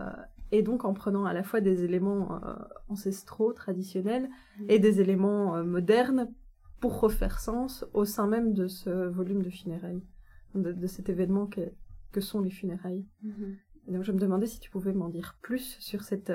et 0.52 0.62
donc 0.62 0.86
en 0.86 0.94
prenant 0.94 1.26
à 1.26 1.34
la 1.34 1.42
fois 1.42 1.60
des 1.60 1.84
éléments 1.84 2.42
euh, 2.42 2.54
ancestraux, 2.88 3.52
traditionnels, 3.52 4.30
mmh. 4.58 4.64
et 4.70 4.78
des 4.78 5.02
éléments 5.02 5.62
modernes 5.62 6.32
pour 6.80 7.00
refaire 7.00 7.40
sens 7.40 7.84
au 7.92 8.06
sein 8.06 8.26
même 8.26 8.54
de 8.54 8.68
ce 8.68 8.88
volume 8.88 9.42
de 9.42 9.50
funérailles, 9.50 10.02
de, 10.54 10.86
cet 10.86 11.10
événement 11.10 11.46
que, 11.46 11.60
que, 12.10 12.22
sont 12.22 12.40
les 12.40 12.48
funérailles. 12.48 13.04
Mmh. 13.22 13.92
donc 13.92 14.02
je 14.02 14.12
me 14.12 14.18
demandais 14.18 14.46
si 14.46 14.60
tu 14.60 14.70
pouvais 14.70 14.94
m'en 14.94 15.10
dire 15.10 15.36
plus 15.42 15.76
sur 15.78 16.04
cette 16.04 16.32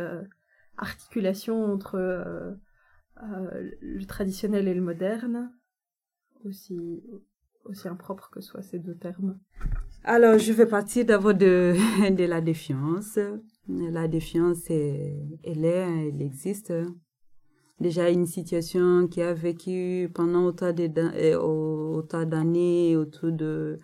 articulation 0.80 1.65
entre 1.65 1.96
euh, 1.96 2.52
euh, 3.24 3.72
le 3.82 4.06
traditionnel 4.06 4.68
et 4.68 4.74
le 4.74 4.82
moderne, 4.82 5.52
aussi, 6.46 7.04
aussi 7.65 7.88
impropre 7.88 8.30
que 8.32 8.42
soient 8.42 8.62
ces 8.62 8.80
deux 8.80 8.96
termes 8.96 9.39
Alors, 10.04 10.38
je 10.38 10.54
vais 10.54 10.65
partir 10.65 11.06
d'abord 11.06 11.34
de, 11.34 11.76
de 12.15 12.24
la 12.26 12.42
défiance. 12.42 13.20
La 13.68 14.08
défiance, 14.08 14.70
elle 14.70 15.65
est, 15.65 16.08
elle 16.08 16.22
existe. 16.22 16.74
Déjà, 17.80 18.10
une 18.10 18.26
situation 18.26 19.08
qui 19.08 19.22
a 19.22 19.34
vécu 19.34 20.10
pendant 20.13 20.46
autant 20.46 20.74
d'années 22.26 22.96
autour 22.98 23.32
de 23.32 23.78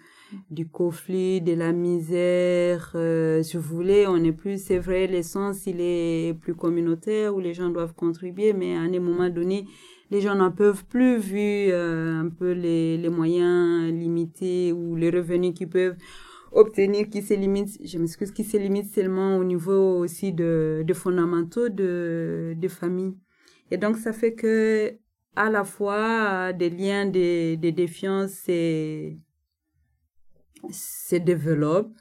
du 0.49 0.67
conflit, 0.67 1.41
de 1.41 1.53
la 1.53 1.71
misère. 1.71 2.91
Euh, 2.95 3.43
je 3.43 3.57
voulais, 3.57 4.07
on 4.07 4.17
est 4.23 4.31
plus, 4.31 4.61
c'est 4.63 4.79
vrai, 4.79 5.07
l'essence, 5.07 5.65
il 5.67 5.77
est 5.79 6.37
plus 6.39 6.55
communautaire 6.55 7.35
où 7.35 7.39
les 7.39 7.53
gens 7.53 7.69
doivent 7.69 7.93
contribuer, 7.93 8.53
mais 8.53 8.75
à 8.75 8.81
un 8.81 8.99
moment 8.99 9.29
donné, 9.29 9.65
les 10.11 10.21
gens 10.21 10.35
n'en 10.35 10.51
peuvent 10.51 10.85
plus 10.85 11.17
vu 11.17 11.67
euh, 11.69 12.21
un 12.21 12.29
peu 12.29 12.51
les, 12.51 12.97
les 12.97 13.09
moyens 13.09 13.91
limités 13.91 14.71
ou 14.71 14.95
les 14.95 15.09
revenus 15.09 15.53
qu'ils 15.53 15.69
peuvent 15.69 15.97
obtenir 16.51 17.09
qui 17.09 17.21
se 17.21 17.33
limitent, 17.33 17.77
je 17.83 17.97
m'excuse, 17.97 18.31
qui 18.31 18.43
se 18.43 18.57
limitent 18.57 18.93
seulement 18.93 19.37
au 19.37 19.43
niveau 19.43 19.97
aussi 19.97 20.31
de, 20.31 20.83
de 20.87 20.93
fondamentaux 20.93 21.69
de, 21.69 22.53
de 22.55 22.67
famille. 22.67 23.15
Et 23.71 23.77
donc, 23.77 23.97
ça 23.97 24.13
fait 24.13 24.35
que, 24.35 24.93
à 25.35 25.49
la 25.49 25.63
fois, 25.63 26.53
des 26.53 26.69
liens 26.69 27.07
de, 27.07 27.55
de 27.55 27.69
défiance 27.71 28.47
et 28.47 29.17
se 30.71 31.15
développe. 31.15 31.93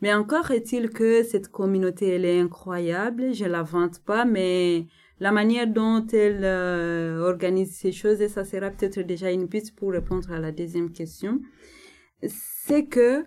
Mais 0.00 0.12
encore 0.12 0.50
est-il 0.50 0.90
que 0.90 1.22
cette 1.22 1.48
communauté, 1.48 2.08
elle 2.08 2.24
est 2.24 2.40
incroyable. 2.40 3.32
Je 3.32 3.44
la 3.44 3.62
vante 3.62 4.00
pas, 4.04 4.24
mais 4.24 4.86
la 5.20 5.32
manière 5.32 5.66
dont 5.66 6.06
elle 6.08 6.44
euh, 6.44 7.20
organise 7.20 7.76
ces 7.76 7.92
choses, 7.92 8.20
et 8.20 8.28
ça 8.28 8.44
sera 8.44 8.70
peut-être 8.70 9.00
déjà 9.00 9.30
une 9.30 9.48
piste 9.48 9.74
pour 9.76 9.92
répondre 9.92 10.30
à 10.32 10.38
la 10.38 10.52
deuxième 10.52 10.90
question, 10.90 11.40
c'est 12.26 12.86
que 12.86 13.24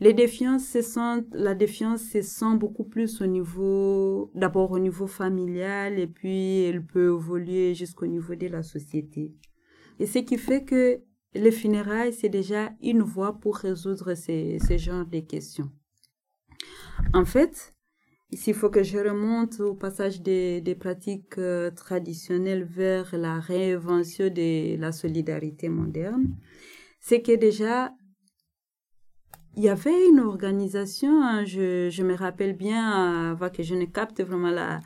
les 0.00 0.12
défiances 0.12 0.66
se 0.66 1.36
la 1.36 1.54
défiance 1.54 2.02
se 2.02 2.22
sent 2.22 2.56
beaucoup 2.56 2.84
plus 2.84 3.20
au 3.20 3.26
niveau, 3.26 4.30
d'abord 4.34 4.72
au 4.72 4.78
niveau 4.78 5.06
familial, 5.06 5.98
et 5.98 6.06
puis 6.06 6.62
elle 6.64 6.84
peut 6.84 7.14
évoluer 7.14 7.74
jusqu'au 7.74 8.06
niveau 8.06 8.34
de 8.34 8.46
la 8.48 8.62
société. 8.62 9.34
Et 9.98 10.06
ce 10.06 10.18
qui 10.18 10.36
fait 10.38 10.64
que 10.64 11.00
les 11.34 11.50
funérailles, 11.50 12.12
c'est 12.12 12.28
déjà 12.28 12.72
une 12.82 13.02
voie 13.02 13.38
pour 13.40 13.56
résoudre 13.56 14.14
ces 14.14 14.78
genres 14.78 15.06
de 15.06 15.20
questions. 15.20 15.70
En 17.12 17.24
fait, 17.24 17.74
ici, 18.30 18.50
il 18.50 18.54
faut 18.54 18.70
que 18.70 18.82
je 18.82 18.98
remonte 18.98 19.60
au 19.60 19.74
passage 19.74 20.20
des, 20.20 20.76
pratiques 20.78 21.38
euh, 21.38 21.70
traditionnelles 21.70 22.64
vers 22.64 23.16
la 23.16 23.40
réinvention 23.40 24.28
de 24.28 24.76
la 24.76 24.92
solidarité 24.92 25.68
moderne. 25.68 26.36
C'est 27.00 27.22
que 27.22 27.36
déjà, 27.36 27.92
il 29.56 29.62
y 29.62 29.68
avait 29.68 30.08
une 30.08 30.20
organisation, 30.20 31.22
hein, 31.22 31.44
je, 31.44 32.02
me 32.02 32.14
rappelle 32.14 32.56
bien, 32.56 33.32
avant 33.32 33.50
que 33.50 33.62
je 33.62 33.74
ne 33.74 33.84
capte 33.84 34.20
vraiment 34.22 34.50
la, 34.50 34.80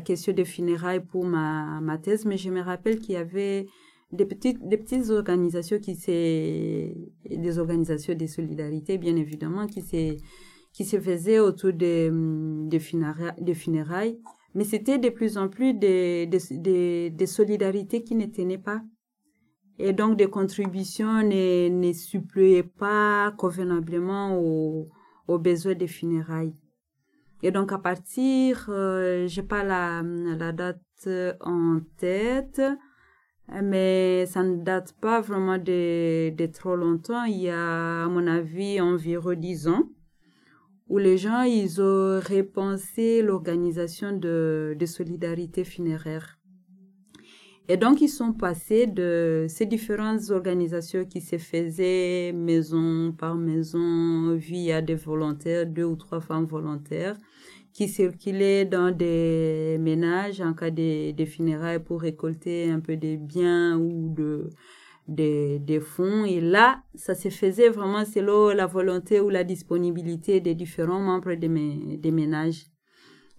question 0.00 0.32
des 0.32 0.44
funérailles 0.44 1.04
pour 1.04 1.26
ma 1.26 1.98
thèse, 2.02 2.24
mais 2.24 2.38
je 2.38 2.50
me 2.50 2.60
rappelle 2.60 2.98
qu'il 2.98 3.14
y 3.14 3.18
avait 3.18 3.66
des 4.12 4.24
petites, 4.24 4.66
des 4.66 4.76
petites 4.76 5.10
organisations 5.10 5.78
qui 5.78 5.94
des 5.96 7.58
organisations 7.58 8.14
de 8.14 8.26
solidarité, 8.26 8.98
bien 8.98 9.16
évidemment, 9.16 9.66
qui 9.66 9.82
se, 9.82 10.16
qui 10.72 10.84
se 10.84 11.00
faisaient 11.00 11.40
autour 11.40 11.72
des, 11.72 12.10
des, 12.12 12.78
funérailles, 12.78 13.34
des 13.40 13.54
funérailles. 13.54 14.20
Mais 14.54 14.64
c'était 14.64 14.98
de 14.98 15.10
plus 15.10 15.36
en 15.36 15.48
plus 15.48 15.74
des, 15.74 16.26
des, 16.26 17.10
des, 17.10 17.26
solidarités 17.26 18.02
qui 18.02 18.14
ne 18.14 18.26
tenaient 18.26 18.58
pas. 18.58 18.80
Et 19.78 19.92
donc, 19.92 20.16
des 20.16 20.28
contributions 20.28 21.22
ne, 21.22 21.68
ne 21.68 21.92
suppléaient 21.92 22.62
pas 22.62 23.32
convenablement 23.36 24.38
aux, 24.38 24.88
aux 25.28 25.38
besoins 25.38 25.74
des 25.74 25.86
funérailles. 25.86 26.54
Et 27.42 27.50
donc, 27.50 27.72
à 27.72 27.78
partir, 27.78 28.66
euh, 28.70 29.26
j'ai 29.26 29.42
pas 29.42 29.62
la, 29.62 30.02
la 30.02 30.52
date 30.52 30.80
en 31.40 31.80
tête, 31.98 32.62
mais 33.62 34.26
ça 34.26 34.42
ne 34.42 34.62
date 34.62 34.94
pas 35.00 35.20
vraiment 35.20 35.58
de, 35.58 36.30
de 36.30 36.46
trop 36.46 36.76
longtemps. 36.76 37.24
Il 37.24 37.42
y 37.42 37.50
a, 37.50 38.04
à 38.04 38.08
mon 38.08 38.26
avis, 38.26 38.80
environ 38.80 39.34
dix 39.34 39.68
ans, 39.68 39.88
où 40.88 40.98
les 40.98 41.18
gens, 41.18 41.42
ils 41.42 41.80
ont 41.80 42.20
repensé 42.20 43.22
l'organisation 43.22 44.12
de, 44.12 44.76
de 44.78 44.86
solidarité 44.86 45.64
funéraire. 45.64 46.38
Et 47.68 47.76
donc, 47.76 48.00
ils 48.00 48.08
sont 48.08 48.32
passés 48.32 48.86
de 48.86 49.46
ces 49.48 49.66
différentes 49.66 50.30
organisations 50.30 51.04
qui 51.04 51.20
se 51.20 51.36
faisaient 51.36 52.32
maison 52.32 53.12
par 53.12 53.34
maison 53.34 54.36
via 54.36 54.80
des 54.82 54.94
volontaires, 54.94 55.66
deux 55.66 55.82
ou 55.82 55.96
trois 55.96 56.20
femmes 56.20 56.44
volontaires, 56.44 57.18
qui 57.76 57.90
circulait 57.90 58.64
dans 58.64 58.90
des 58.90 59.76
ménages 59.78 60.40
en 60.40 60.54
cas 60.54 60.70
de, 60.70 61.10
de 61.10 61.24
funérailles 61.26 61.84
pour 61.84 62.00
récolter 62.00 62.70
un 62.70 62.80
peu 62.80 62.96
des 62.96 63.18
biens 63.18 63.76
ou 63.76 64.14
de, 64.14 64.48
des, 65.06 65.58
des 65.58 65.80
fonds. 65.80 66.24
Et 66.24 66.40
là, 66.40 66.82
ça 66.94 67.14
se 67.14 67.28
faisait 67.28 67.68
vraiment 67.68 68.06
selon 68.06 68.48
la 68.48 68.64
volonté 68.64 69.20
ou 69.20 69.28
la 69.28 69.44
disponibilité 69.44 70.40
des 70.40 70.54
différents 70.54 71.00
membres 71.00 71.34
des, 71.34 72.10
ménages. 72.10 72.64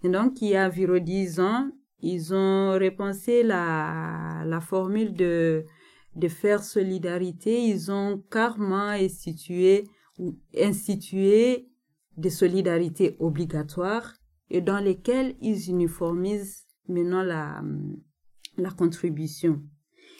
Et 0.04 0.08
donc, 0.08 0.40
il 0.40 0.50
y 0.50 0.56
a 0.56 0.68
environ 0.68 1.00
dix 1.00 1.40
ans, 1.40 1.68
ils 2.00 2.32
ont 2.32 2.74
repensé 2.74 3.42
la, 3.42 4.44
la 4.46 4.60
formule 4.60 5.14
de, 5.14 5.64
de 6.14 6.28
faire 6.28 6.62
solidarité. 6.62 7.64
Ils 7.64 7.90
ont 7.90 8.22
carrément 8.30 8.90
institué, 8.90 9.82
institué 10.56 11.66
des 12.16 12.30
solidarités 12.30 13.16
obligatoires 13.18 14.14
et 14.50 14.60
dans 14.60 14.78
lesquels 14.78 15.36
ils 15.40 15.70
uniformisent 15.70 16.66
maintenant 16.88 17.22
la, 17.22 17.62
la 18.56 18.70
contribution. 18.70 19.62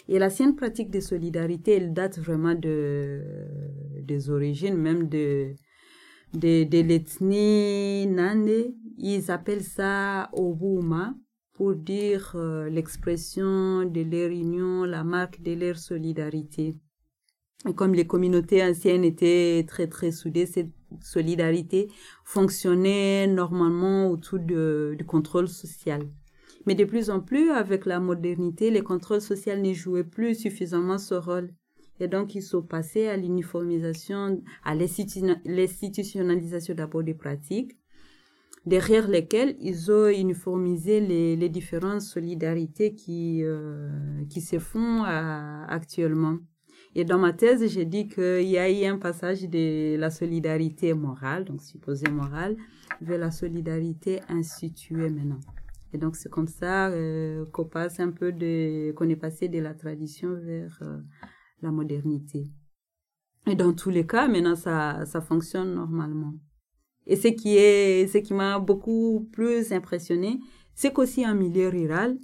Et 0.09 0.19
l'ancienne 0.19 0.57
pratique 0.57 0.91
de 0.91 1.01
solidarité, 1.01 1.73
elle 1.73 1.93
date 1.93 2.19
vraiment 2.19 2.55
de, 2.55 3.23
des 4.03 4.31
origines, 4.31 4.77
même 4.77 5.09
de, 5.09 5.55
de, 6.33 6.65
de 6.65 6.81
l'ethnie 6.81 8.07
Nande. 8.07 8.75
Ils 8.97 9.31
appellent 9.31 9.63
ça 9.63 10.31
Obuma 10.33 11.15
pour 11.53 11.75
dire 11.75 12.33
euh, 12.37 12.71
l'expression 12.71 13.85
de 13.85 14.01
leur 14.01 14.31
union, 14.31 14.85
la 14.85 15.05
marque 15.05 15.43
de 15.43 15.53
leur 15.53 15.77
solidarité. 15.77 16.77
Et 17.69 17.75
comme 17.75 17.95
les 17.95 18.07
communautés 18.07 18.63
anciennes 18.63 19.05
étaient 19.05 19.65
très 19.67 19.89
très 19.89 20.13
soudées, 20.13 20.47
solidarité 21.03 21.89
fonctionnait 22.25 23.27
normalement 23.27 24.11
autour 24.11 24.39
du 24.39 25.05
contrôle 25.07 25.49
social. 25.49 26.09
Mais 26.67 26.75
de 26.75 26.85
plus 26.85 27.09
en 27.11 27.21
plus, 27.21 27.51
avec 27.51 27.87
la 27.87 28.01
modernité, 28.01 28.71
les 28.71 28.83
contrôles 28.83 29.23
sociaux 29.23 29.57
ne 29.57 29.73
jouaient 29.73 30.05
plus 30.05 30.35
suffisamment 30.35 30.99
ce 30.99 31.15
rôle. 31.15 31.55
Et 32.01 32.09
donc, 32.09 32.35
ils 32.35 32.43
sont 32.43 32.63
passés 32.63 33.07
à 33.09 33.17
l'uniformisation, 33.17 34.43
à 34.65 34.75
l'institutionnalisation 34.75 36.75
d'abord 36.75 37.03
des 37.03 37.15
pratiques, 37.15 37.73
derrière 38.67 39.09
lesquelles 39.09 39.57
ils 39.61 39.91
ont 39.91 40.09
uniformisé 40.09 41.01
les, 41.01 41.49
différentes 41.49 42.03
solidarités 42.03 42.95
qui, 42.95 43.43
euh, 43.43 43.89
se 44.29 44.59
font 44.59 45.05
euh, 45.05 45.65
actuellement. 45.69 46.37
Et 46.95 47.05
dans 47.05 47.19
ma 47.19 47.33
thèse, 47.33 47.67
j'ai 47.69 47.85
dit 47.85 48.09
qu'il 48.09 48.49
y 48.49 48.59
a 48.59 48.71
eu 48.71 48.85
un 48.85 48.99
passage 48.99 49.43
de 49.43 49.97
la 49.97 50.11
solidarité 50.11 50.95
morale, 50.95 51.45
donc 51.45 51.63
supposée 51.63 52.11
morale, 52.11 52.57
vers 53.01 53.19
la 53.19 53.31
solidarité 53.31 54.21
instituée 54.29 55.11
maintenant. 55.11 55.41
Et 55.93 55.99
donc 55.99 56.17
c'est 56.17 56.29
comme 56.29 56.49
ça 56.49 56.89
euh, 56.89 57.47
qu'on 57.47 57.65
passe 57.65 58.01
un 58.01 58.11
peu 58.11 58.33
de, 58.33 58.93
qu'on 58.93 59.09
est 59.09 59.17
passé 59.17 59.49
de 59.49 59.59
la 59.59 59.75
tradition 59.75 60.35
vers 60.35 60.79
euh, 60.83 60.99
la 61.63 61.71
modernité. 61.71 62.51
Et 63.47 63.55
dans 63.55 63.73
tous 63.73 63.91
les 63.91 64.07
cas, 64.07 64.29
maintenant 64.29 64.57
ça, 64.57 65.07
ça 65.07 65.21
fonctionne 65.21 65.75
normalement. 65.75 66.35
Et 67.07 67.17
ce 67.17 67.29
qui 67.29 67.57
est, 67.57 68.07
ce 68.07 68.19
qui 68.19 68.35
m'a 68.35 68.59
beaucoup 68.59 69.29
plus 69.33 69.73
impressionné, 69.73 70.41
c'est 70.75 70.93
qu'aussi 70.93 71.27
en 71.27 71.35
milieu 71.35 71.69
rural, 71.69 72.19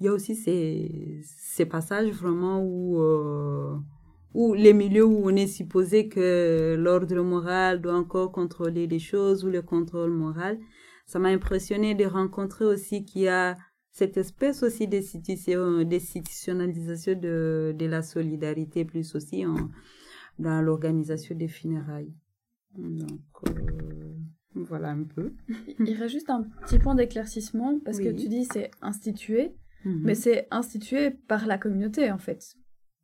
il 0.00 0.06
y 0.06 0.08
a 0.08 0.12
aussi 0.12 0.34
ces, 0.34 1.20
ces 1.22 1.66
passages 1.66 2.10
vraiment 2.10 2.60
où, 2.60 3.00
euh, 3.00 3.76
où 4.34 4.52
les 4.52 4.72
milieux 4.72 5.06
où 5.06 5.30
on 5.30 5.36
est 5.36 5.46
supposé 5.46 6.08
que 6.08 6.76
l'ordre 6.78 7.22
moral 7.22 7.80
doit 7.80 7.94
encore 7.94 8.32
contrôler 8.32 8.86
les 8.86 8.98
choses 8.98 9.44
ou 9.44 9.48
le 9.48 9.62
contrôle 9.62 10.10
moral. 10.10 10.58
Ça 11.06 11.18
m'a 11.18 11.28
impressionné 11.28 11.94
de 11.94 12.04
rencontrer 12.04 12.64
aussi 12.64 13.04
qu'il 13.04 13.22
y 13.22 13.28
a 13.28 13.56
cette 13.92 14.16
espèce 14.16 14.64
aussi 14.64 14.88
d'institutionnalisation 14.88 17.14
de, 17.14 17.74
de 17.78 17.86
la 17.86 18.02
solidarité 18.02 18.84
plus 18.84 19.14
aussi 19.14 19.46
en, 19.46 19.70
dans 20.40 20.60
l'organisation 20.60 21.36
des 21.36 21.46
funérailles. 21.46 22.12
Donc, 22.76 23.20
euh, 23.46 24.14
voilà 24.54 24.90
un 24.90 25.04
peu. 25.04 25.32
Il 25.78 25.94
reste 25.94 26.12
juste 26.12 26.30
un 26.30 26.42
petit 26.42 26.80
point 26.80 26.96
d'éclaircissement 26.96 27.78
parce 27.84 28.00
que 28.00 28.08
tu 28.08 28.28
dis 28.28 28.44
c'est 28.44 28.72
institué, 28.82 29.54
mhm. 29.84 30.00
mais 30.02 30.16
c'est 30.16 30.48
institué 30.50 31.10
par 31.10 31.46
la 31.46 31.58
communauté 31.58 32.10
en 32.10 32.18
fait, 32.18 32.56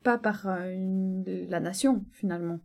pas 0.03 0.19
par 0.19 0.47
euh, 0.47 0.71
une, 0.73 1.25
la 1.49 1.61
nation 1.61 2.05
finalement. 2.13 2.61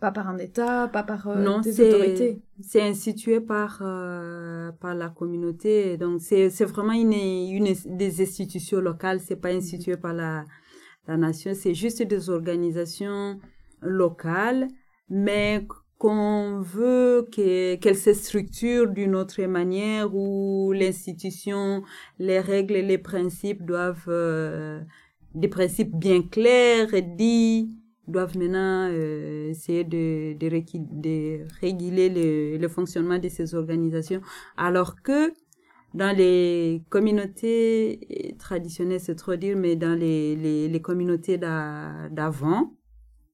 Pas 0.00 0.12
par 0.12 0.28
un 0.28 0.38
État, 0.38 0.86
pas 0.86 1.02
par 1.02 1.26
euh, 1.26 1.42
non, 1.42 1.60
des 1.60 1.80
autorités. 1.80 2.40
C'est 2.60 2.82
institué 2.82 3.40
par, 3.40 3.78
par 4.80 4.94
la 4.94 5.08
communauté. 5.08 5.96
Donc, 5.96 6.20
c'est 6.20 6.64
vraiment 6.66 6.92
une, 6.92 7.12
une, 7.12 7.74
des 7.96 8.22
institutions 8.22 8.80
locales. 8.80 9.18
C'est 9.18 9.40
pas 9.40 9.48
institué 9.48 9.96
par 9.96 10.12
la, 10.12 10.44
la 11.08 11.16
nation. 11.16 11.50
C'est 11.52 11.74
juste 11.74 12.00
des 12.00 12.30
organisations 12.30 13.40
locales, 13.80 14.68
mais 15.08 15.66
qu'on 15.98 16.60
veut 16.60 17.26
qu'elle 17.32 17.96
se 17.96 18.12
structure 18.12 18.88
d'une 18.88 19.16
autre 19.16 19.42
manière 19.46 20.14
où 20.14 20.72
l'institution, 20.72 21.82
les 22.20 22.38
règles 22.38 22.76
et 22.76 22.82
les 22.82 22.98
principes 22.98 23.64
doivent, 23.64 24.04
euh, 24.06 24.80
des 25.38 25.48
principes 25.48 25.94
bien 25.94 26.22
clairs 26.22 26.92
et 26.94 27.02
dits, 27.02 27.70
doivent 28.06 28.38
maintenant 28.38 28.88
euh, 28.90 29.50
essayer 29.50 29.84
de, 29.84 30.32
de, 30.38 30.48
de 30.48 31.44
réguler 31.60 32.08
le, 32.08 32.56
le, 32.56 32.68
fonctionnement 32.68 33.18
de 33.18 33.28
ces 33.28 33.54
organisations, 33.54 34.22
alors 34.56 35.02
que 35.02 35.32
dans 35.94 36.16
les 36.16 36.82
communautés 36.90 38.34
traditionnelles, 38.38 39.00
c'est 39.00 39.14
trop 39.14 39.36
dire, 39.36 39.56
mais 39.56 39.76
dans 39.76 39.98
les, 39.98 40.36
les, 40.36 40.68
les 40.68 40.80
communautés 40.80 41.38
d'avant, 41.38 42.74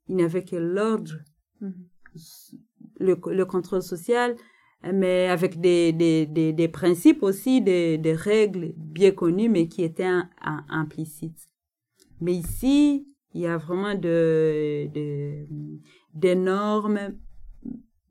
il 0.08 0.16
n'y 0.16 0.22
avait 0.22 0.44
que 0.44 0.56
l'ordre. 0.56 1.14
Mhm 1.60 1.72
le, 3.00 3.16
le, 3.26 3.44
contrôle 3.44 3.82
social, 3.82 4.36
mais 4.82 5.28
avec 5.28 5.60
des, 5.60 5.92
des, 5.92 6.26
des, 6.26 6.52
des 6.52 6.68
principes 6.68 7.22
aussi, 7.22 7.60
des, 7.60 7.98
des, 7.98 8.14
règles 8.14 8.72
bien 8.76 9.10
connues, 9.10 9.48
mais 9.48 9.68
qui 9.68 9.82
étaient 9.82 10.10
implicites. 10.68 11.48
Mais 12.24 12.34
ici, 12.34 13.06
il 13.34 13.40
y 13.42 13.46
a 13.46 13.56
vraiment 13.56 13.94
de, 13.94 14.88
de, 14.92 15.46
des 16.14 16.34
normes 16.34 17.14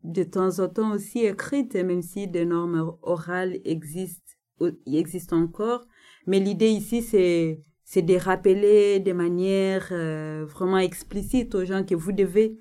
de 0.03 0.23
temps 0.23 0.59
en 0.59 0.67
temps 0.67 0.91
aussi 0.93 1.25
écrites, 1.25 1.75
même 1.75 2.01
si 2.01 2.27
des 2.27 2.45
normes 2.45 2.93
orales 3.01 3.59
existent, 3.65 4.33
existent 4.85 5.37
encore. 5.37 5.85
Mais 6.27 6.39
l'idée 6.39 6.69
ici, 6.69 7.01
c'est 7.01 7.61
c'est 7.85 8.01
de 8.01 8.15
rappeler 8.15 8.99
de 8.99 9.11
manière 9.11 9.89
euh, 9.91 10.45
vraiment 10.47 10.77
explicite 10.79 11.53
aux 11.53 11.65
gens 11.65 11.83
que 11.83 11.95
vous 11.95 12.11
devez 12.11 12.57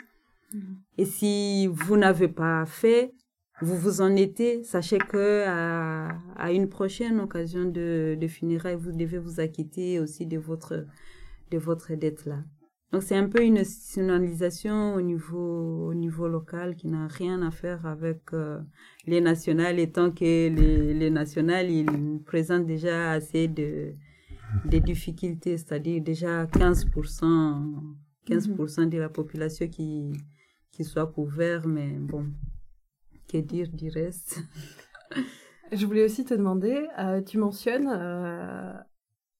Mm. 0.55 0.59
Et 0.99 1.05
si 1.05 1.67
vous 1.67 1.97
n'avez 1.97 2.29
pas 2.29 2.65
fait, 2.67 3.15
vous 3.61 3.77
vous 3.77 4.01
en 4.01 4.15
êtes, 4.17 4.65
sachez 4.65 4.99
que 4.99 5.45
à, 5.47 6.19
à 6.37 6.53
une 6.53 6.69
prochaine 6.69 7.21
occasion 7.21 7.65
de, 7.65 8.17
de 8.21 8.29
funérailles, 8.29 8.77
vous 8.77 8.93
devez 8.93 9.19
vous 9.19 9.41
acquitter 9.41 10.01
aussi 10.01 10.27
de 10.27 10.39
votre, 10.39 10.87
de 11.53 11.59
votre 11.59 11.95
dette 11.95 12.25
là. 12.27 12.39
Donc 12.93 13.03
c'est 13.03 13.17
un 13.17 13.29
peu 13.29 13.43
une 13.43 13.55
nationalisation 13.55 14.95
au 14.95 15.01
niveau, 15.01 15.89
au 15.89 15.95
niveau 15.95 16.29
local 16.29 16.77
qui 16.77 16.89
n'a 16.89 17.07
rien 17.09 17.41
à 17.41 17.51
faire 17.51 17.87
avec 17.87 18.21
euh, 18.35 18.61
les 19.07 19.23
nationales, 19.23 19.79
étant 19.79 20.11
que 20.11 20.25
les, 20.25 20.93
les 20.93 21.11
nationales, 21.11 21.71
ils 21.71 22.21
présentent 22.27 22.67
déjà 22.67 23.13
assez 23.13 23.49
de, 23.49 23.95
de 24.67 24.79
difficultés, 24.79 25.57
c'est-à-dire 25.57 26.03
déjà 26.03 26.45
15%, 26.45 27.73
15% 28.29 28.89
de 28.91 28.99
la 28.99 29.09
population 29.09 29.69
qui, 29.69 30.13
qu'il 30.71 30.85
soit 30.85 31.07
couvert, 31.07 31.67
mais 31.67 31.93
bon, 31.99 32.27
que 33.27 33.39
dire 33.39 33.69
du 33.73 33.89
reste? 33.89 34.43
Je 35.73 35.87
voulais 35.87 36.05
aussi 36.05 36.27
te 36.27 36.35
demander, 36.35 36.87
euh, 36.99 37.23
tu 37.23 37.39
mentionnes, 37.39 37.89
euh, 37.91 38.75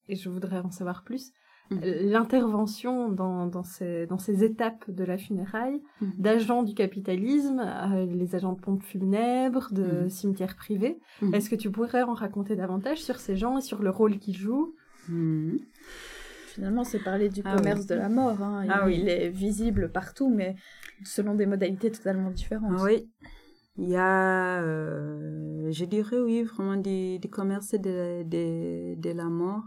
et 0.09 0.17
je 0.17 0.31
voudrais 0.31 0.61
en 0.61 0.71
savoir 0.71 1.05
plus, 1.05 1.31
mhm. 1.71 1.81
l'intervention 1.83 3.09
dans, 3.09 3.47
dans, 3.47 3.63
ces, 3.63 4.07
dans 4.07 4.19
ces 4.19 4.45
étapes 4.45 4.91
de 4.91 5.05
la 5.05 5.19
funéraille 5.19 5.81
mhm. 6.01 6.13
d'agents 6.19 6.63
du 6.63 6.75
capitalisme, 6.75 7.61
euh, 7.61 8.07
les 8.07 8.35
agents 8.35 8.53
de 8.53 8.61
pompes 8.61 8.83
funèbres, 8.83 9.73
de 9.73 10.03
mhm. 10.03 10.11
cimetières 10.11 10.57
privés. 10.57 10.99
Est-ce 11.33 11.49
que 11.51 11.57
tu 11.57 11.71
pourrais 11.71 12.03
en 12.03 12.15
raconter 12.15 12.57
davantage 12.57 12.99
sur 12.99 13.17
ces 13.17 13.37
gens 13.37 13.59
et 13.59 13.63
sur 13.63 13.83
le 13.83 13.91
rôle 13.91 14.19
qu'ils 14.19 14.37
jouent? 14.37 14.75
Finalement, 16.53 16.85
c'est 16.85 16.99
parler 16.99 17.31
du 17.31 17.41
ah 17.45 17.57
commerce 17.57 17.87
de 17.87 17.95
la 17.95 18.11
mort. 18.11 18.43
Hein. 18.43 18.67
Ah 18.69 18.91
il, 18.91 19.09
est 19.09 19.31
visible 19.31 19.91
partout, 19.91 20.29
mais 20.29 20.55
selon 21.03 21.35
des 21.35 21.47
modalités 21.47 21.91
totalement 21.91 22.31
différentes. 22.31 22.81
Oui. 22.83 23.09
Il 23.79 23.89
y 23.89 23.97
a, 23.97 24.63
euh, 24.63 25.71
je 25.71 25.85
dirais 25.87 26.21
oui, 26.21 26.43
vraiment 26.43 26.77
du, 26.77 27.19
du 27.19 27.29
commerce 27.31 27.73
de, 27.73 28.23
de, 28.23 29.01
de, 29.01 29.11
la 29.11 29.25
mort. 29.25 29.65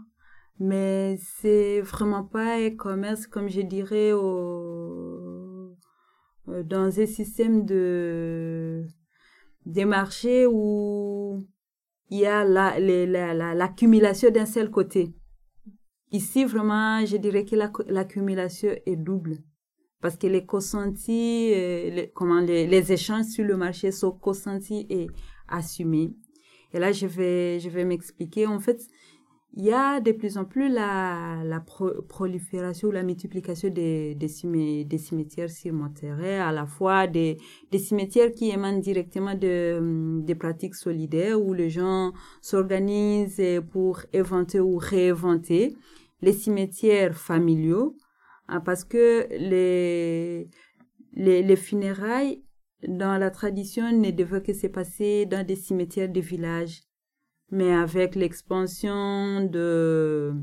Mais 0.58 1.18
c'est 1.20 1.80
vraiment 1.82 2.24
pas 2.24 2.56
un 2.56 2.70
commerce, 2.70 3.26
comme 3.26 3.48
je 3.48 3.60
dirais, 3.60 4.12
au, 4.12 5.76
euh, 6.48 6.62
dans 6.62 6.98
un 6.98 7.06
système 7.06 7.64
de, 7.64 8.86
des 9.66 9.84
marchés 9.84 10.46
où 10.46 11.44
il 12.08 12.18
y 12.20 12.26
a 12.26 12.44
l'accumulation 12.44 14.28
la, 14.28 14.34
la, 14.34 14.40
d'un 14.40 14.50
seul 14.50 14.70
côté. 14.70 15.14
Ici, 16.12 16.44
vraiment, 16.44 17.04
je 17.04 17.16
dirais 17.16 17.44
que 17.44 17.56
l'accumulation 17.56 18.70
est 18.86 18.96
double. 18.96 19.38
Parce 20.00 20.16
que 20.16 20.26
les 20.28 20.46
consentis, 20.46 21.52
euh, 21.52 21.90
les, 21.90 22.10
comment 22.14 22.40
les, 22.40 22.66
les, 22.66 22.92
échanges 22.92 23.24
sur 23.26 23.44
le 23.44 23.56
marché 23.56 23.90
sont 23.90 24.12
consentis 24.12 24.86
et 24.88 25.08
assumés. 25.48 26.14
Et 26.72 26.78
là, 26.78 26.92
je 26.92 27.06
vais, 27.06 27.58
je 27.58 27.68
vais 27.68 27.84
m'expliquer. 27.84 28.46
En 28.46 28.60
fait, 28.60 28.80
il 29.54 29.64
y 29.64 29.72
a 29.72 30.00
de 30.00 30.12
plus 30.12 30.36
en 30.36 30.44
plus 30.44 30.68
la, 30.68 31.64
prolifération 32.08 32.88
ou 32.88 32.90
la 32.90 33.02
multiplication 33.02 33.70
des, 33.70 34.14
des, 34.14 34.84
des 34.84 34.98
cimetières 34.98 35.48
cimetières, 35.48 36.46
à 36.46 36.52
la 36.52 36.66
fois 36.66 37.06
des, 37.06 37.38
cimetières 37.78 38.32
qui 38.32 38.50
émanent 38.50 38.80
directement 38.80 39.34
de, 39.34 40.20
des 40.22 40.34
pratiques 40.34 40.74
solidaires 40.74 41.40
où 41.40 41.54
les 41.54 41.70
gens 41.70 42.12
s'organisent 42.42 43.62
pour 43.70 44.02
éventer 44.12 44.60
ou 44.60 44.76
réinventer 44.76 45.74
les 46.20 46.32
cimetières 46.32 47.16
familiaux, 47.16 47.96
hein, 48.48 48.60
parce 48.60 48.84
que 48.84 49.26
les, 49.30 50.50
les, 51.14 51.42
les, 51.42 51.56
funérailles, 51.56 52.42
dans 52.86 53.18
la 53.18 53.30
tradition, 53.30 53.90
ne 53.90 54.10
devaient 54.10 54.42
que 54.42 54.52
se 54.52 54.66
passer 54.66 55.24
dans 55.24 55.46
des 55.46 55.56
cimetières 55.56 56.10
de 56.10 56.20
village. 56.20 56.82
Mais 57.50 57.72
avec 57.72 58.14
l'expansion 58.16 59.44
de, 59.44 60.34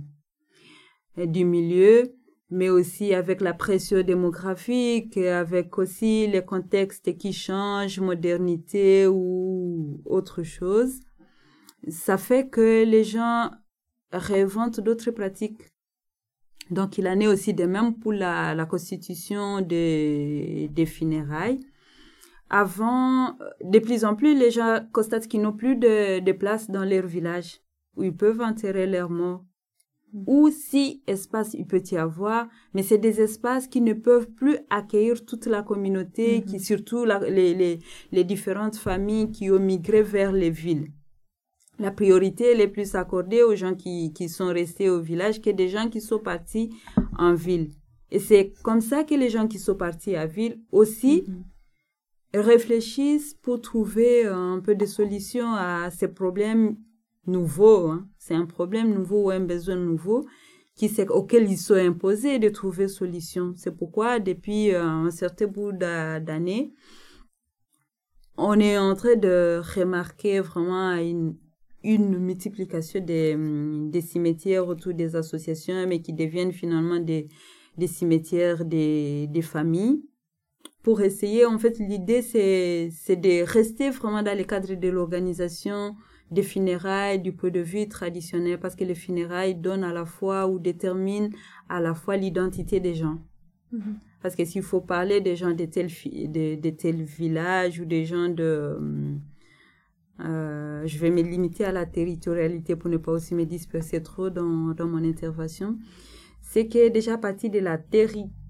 du 1.17 1.45
milieu, 1.45 2.15
mais 2.49 2.69
aussi 2.69 3.13
avec 3.13 3.41
la 3.41 3.53
pression 3.53 4.03
démographique, 4.03 5.17
avec 5.17 5.77
aussi 5.77 6.27
les 6.27 6.43
contextes 6.43 7.17
qui 7.17 7.33
changent, 7.33 7.99
modernité 7.99 9.07
ou 9.07 10.01
autre 10.05 10.43
chose, 10.43 10.99
ça 11.89 12.17
fait 12.17 12.47
que 12.49 12.85
les 12.85 13.03
gens 13.03 13.51
réinvente 14.11 14.79
d'autres 14.79 15.11
pratiques. 15.11 15.61
Donc, 16.69 16.97
il 16.97 17.07
en 17.07 17.19
est 17.19 17.27
aussi 17.27 17.53
de 17.53 17.65
même 17.65 17.99
pour 17.99 18.13
la, 18.13 18.55
la 18.55 18.65
constitution 18.65 19.59
des, 19.59 20.69
des 20.71 20.85
funérailles. 20.85 21.59
Avant, 22.55 23.35
de 23.63 23.79
plus 23.79 24.05
en 24.05 24.15
plus, 24.15 24.37
les 24.37 24.51
gens 24.51 24.81
constatent 24.91 25.27
qu'ils 25.27 25.41
n'ont 25.41 25.53
plus 25.53 25.75
de, 25.75 26.19
de 26.19 26.31
place 26.31 26.69
dans 26.69 26.85
leur 26.85 27.07
village 27.07 27.61
où 27.95 28.03
ils 28.03 28.15
peuvent 28.15 28.41
enterrer 28.41 28.85
leurs 28.85 29.09
morts. 29.09 29.43
Ou 30.27 30.51
si 30.51 31.01
espace 31.07 31.55
il 31.55 31.65
peut 31.65 31.81
y 31.91 31.97
avoir, 31.97 32.47
mais 32.75 32.83
c'est 32.83 32.99
des 32.99 33.19
espaces 33.21 33.67
qui 33.67 33.81
ne 33.81 33.93
peuvent 33.93 34.29
plus 34.29 34.57
accueillir 34.69 35.25
toute 35.25 35.47
la 35.47 35.63
communauté, 35.63 36.39
mm-hmm. 36.39 36.45
qui 36.45 36.59
surtout 36.59 37.05
la, 37.05 37.17
les, 37.27 37.55
les, 37.55 37.79
les 38.11 38.23
différentes 38.23 38.75
familles 38.75 39.31
qui 39.31 39.49
ont 39.49 39.57
migré 39.59 40.03
vers 40.03 40.31
les 40.31 40.51
villes 40.51 40.89
la 41.79 41.91
priorité 41.91 42.51
est 42.59 42.67
plus 42.67 42.95
accordée 42.95 43.43
aux 43.43 43.55
gens 43.55 43.75
qui, 43.75 44.13
qui 44.13 44.29
sont 44.29 44.47
restés 44.47 44.89
au 44.89 45.01
village 45.01 45.41
que 45.41 45.49
des 45.49 45.69
gens 45.69 45.89
qui 45.89 46.01
sont 46.01 46.19
partis 46.19 46.69
en 47.17 47.33
ville. 47.33 47.71
Et 48.11 48.19
c'est 48.19 48.53
comme 48.63 48.81
ça 48.81 49.03
que 49.03 49.15
les 49.15 49.29
gens 49.29 49.47
qui 49.47 49.57
sont 49.57 49.75
partis 49.75 50.15
à 50.15 50.27
ville 50.27 50.61
aussi, 50.71 51.25
réfléchissent 52.33 53.35
pour 53.35 53.61
trouver 53.61 54.25
un 54.25 54.59
peu 54.59 54.75
des 54.75 54.87
solutions 54.87 55.53
à 55.53 55.89
ces 55.91 56.07
problèmes 56.07 56.77
nouveaux. 57.27 57.87
Hein. 57.87 58.07
C'est 58.17 58.35
un 58.35 58.45
problème 58.45 58.93
nouveau 58.93 59.25
ou 59.25 59.29
un 59.29 59.39
besoin 59.39 59.75
nouveau 59.75 60.25
auquel 61.09 61.49
ils 61.49 61.57
sont 61.57 61.75
imposés 61.75 62.39
de 62.39 62.49
trouver 62.49 62.87
solution. 62.87 63.53
C'est 63.55 63.75
pourquoi 63.75 64.19
depuis 64.19 64.73
euh, 64.73 64.83
un 64.83 65.11
certain 65.11 65.47
bout 65.47 65.71
d'années, 65.71 66.73
on 68.37 68.59
est 68.59 68.77
en 68.77 68.95
train 68.95 69.15
de 69.15 69.61
remarquer 69.75 70.39
vraiment 70.39 70.95
une, 70.95 71.37
multiplication 71.83 73.01
des, 73.01 73.35
des 73.91 74.01
cimetières 74.01 74.67
autour 74.67 74.93
des 74.93 75.15
associations, 75.15 75.85
mais 75.87 76.01
qui 76.01 76.13
deviennent 76.13 76.53
finalement 76.53 76.99
des, 76.99 77.27
cimetières 77.87 78.65
des 78.65 79.41
familles. 79.43 80.01
Pour 80.83 81.01
essayer, 81.01 81.45
en 81.45 81.57
fait, 81.57 81.79
l'idée, 81.79 82.21
c'est, 82.21 82.89
c'est 82.91 83.15
de 83.15 83.43
rester 83.43 83.89
vraiment 83.89 84.21
dans 84.21 84.37
le 84.37 84.43
cadre 84.43 84.73
de 84.75 84.89
l'organisation 84.89 85.95
des 86.29 86.43
funérailles 86.43 87.21
du 87.21 87.31
point 87.31 87.51
de 87.51 87.61
vue 87.61 87.87
traditionnel, 87.87 88.59
parce 88.59 88.75
que 88.75 88.83
les 88.83 88.95
funérailles 88.95 89.55
donnent 89.55 89.85
à 89.85 89.93
la 89.93 90.05
fois 90.05 90.47
ou 90.47 90.59
déterminent 90.59 91.29
à 91.69 91.79
la 91.79 91.93
fois 91.93 92.17
l'identité 92.17 92.81
des 92.81 92.95
gens. 92.95 93.19
Mm-hmm. 93.73 93.95
Parce 94.21 94.35
que 94.35 94.43
s'il 94.43 94.61
faut 94.61 94.81
parler 94.81 95.21
des 95.21 95.37
gens 95.37 95.51
de 95.51 95.65
tel, 95.65 95.87
de, 95.87 96.59
de 96.59 96.69
tel 96.69 97.01
village 97.01 97.79
ou 97.79 97.85
des 97.85 98.03
gens 98.05 98.27
de... 98.27 98.77
Euh, 100.19 100.85
je 100.85 100.97
vais 100.99 101.09
me 101.09 101.21
limiter 101.21 101.65
à 101.65 101.71
la 101.71 101.85
territorialité 101.85 102.75
pour 102.75 102.89
ne 102.89 102.97
pas 102.97 103.13
aussi 103.13 103.35
me 103.35 103.45
disperser 103.45 104.03
trop 104.03 104.29
dans, 104.29 104.73
dans 104.73 104.87
mon 104.87 105.03
intervention. 105.03 105.77
C'est 106.41 106.67
que 106.67 106.89
déjà 106.89 107.13
à 107.13 107.17
partir 107.17 107.51
de 107.51 107.59
la 107.59 107.77
territorialité, 107.77 108.42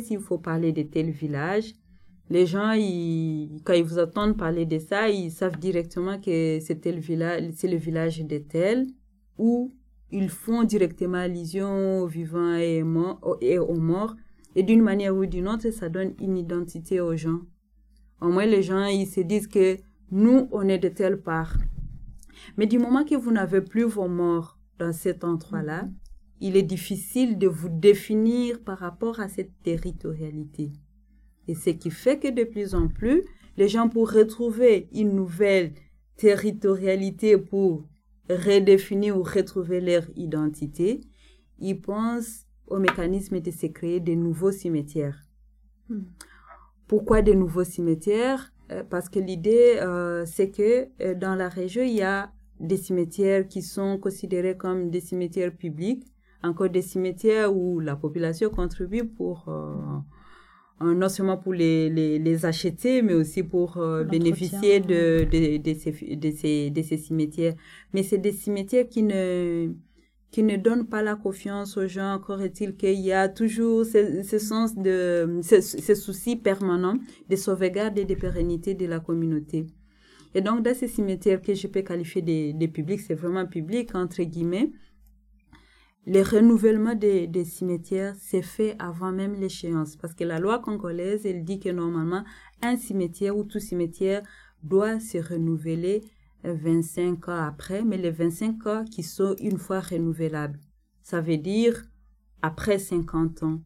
s'il 0.00 0.20
faut 0.20 0.38
parler 0.38 0.72
de 0.72 0.82
tel 0.82 1.10
village, 1.10 1.74
les 2.30 2.46
gens, 2.46 2.72
ils, 2.72 3.60
quand 3.64 3.74
ils 3.74 3.84
vous 3.84 3.98
entendent 3.98 4.38
parler 4.38 4.64
de 4.64 4.78
ça, 4.78 5.08
ils 5.08 5.30
savent 5.30 5.58
directement 5.58 6.18
que 6.18 6.58
c'est 6.60 6.84
le 6.86 7.00
village, 7.00 7.50
c'est 7.54 7.68
le 7.68 7.76
village 7.76 8.24
de 8.24 8.38
tel, 8.38 8.86
ou 9.38 9.74
ils 10.10 10.30
font 10.30 10.62
directement 10.62 11.18
allusion 11.18 12.00
aux 12.00 12.06
vivants 12.06 12.54
et, 12.54 12.82
et 13.40 13.58
aux 13.58 13.74
morts. 13.74 14.16
Et 14.54 14.62
d'une 14.62 14.82
manière 14.82 15.16
ou 15.16 15.26
d'une 15.26 15.48
autre, 15.48 15.70
ça 15.70 15.88
donne 15.88 16.14
une 16.20 16.36
identité 16.36 17.00
aux 17.00 17.16
gens. 17.16 17.40
Au 18.20 18.28
moins, 18.28 18.46
les 18.46 18.62
gens, 18.62 18.84
ils 18.84 19.06
se 19.06 19.20
disent 19.20 19.48
que 19.48 19.78
nous, 20.10 20.48
on 20.52 20.68
est 20.68 20.78
de 20.78 20.88
telle 20.88 21.20
part. 21.20 21.56
Mais 22.56 22.66
du 22.66 22.78
moment 22.78 23.04
que 23.04 23.14
vous 23.14 23.30
n'avez 23.30 23.60
plus 23.60 23.84
vos 23.84 24.08
morts 24.08 24.58
dans 24.78 24.92
cet 24.92 25.24
endroit-là, 25.24 25.88
il 26.42 26.56
est 26.56 26.64
difficile 26.64 27.38
de 27.38 27.46
vous 27.46 27.68
définir 27.68 28.60
par 28.60 28.78
rapport 28.78 29.20
à 29.20 29.28
cette 29.28 29.52
territorialité. 29.62 30.72
Et 31.46 31.54
ce 31.54 31.70
qui 31.70 31.90
fait 31.90 32.18
que 32.18 32.28
de 32.28 32.42
plus 32.42 32.74
en 32.74 32.88
plus, 32.88 33.22
les 33.56 33.68
gens 33.68 33.88
pour 33.88 34.10
retrouver 34.10 34.88
une 34.92 35.14
nouvelle 35.14 35.72
territorialité 36.16 37.38
pour 37.38 37.84
redéfinir 38.28 39.16
ou 39.16 39.22
retrouver 39.22 39.80
leur 39.80 40.02
identité, 40.16 41.00
ils 41.60 41.80
pensent 41.80 42.46
au 42.66 42.78
mécanisme 42.78 43.38
de 43.38 43.50
se 43.52 43.66
créer 43.66 44.00
de 44.00 44.14
nouveaux 44.14 44.52
cimetières. 44.52 45.22
Hmm. 45.88 46.02
Pourquoi 46.88 47.22
de 47.22 47.34
nouveaux 47.34 47.64
cimetières? 47.64 48.52
Euh, 48.72 48.82
Parce 48.82 49.08
que 49.08 49.20
l'idée, 49.20 49.76
euh, 49.80 50.24
c'est 50.26 50.50
que 50.50 50.88
euh, 51.00 51.14
dans 51.14 51.36
la 51.36 51.48
région, 51.48 51.82
il 51.82 51.94
y 51.94 52.02
a 52.02 52.32
des 52.58 52.76
cimetières 52.76 53.46
qui 53.46 53.62
sont 53.62 53.98
considérés 53.98 54.56
comme 54.56 54.90
des 54.90 55.00
cimetières 55.00 55.54
publics, 55.54 56.11
encore 56.42 56.70
des 56.70 56.82
cimetières 56.82 57.54
où 57.54 57.80
la 57.80 57.96
population 57.96 58.50
contribue 58.50 59.04
pour 59.04 59.48
non 60.82 61.08
seulement 61.08 61.36
pour 61.36 61.52
les, 61.52 61.88
les, 61.90 62.18
les, 62.18 62.46
acheter, 62.46 63.02
mais 63.02 63.14
aussi 63.14 63.42
pour 63.42 63.76
euh, 63.76 64.04
bénéficier 64.04 64.80
de, 64.80 65.24
de, 65.24 65.58
de, 65.58 65.74
ces, 65.74 65.92
de, 66.16 66.30
ces, 66.30 66.70
de 66.70 66.82
ces 66.82 66.96
cimetières. 66.96 67.54
Mais 67.92 68.02
c'est 68.02 68.18
des 68.18 68.32
cimetières 68.32 68.88
qui 68.88 69.02
ne, 69.02 69.72
qui 70.30 70.42
ne 70.42 70.56
donnent 70.56 70.86
pas 70.86 71.02
la 71.02 71.14
confiance 71.14 71.76
aux 71.76 71.86
gens. 71.86 72.14
Encore 72.14 72.42
est-il 72.42 72.76
qu'il 72.76 73.00
y 73.00 73.12
a 73.12 73.28
toujours 73.28 73.84
ce, 73.84 74.22
ce 74.22 74.38
sens 74.38 74.74
de, 74.76 75.40
ce, 75.42 75.60
ce, 75.60 75.94
souci 75.94 76.36
permanent 76.36 76.98
de 77.28 77.36
sauvegarde 77.36 77.98
et 77.98 78.04
de 78.04 78.14
pérennité 78.14 78.74
de 78.74 78.86
la 78.86 79.00
communauté. 79.00 79.66
Et 80.34 80.40
donc, 80.40 80.62
dans 80.62 80.74
ces 80.74 80.88
cimetières 80.88 81.42
que 81.42 81.54
je 81.54 81.66
peux 81.66 81.82
qualifier 81.82 82.22
de, 82.22 82.58
de 82.58 82.66
publics, 82.66 83.00
c'est 83.00 83.14
vraiment 83.14 83.46
public, 83.46 83.94
entre 83.94 84.22
guillemets, 84.22 84.70
le 86.06 86.22
renouvellement 86.22 86.94
des, 86.94 87.28
des 87.28 87.44
cimetières 87.44 88.16
s'est 88.16 88.42
fait 88.42 88.74
avant 88.78 89.12
même 89.12 89.34
l'échéance 89.34 89.96
parce 89.96 90.14
que 90.14 90.24
la 90.24 90.40
loi 90.40 90.58
congolaise, 90.58 91.24
elle 91.26 91.44
dit 91.44 91.60
que 91.60 91.68
normalement, 91.68 92.24
un 92.60 92.76
cimetière 92.76 93.36
ou 93.36 93.44
tout 93.44 93.60
cimetière 93.60 94.22
doit 94.62 94.98
se 94.98 95.18
renouveler 95.18 96.02
25 96.44 97.28
ans 97.28 97.44
après, 97.44 97.84
mais 97.84 97.98
les 97.98 98.10
25 98.10 98.66
ans 98.66 98.84
qui 98.84 99.02
sont 99.02 99.36
une 99.38 99.58
fois 99.58 99.80
renouvelables. 99.80 100.58
Ça 101.02 101.20
veut 101.20 101.36
dire 101.36 101.84
après 102.42 102.78
50 102.78 103.44
ans. 103.44 103.60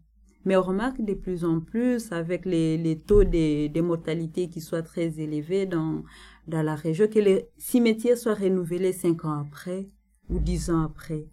Mais 0.45 0.57
on 0.57 0.63
remarque 0.63 1.01
de 1.03 1.15
plus 1.15 1.45
en 1.45 1.61
plus 1.61 2.13
avec 2.13 2.45
les, 2.45 2.77
les 2.77 3.01
taux 3.01 3.25
de, 3.25 3.67
de 3.67 3.81
mortalité 3.81 4.49
qui 4.49 4.61
soient 4.61 4.83
très 4.83 5.19
élevés 5.19 5.67
dans, 5.67 6.05
dans 6.47 6.63
la 6.63 6.77
région 6.77 7.09
que 7.09 7.19
les 7.19 7.49
cimetières 7.57 8.19
soient 8.19 8.35
renouvelés 8.35 8.93
5 8.93 9.25
ans 9.25 9.41
après 9.41 9.89
ou 10.29 10.39
10 10.39 10.71
ans 10.71 10.83
après. 10.85 11.27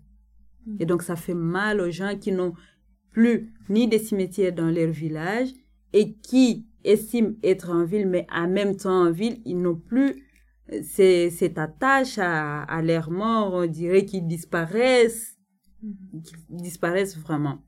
Mm. 0.65 0.75
Et 0.79 0.85
donc, 0.85 1.03
ça 1.03 1.15
fait 1.15 1.33
mal 1.33 1.81
aux 1.81 1.91
gens 1.91 2.17
qui 2.17 2.31
n'ont 2.31 2.53
plus 3.11 3.53
ni 3.69 3.87
des 3.87 3.99
cimetières 3.99 4.53
dans 4.53 4.69
leur 4.69 4.89
village 4.89 5.49
et 5.93 6.13
qui 6.13 6.67
estiment 6.83 7.33
être 7.43 7.69
en 7.69 7.85
ville, 7.85 8.07
mais 8.07 8.27
en 8.31 8.47
même 8.47 8.75
temps 8.75 9.07
en 9.07 9.11
ville, 9.11 9.41
ils 9.45 9.57
n'ont 9.57 9.75
plus 9.75 10.23
euh, 10.71 11.29
cette 11.29 11.57
attache 11.57 12.17
à, 12.17 12.63
à 12.63 12.81
leur 12.81 13.11
mort. 13.11 13.53
On 13.53 13.67
dirait 13.67 14.05
qu'ils 14.05 14.27
disparaissent, 14.27 15.37
mm. 15.81 16.21
qu'ils 16.21 16.37
disparaissent 16.49 17.17
vraiment. 17.17 17.59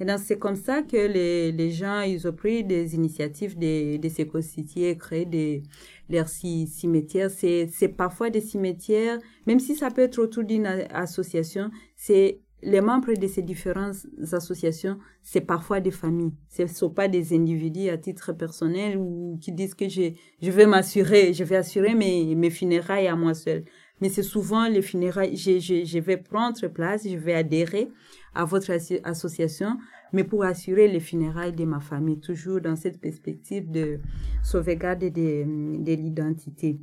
Et 0.00 0.06
donc, 0.06 0.18
c'est 0.18 0.38
comme 0.38 0.56
ça 0.56 0.82
que 0.82 0.96
les, 0.96 1.52
les 1.52 1.70
gens, 1.70 2.00
ils 2.00 2.26
ont 2.26 2.32
pris 2.32 2.64
des 2.64 2.94
initiatives 2.94 3.58
de, 3.58 3.98
de 3.98 4.08
se 4.08 4.22
constituer, 4.22 4.96
créer 4.96 5.26
des, 5.26 5.62
leurs 6.08 6.28
cimetières. 6.28 7.30
C'est, 7.30 7.68
c'est 7.70 7.88
parfois 7.88 8.30
des 8.30 8.40
cimetières, 8.40 9.18
même 9.46 9.60
si 9.60 9.76
ça 9.76 9.90
peut 9.90 10.02
être 10.02 10.18
autour 10.18 10.44
d'une 10.44 10.66
association, 10.66 11.70
c'est 11.96 12.40
les 12.62 12.80
membres 12.80 13.12
de 13.14 13.26
ces 13.26 13.42
différentes 13.42 14.06
associations, 14.32 14.98
c'est 15.22 15.40
parfois 15.40 15.80
des 15.80 15.90
familles. 15.90 16.32
Ce 16.48 16.62
ne 16.62 16.68
sont 16.68 16.90
pas 16.90 17.08
des 17.08 17.34
individus 17.34 17.88
à 17.88 17.96
titre 17.96 18.32
personnel 18.32 18.96
ou 18.98 19.38
qui 19.40 19.52
disent 19.52 19.74
que 19.74 19.88
je, 19.88 20.12
je 20.42 20.50
vais 20.50 20.66
m'assurer, 20.66 21.32
je 21.32 21.44
vais 21.44 21.56
assurer 21.56 21.94
mes, 21.94 22.34
mes 22.34 22.50
funérailles 22.50 23.08
à 23.08 23.16
moi 23.16 23.34
seul. 23.34 23.64
Mais 24.00 24.08
c'est 24.08 24.22
souvent 24.22 24.66
les 24.66 24.82
funérailles, 24.82 25.36
je, 25.36 25.58
je, 25.58 25.84
je 25.84 25.98
vais 25.98 26.16
prendre 26.16 26.66
place, 26.68 27.06
je 27.06 27.16
vais 27.16 27.34
adhérer 27.34 27.88
à 28.34 28.44
votre 28.44 28.72
association, 29.04 29.76
mais 30.12 30.24
pour 30.24 30.44
assurer 30.44 30.88
les 30.88 31.00
funérailles 31.00 31.52
de 31.52 31.64
ma 31.64 31.80
famille, 31.80 32.20
toujours 32.20 32.60
dans 32.60 32.76
cette 32.76 33.00
perspective 33.00 33.70
de 33.70 34.00
sauvegarde 34.42 35.00
de, 35.00 35.82
de 35.82 35.92
l'identité. 35.94 36.80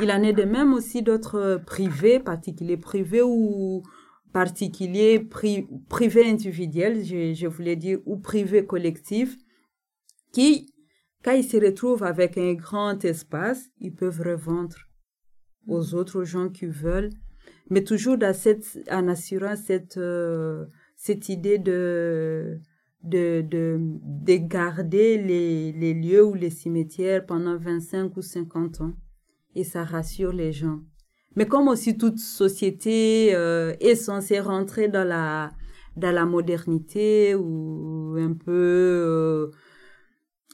Il 0.00 0.10
en 0.10 0.22
est 0.22 0.32
de 0.32 0.42
même 0.42 0.72
aussi 0.72 1.02
d'autres 1.02 1.60
privés, 1.64 2.18
particuliers 2.18 2.76
privés 2.76 3.22
ou 3.22 3.82
particuliers, 4.32 5.20
pri, 5.20 5.68
privés 5.88 6.28
individuels, 6.28 7.04
je, 7.04 7.46
voulais 7.46 7.76
dire, 7.76 8.00
ou 8.04 8.16
privés 8.16 8.66
collectifs, 8.66 9.36
qui, 10.32 10.74
quand 11.22 11.32
ils 11.32 11.44
se 11.44 11.56
retrouvent 11.56 12.02
avec 12.02 12.36
un 12.36 12.54
grand 12.54 13.04
espace, 13.04 13.70
ils 13.78 13.94
peuvent 13.94 14.20
revendre 14.20 14.76
aux 15.68 15.94
autres 15.94 16.24
gens 16.24 16.48
qui 16.48 16.66
veulent, 16.66 17.10
mais 17.70 17.84
toujours 17.84 18.18
en 18.90 19.08
assurant 19.08 19.54
cette, 19.54 19.96
euh, 19.96 20.66
cette 21.04 21.28
idée 21.28 21.58
de, 21.58 22.60
de, 23.02 23.42
de, 23.42 23.76
de 23.78 24.36
garder 24.36 25.18
les, 25.18 25.70
les 25.72 25.92
lieux 25.92 26.24
ou 26.24 26.32
les 26.32 26.48
cimetières 26.48 27.26
pendant 27.26 27.58
25 27.58 28.16
ou 28.16 28.22
50 28.22 28.80
ans. 28.80 28.94
Et 29.54 29.64
ça 29.64 29.84
rassure 29.84 30.32
les 30.32 30.50
gens. 30.50 30.80
Mais 31.36 31.44
comme 31.46 31.68
aussi 31.68 31.98
toute 31.98 32.18
société 32.18 33.34
euh, 33.34 33.74
est 33.80 33.96
censée 33.96 34.40
rentrer 34.40 34.88
dans 34.88 35.06
la, 35.06 35.52
dans 35.94 36.10
la 36.10 36.24
modernité 36.24 37.34
ou 37.34 38.16
un 38.18 38.32
peu 38.32 38.50
euh, 38.50 39.50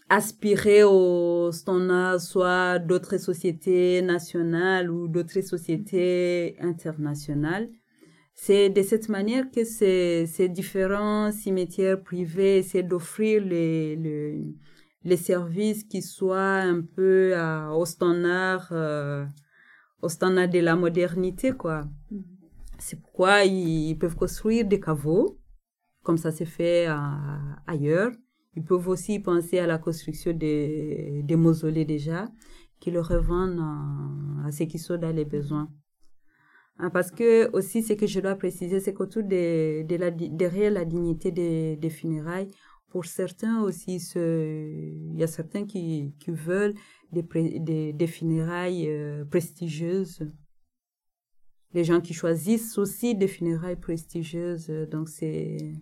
aspirer 0.09 0.83
au 0.83 1.53
standard 1.53 2.21
soit 2.21 2.81
d'autres 2.81 3.19
sociétés 3.19 4.03
nationales 4.03 4.91
ou 4.91 5.07
d'autres 5.07 5.43
sociétés 5.43 6.57
internationales, 6.59 7.71
c'est 8.43 8.71
de 8.71 8.81
cette 8.81 9.11
manière 9.11 9.51
que 9.51 9.65
ces, 9.65 10.25
ces 10.27 10.49
différents 10.49 11.31
cimetières 11.31 12.03
privés 12.03 12.57
essaient 12.61 12.83
d'offrir 12.83 13.45
les, 13.45 13.97
les, 13.97 14.57
les, 15.05 15.17
services 15.19 15.85
qui 15.85 16.01
soient 16.01 16.63
un 16.75 16.81
peu 16.81 17.33
euh, 17.37 17.69
au 17.69 17.85
standard, 17.85 18.67
euh, 18.73 19.27
au 20.01 20.09
standard 20.09 20.49
de 20.49 20.59
la 20.61 20.75
modernité, 20.75 21.53
quoi. 21.53 21.83
Mm-hmm. 22.11 22.23
C'est 22.79 22.99
pourquoi 23.03 23.45
ils, 23.45 23.99
peuvent 23.99 24.17
construire 24.17 24.65
des 24.65 24.81
caveaux, 24.81 25.39
comme 26.03 26.17
ça 26.17 26.33
s'est 26.33 26.47
fait 26.47 26.87
ailleurs. 27.67 28.11
Ils 28.57 28.65
peuvent 28.65 28.89
aussi 28.89 29.19
penser 29.19 29.59
à 29.59 29.67
la 29.67 29.77
construction 29.77 30.33
des, 30.33 31.21
des 31.25 31.37
mausolées 31.37 31.85
déjà, 31.85 32.31
qui 32.81 32.91
le 32.91 33.03
revendent 33.03 33.61
à, 34.47 34.51
ceux 34.51 34.65
qui 34.65 34.79
sont 34.79 34.97
dans 34.97 35.15
les 35.15 35.27
besoins. 35.27 35.69
Ah, 36.83 36.89
parce 36.89 37.11
que 37.11 37.51
aussi, 37.53 37.83
ce 37.83 37.93
que 37.93 38.07
je 38.07 38.21
dois 38.21 38.37
préciser, 38.37 38.81
c'est 38.81 38.95
qu'autour 38.95 39.23
de, 39.23 39.83
de 39.83 39.97
la, 39.97 40.11
derrière 40.11 40.71
la 40.71 40.87
dignité 40.87 41.31
des, 41.31 41.91
funérailles, 41.91 42.49
pour 42.89 43.05
certains 43.05 43.63
aussi, 43.63 43.97
il 44.17 45.15
y 45.15 45.23
a 45.23 45.27
certains 45.27 45.67
qui, 45.67 46.15
veulent 46.27 46.75
des, 47.13 48.07
funérailles 48.07 48.89
euh, 48.89 49.25
prestigieuses. 49.27 50.27
Les 51.75 51.85
gens 51.85 52.01
qui 52.01 52.15
choisissent 52.15 52.79
aussi 52.79 53.15
des 53.15 53.29
funérailles 53.29 53.77
prestigieuses. 53.77 54.69
Donc, 54.91 55.11
c'est 55.11 55.75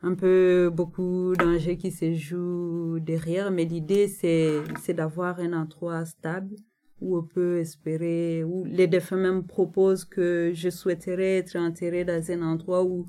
un 0.00 0.14
peu 0.14 0.70
beaucoup 0.72 1.34
d'enjeux 1.36 1.74
qui 1.74 1.92
se 1.92 2.14
jouent 2.14 2.98
derrière, 2.98 3.50
mais 3.50 3.66
l'idée, 3.66 4.08
c'est 4.08 4.94
d'avoir 4.94 5.38
un 5.38 5.52
endroit 5.52 6.06
stable 6.06 6.56
où 7.00 7.16
on 7.16 7.22
peut 7.22 7.58
espérer, 7.58 8.44
où 8.44 8.64
les 8.64 8.86
défunts 8.86 9.16
même 9.16 9.44
proposent 9.44 10.04
que 10.04 10.52
je 10.54 10.68
souhaiterais 10.68 11.38
être 11.38 11.56
enterré 11.56 12.04
dans 12.04 12.30
un 12.30 12.42
endroit 12.42 12.84
où 12.84 13.06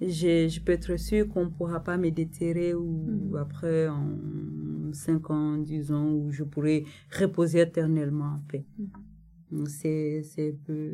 je, 0.00 0.48
je 0.48 0.60
peux 0.60 0.72
être 0.72 0.96
sûr 0.96 1.28
qu'on 1.28 1.44
ne 1.46 1.50
pourra 1.50 1.80
pas 1.80 1.96
me 1.96 2.10
déterrer 2.10 2.74
ou 2.74 3.30
mm. 3.32 3.36
après 3.36 3.88
en 3.88 4.92
5 4.92 5.30
ans, 5.30 5.56
10 5.58 5.92
ans, 5.92 6.10
où 6.10 6.30
je 6.30 6.44
pourrais 6.44 6.84
reposer 7.18 7.60
éternellement 7.60 8.36
en 8.36 8.40
paix. 8.48 8.64
Mm. 9.50 9.66
C'est, 9.66 10.22
un 10.38 10.64
peu 10.64 10.90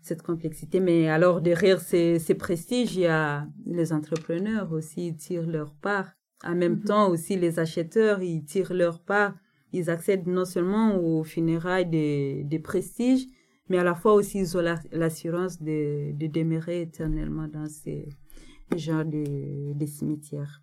cette 0.00 0.22
complexité. 0.22 0.80
Mais 0.80 1.08
alors, 1.08 1.40
derrière 1.40 1.80
ces, 1.80 2.18
ces 2.18 2.34
prestiges, 2.34 2.96
il 2.96 3.02
y 3.02 3.06
a 3.06 3.46
les 3.66 3.92
entrepreneurs 3.92 4.72
aussi, 4.72 5.08
ils 5.08 5.16
tirent 5.16 5.46
leur 5.46 5.74
part. 5.74 6.12
En 6.44 6.56
même 6.56 6.76
mm-hmm. 6.76 6.86
temps, 6.86 7.08
aussi, 7.08 7.36
les 7.36 7.58
acheteurs, 7.58 8.20
ils 8.22 8.44
tirent 8.44 8.74
leur 8.74 9.00
part. 9.00 9.34
Ils 9.72 9.90
accèdent 9.90 10.26
non 10.26 10.44
seulement 10.44 10.96
aux 10.98 11.24
funérailles 11.24 11.88
des, 11.88 12.44
des 12.44 12.58
prestiges, 12.58 13.26
mais 13.68 13.78
à 13.78 13.84
la 13.84 13.94
fois 13.94 14.14
aussi 14.14 14.38
ils 14.40 14.56
ont 14.56 14.62
l'assurance 14.92 15.60
de, 15.62 16.12
de 16.12 16.26
demeurer 16.26 16.82
éternellement 16.82 17.48
dans 17.48 17.68
ces 17.68 18.08
genres 18.76 19.04
de, 19.04 19.72
de 19.72 19.86
cimetières. 19.86 20.62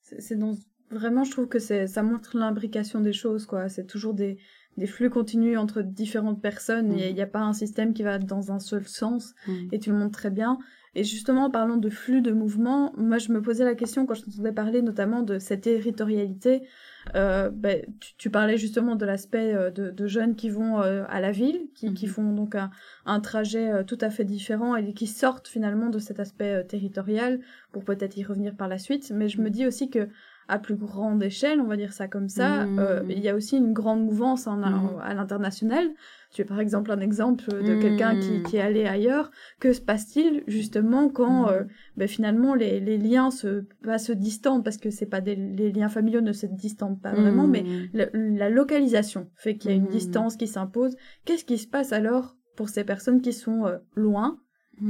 C'est 0.00 0.36
donc 0.36 0.58
vraiment, 0.92 1.24
je 1.24 1.30
trouve 1.30 1.48
que 1.48 1.58
ça 1.58 2.02
montre 2.02 2.36
l'imbrication 2.36 3.00
des 3.00 3.12
choses, 3.12 3.46
quoi. 3.46 3.68
C'est 3.68 3.86
toujours 3.86 4.14
des, 4.14 4.38
des 4.76 4.86
flux 4.86 5.10
continus 5.10 5.58
entre 5.58 5.82
différentes 5.82 6.40
personnes. 6.40 6.88
Mm. 6.88 6.98
Il 6.98 7.14
n'y 7.14 7.22
a, 7.22 7.26
pas 7.26 7.40
un 7.40 7.52
système 7.52 7.92
qui 7.92 8.02
va 8.02 8.18
dans 8.18 8.52
un 8.52 8.58
seul 8.58 8.86
sens. 8.86 9.34
Mm. 9.46 9.52
Et 9.72 9.78
tu 9.78 9.90
le 9.90 9.96
montres 9.96 10.18
très 10.18 10.30
bien. 10.30 10.58
Et 10.94 11.04
justement, 11.04 11.46
en 11.46 11.50
parlant 11.50 11.78
de 11.78 11.88
flux 11.88 12.20
de 12.20 12.32
mouvement, 12.32 12.92
moi, 12.98 13.16
je 13.16 13.32
me 13.32 13.40
posais 13.40 13.64
la 13.64 13.74
question 13.74 14.04
quand 14.04 14.12
je 14.12 14.24
t'entendais 14.24 14.52
parler 14.52 14.82
notamment 14.82 15.22
de 15.22 15.38
cette 15.38 15.62
territorialité. 15.62 16.68
Euh, 17.14 17.48
ben, 17.50 17.82
tu, 18.18 18.28
parlais 18.28 18.58
justement 18.58 18.94
de 18.94 19.06
l'aspect 19.06 19.54
euh, 19.54 19.70
de, 19.70 20.06
jeunes 20.06 20.36
qui 20.36 20.50
vont 20.50 20.82
euh, 20.82 21.04
à 21.08 21.20
la 21.20 21.32
ville, 21.32 21.62
qui, 21.74 21.94
qui 21.94 22.06
mhm. 22.06 22.12
font 22.12 22.32
donc 22.32 22.54
un, 22.54 22.70
un 23.06 23.20
trajet 23.20 23.84
tout 23.86 23.98
à 24.02 24.10
fait 24.10 24.24
différent 24.24 24.76
et 24.76 24.92
qui 24.92 25.06
sortent 25.06 25.48
finalement 25.48 25.88
de 25.88 25.98
cet 25.98 26.20
aspect 26.20 26.62
territorial 26.64 27.40
pour 27.72 27.84
peut-être 27.84 28.18
y 28.18 28.22
revenir 28.22 28.54
par 28.54 28.68
la 28.68 28.76
suite. 28.76 29.10
Mais 29.14 29.30
je 29.30 29.40
me 29.40 29.48
dis 29.48 29.66
aussi 29.66 29.88
que 29.88 30.10
à 30.48 30.58
plus 30.58 30.76
grande 30.76 31.22
échelle, 31.22 31.60
on 31.60 31.66
va 31.66 31.76
dire 31.76 31.92
ça 31.92 32.08
comme 32.08 32.28
ça, 32.28 32.66
mmh. 32.66 33.10
il 33.10 33.20
y 33.20 33.28
a 33.28 33.34
aussi 33.34 33.56
une 33.56 33.72
grande 33.72 34.04
mouvance 34.04 34.46
en, 34.46 34.56
mmh. 34.56 35.00
à 35.02 35.14
l'international. 35.14 35.88
Tu 36.32 36.40
es 36.40 36.44
par 36.46 36.60
exemple 36.60 36.90
un 36.90 37.00
exemple 37.00 37.44
de 37.62 37.78
quelqu'un 37.80 38.18
qui, 38.18 38.42
qui, 38.42 38.56
est 38.56 38.60
allé 38.60 38.86
ailleurs. 38.86 39.30
Que 39.60 39.74
se 39.74 39.82
passe-t-il 39.82 40.42
justement 40.46 41.10
quand 41.10 41.50
euh, 41.50 41.64
ben, 41.98 42.08
finalement 42.08 42.54
les, 42.54 42.80
les, 42.80 42.96
liens 42.96 43.30
se, 43.30 43.64
pas 43.84 43.98
se 43.98 44.12
distendent 44.12 44.64
parce 44.64 44.78
que 44.78 44.88
c'est 44.88 45.06
pas 45.06 45.20
des, 45.20 45.36
les 45.36 45.72
liens 45.72 45.90
familiaux 45.90 46.22
ne 46.22 46.32
se 46.32 46.46
distendent 46.46 47.00
pas 47.00 47.12
vraiment, 47.12 47.46
mais 47.46 47.64
la 47.92 48.48
localisation 48.48 49.30
fait 49.36 49.56
qu'il 49.56 49.70
y 49.70 49.74
a 49.74 49.76
une 49.76 49.88
distance 49.88 50.36
qui 50.36 50.46
s'impose. 50.46 50.96
Qu'est-ce 51.26 51.44
qui 51.44 51.58
se 51.58 51.68
passe 51.68 51.92
alors 51.92 52.34
pour 52.56 52.70
ces 52.70 52.84
personnes 52.84 53.20
qui 53.20 53.34
sont 53.34 53.66
euh, 53.66 53.76
loin 53.94 54.38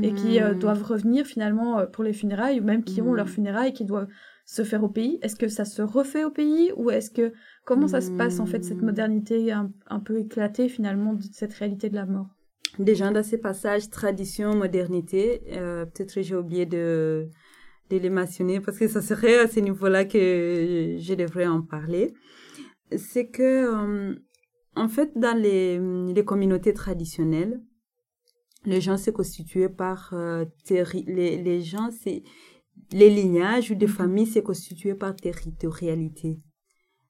et 0.00 0.14
qui 0.14 0.40
euh, 0.40 0.54
doivent 0.54 0.84
revenir 0.84 1.26
finalement 1.26 1.84
pour 1.86 2.04
les 2.04 2.12
funérailles 2.12 2.60
ou 2.60 2.64
même 2.64 2.84
qui 2.84 3.02
ont 3.02 3.14
leurs 3.14 3.28
funérailles 3.28 3.72
qui 3.72 3.84
doivent 3.84 4.06
se 4.44 4.64
faire 4.64 4.82
au 4.82 4.88
pays? 4.88 5.18
Est-ce 5.22 5.36
que 5.36 5.48
ça 5.48 5.64
se 5.64 5.82
refait 5.82 6.24
au 6.24 6.30
pays? 6.30 6.72
Ou 6.76 6.90
est-ce 6.90 7.10
que 7.10 7.32
comment 7.64 7.88
ça 7.88 8.00
se 8.00 8.10
passe 8.10 8.40
en 8.40 8.46
fait 8.46 8.64
cette 8.64 8.82
hmm. 8.82 8.86
modernité 8.86 9.52
un, 9.52 10.00
peu 10.00 10.18
éclatée 10.18 10.68
finalement 10.68 11.14
de 11.14 11.22
cette 11.32 11.54
réalité 11.54 11.88
de 11.88 11.94
la 11.94 12.06
mort? 12.06 12.28
Déjà 12.78 13.10
dans 13.10 13.22
ces 13.22 13.38
passages 13.38 13.90
tradition 13.90 14.54
modernité, 14.54 15.42
euh, 15.52 15.84
peut-être 15.84 16.22
j'ai 16.22 16.36
oublié 16.36 16.66
de 16.66 17.28
de 17.90 17.98
les 17.98 18.10
mentionner 18.10 18.60
parce 18.60 18.78
que 18.78 18.88
ça 18.88 19.02
serait 19.02 19.38
à 19.38 19.48
ce 19.48 19.60
niveau-là 19.60 20.06
que 20.06 20.96
je 20.98 21.14
devrais 21.14 21.46
en 21.46 21.60
parler. 21.60 22.14
C'est 22.96 23.28
que 23.28 23.42
euh, 23.42 24.14
en 24.74 24.88
fait 24.88 25.12
dans 25.16 25.36
les, 25.36 25.78
les 26.12 26.24
communautés 26.24 26.72
traditionnelles, 26.72 27.60
les 28.64 28.80
gens 28.80 28.96
se 28.96 29.10
constituaient 29.10 29.68
par 29.68 30.10
euh, 30.14 30.44
les, 30.70 31.36
les 31.36 31.60
gens 31.60 31.90
c'est 31.90 32.22
les 32.92 33.10
lignages 33.10 33.70
ou 33.70 33.74
des 33.74 33.86
familles 33.86 34.26
s'est 34.26 34.42
constitué 34.42 34.94
par 34.94 35.16
territorialité. 35.16 36.38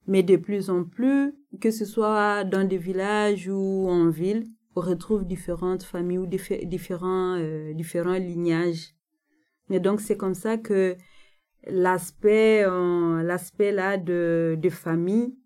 Mais 0.06 0.22
de 0.22 0.36
plus 0.36 0.70
en 0.70 0.84
plus, 0.84 1.32
que 1.60 1.70
ce 1.70 1.84
soit 1.84 2.44
dans 2.44 2.66
des 2.66 2.78
villages 2.78 3.48
ou 3.48 3.88
en 3.88 4.08
ville, 4.08 4.46
on 4.74 4.80
retrouve 4.80 5.26
différentes 5.26 5.82
familles 5.82 6.18
ou 6.18 6.26
différents, 6.26 7.36
euh, 7.38 7.72
différents 7.74 8.18
lignages. 8.18 8.94
Et 9.70 9.80
donc, 9.80 10.00
c'est 10.00 10.16
comme 10.16 10.34
ça 10.34 10.56
que 10.56 10.96
l'aspect, 11.66 12.64
euh, 12.64 13.22
l'aspect 13.22 13.72
là 13.72 13.96
de, 13.96 14.56
de 14.60 14.70
famille 14.70 15.36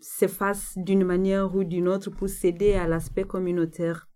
s'efface 0.00 0.72
d'une 0.76 1.04
manière 1.04 1.54
ou 1.54 1.62
d'une 1.62 1.86
autre 1.86 2.10
pour 2.10 2.28
céder 2.28 2.72
à 2.72 2.88
l'aspect 2.88 3.24
communautaire. 3.24 4.08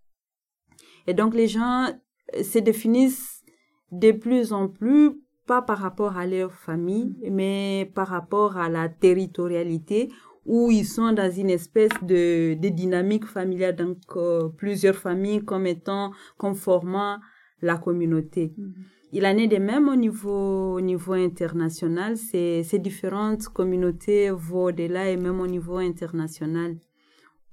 Et 1.07 1.13
donc, 1.13 1.35
les 1.35 1.47
gens 1.47 1.87
se 2.33 2.57
définissent 2.57 3.43
de 3.91 4.11
plus 4.11 4.51
en 4.51 4.67
plus 4.67 5.21
pas 5.45 5.61
par 5.61 5.79
rapport 5.79 6.17
à 6.17 6.25
leur 6.25 6.53
famille, 6.53 7.15
mais 7.31 7.91
par 7.93 8.07
rapport 8.07 8.57
à 8.57 8.69
la 8.69 8.89
territorialité 8.89 10.11
où 10.45 10.69
ils 10.69 10.85
sont 10.85 11.11
dans 11.11 11.31
une 11.31 11.49
espèce 11.49 11.91
de, 12.03 12.53
de 12.53 12.69
dynamique 12.69 13.25
familiale, 13.25 13.75
donc 13.75 13.97
euh, 14.15 14.49
plusieurs 14.49 14.95
familles 14.95 15.43
comme 15.43 15.65
étant, 15.65 16.11
conformant 16.37 17.17
la 17.61 17.77
communauté. 17.77 18.53
Mm-hmm. 18.57 18.73
Il 19.13 19.25
en 19.25 19.37
est 19.37 19.47
de 19.47 19.57
même 19.57 19.87
au 19.87 19.95
niveau, 19.95 20.75
au 20.75 20.81
niveau 20.81 21.13
international. 21.13 22.17
Ces, 22.17 22.63
ces 22.63 22.79
différentes 22.79 23.47
communautés 23.47 24.29
vont 24.29 24.65
au-delà 24.65 25.09
et 25.09 25.17
même 25.17 25.39
au 25.39 25.47
niveau 25.47 25.77
international, 25.77 26.75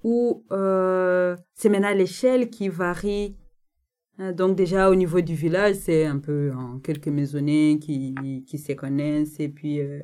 où 0.03 0.43
euh, 0.51 1.35
c'est 1.53 1.69
maintenant 1.69 1.93
l'échelle 1.93 2.49
qui 2.49 2.69
varie 2.69 3.37
donc 4.19 4.55
déjà 4.55 4.89
au 4.89 4.95
niveau 4.95 5.21
du 5.21 5.33
village, 5.33 5.75
c'est 5.75 6.05
un 6.05 6.19
peu 6.19 6.51
en 6.55 6.79
quelques 6.79 7.07
maisonnées 7.07 7.79
qui, 7.79 8.13
qui 8.45 8.57
se 8.57 8.73
connaissent 8.73 9.39
et 9.39 9.49
puis 9.49 9.79
euh, 9.79 9.99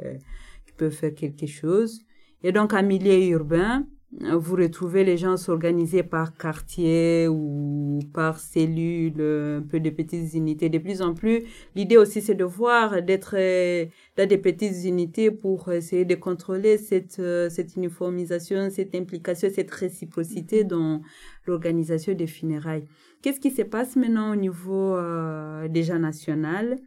qui 0.66 0.74
peuvent 0.74 0.92
faire 0.92 1.14
quelque 1.14 1.46
chose. 1.46 2.02
Et 2.44 2.52
donc 2.52 2.74
en 2.74 2.84
milieu 2.84 3.22
urbain, 3.28 3.86
vous 4.12 4.56
retrouvez 4.56 5.04
les 5.04 5.18
gens 5.18 5.38
s'organiser 5.38 6.02
par 6.02 6.36
quartier 6.36 7.28
ou 7.28 8.00
par 8.12 8.40
cellules, 8.40 9.22
un 9.22 9.62
peu 9.62 9.80
de 9.80 9.92
petites 9.92 10.34
unités. 10.34 10.70
De 10.70 10.80
plus 10.80 11.04
en 11.04 11.14
plus, 11.14 11.44
l'idée 11.76 11.98
aussi 11.98 12.22
c'est 12.22 12.34
de 12.34 12.44
voir, 12.44 13.04
d'être 13.04 13.36
euh, 13.38 13.86
dans 14.18 14.28
des 14.28 14.40
petites 14.40 14.84
unités 14.86 15.30
pour 15.30 15.72
essayer 15.72 16.06
de 16.06 16.16
contrôler 16.16 16.80
cette, 16.80 17.20
euh, 17.20 17.50
cette 17.52 17.76
uniformisation, 17.76 18.72
cette 18.72 18.96
implication, 18.96 19.50
cette 19.54 19.72
réciprocité 19.72 20.64
dans 20.64 21.02
l'organisation 21.46 22.14
des 22.14 22.28
funérailles. 22.28 22.86
Qu'est-ce 23.22 23.40
qui 23.40 23.52
se 23.52 23.64
passe 23.64 23.96
maintenant 23.96 24.32
au 24.32 24.36
niveau 24.36 24.96
euh, 24.96 25.68
déjà 25.68 26.00
national? 26.00 26.80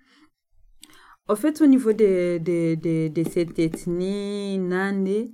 En 1.28 1.36
fait, 1.36 1.60
au 1.60 1.66
niveau 1.66 1.92
de, 1.92 2.38
de, 2.38 3.08
de, 3.08 3.24
cette 3.24 3.58
ethnie 3.58 4.58
Nande, 4.58 5.28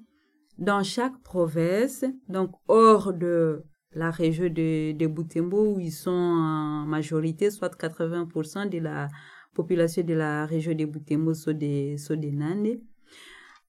dans 0.59 0.83
chaque 0.83 1.19
province, 1.23 2.05
donc 2.29 2.51
hors 2.67 3.13
de 3.13 3.65
la 3.93 4.11
région 4.11 4.45
de, 4.49 4.93
de 4.93 5.07
Butembo, 5.07 5.75
où 5.75 5.81
ils 5.81 5.93
sont 5.93 6.11
en 6.11 6.85
majorité, 6.87 7.51
soit 7.51 7.75
80% 7.75 8.69
de 8.69 8.79
la 8.79 9.09
population 9.55 10.03
de 10.03 10.15
la 10.15 10.47
région 10.47 10.75
de 10.75 10.85
Butembo 10.85 11.33
sont 11.35 11.53
des, 11.53 11.97
sont 11.97 12.17
des 12.17 12.33
Nande, 12.33 12.81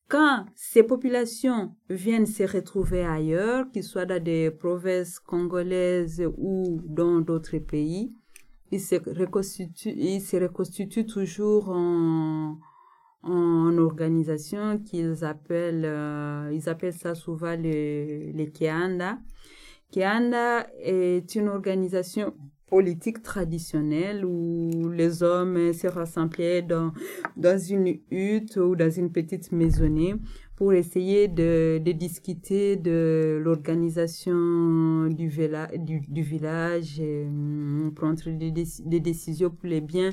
quand 0.10 0.46
ces 0.56 0.84
populations 0.84 1.76
viennent 1.90 2.26
se 2.26 2.44
retrouver 2.44 3.06
ailleurs, 3.06 3.70
qu'ils 3.72 3.84
soient 3.84 4.08
dans 4.08 4.22
des 4.22 4.50
provinces 4.50 5.20
congolaises 5.20 6.24
ou 6.38 6.82
dans 6.84 7.22
d'autres 7.22 7.60
pays, 7.60 8.12
ils 8.72 8.82
se 8.82 8.96
reconstituent, 8.96 9.94
ils 9.96 10.22
se 10.22 10.38
reconstituent 10.38 11.06
toujours 11.06 11.70
en, 11.70 12.58
en 13.22 13.78
organisation 13.78 14.80
qu'ils 14.80 15.24
appellent, 15.24 15.86
euh, 15.86 16.52
ils 16.54 16.68
appellent 16.68 16.94
ça 16.94 17.14
souvent 17.14 17.56
les, 17.56 18.32
les 18.34 18.52
Kianda. 18.52 19.20
Kianda 19.92 20.68
est 20.80 21.36
une 21.36 21.50
organisation 21.50 22.34
politique 22.70 23.22
traditionnelle 23.24 24.24
où 24.26 24.90
les 24.90 25.24
hommes 25.24 25.74
se 25.74 25.88
rassemblaient 25.88 26.62
dans, 26.62 26.94
dans 27.36 27.58
une 27.58 27.98
hutte 28.12 28.58
ou 28.58 28.76
dans 28.76 28.90
une 28.90 29.12
petite 29.12 29.52
maisonnée 29.52 30.16
pour 30.56 30.74
essayer 30.74 31.30
de, 31.30 31.80
de 31.84 31.92
discuter 31.94 32.76
de 32.76 33.40
l'organisation 33.42 35.08
du, 35.08 35.30
du, 35.78 36.02
du, 36.02 36.22
village, 36.22 37.00
et, 37.00 37.26
prendre 37.96 38.30
des, 38.30 38.52
des, 38.52 39.00
décisions 39.00 39.52
pour 39.52 39.70
les 39.70 39.80
biens 39.80 40.12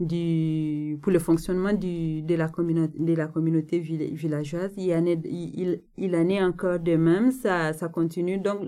du, 0.00 0.98
pour 1.00 1.12
le 1.12 1.20
fonctionnement 1.20 1.72
du, 1.72 2.22
de, 2.22 2.34
la 2.34 2.48
communauté, 2.48 2.98
de 2.98 3.14
la 3.14 3.28
communauté 3.28 3.78
villageoise. 3.78 4.72
Il, 4.76 4.92
en 4.94 5.06
est, 5.06 5.20
il, 5.24 5.80
il 5.96 6.16
en 6.16 6.28
est 6.28 6.42
encore 6.42 6.80
de 6.80 6.96
même, 6.96 7.30
ça, 7.30 7.72
ça 7.72 7.88
continue. 7.88 8.38
Donc, 8.38 8.62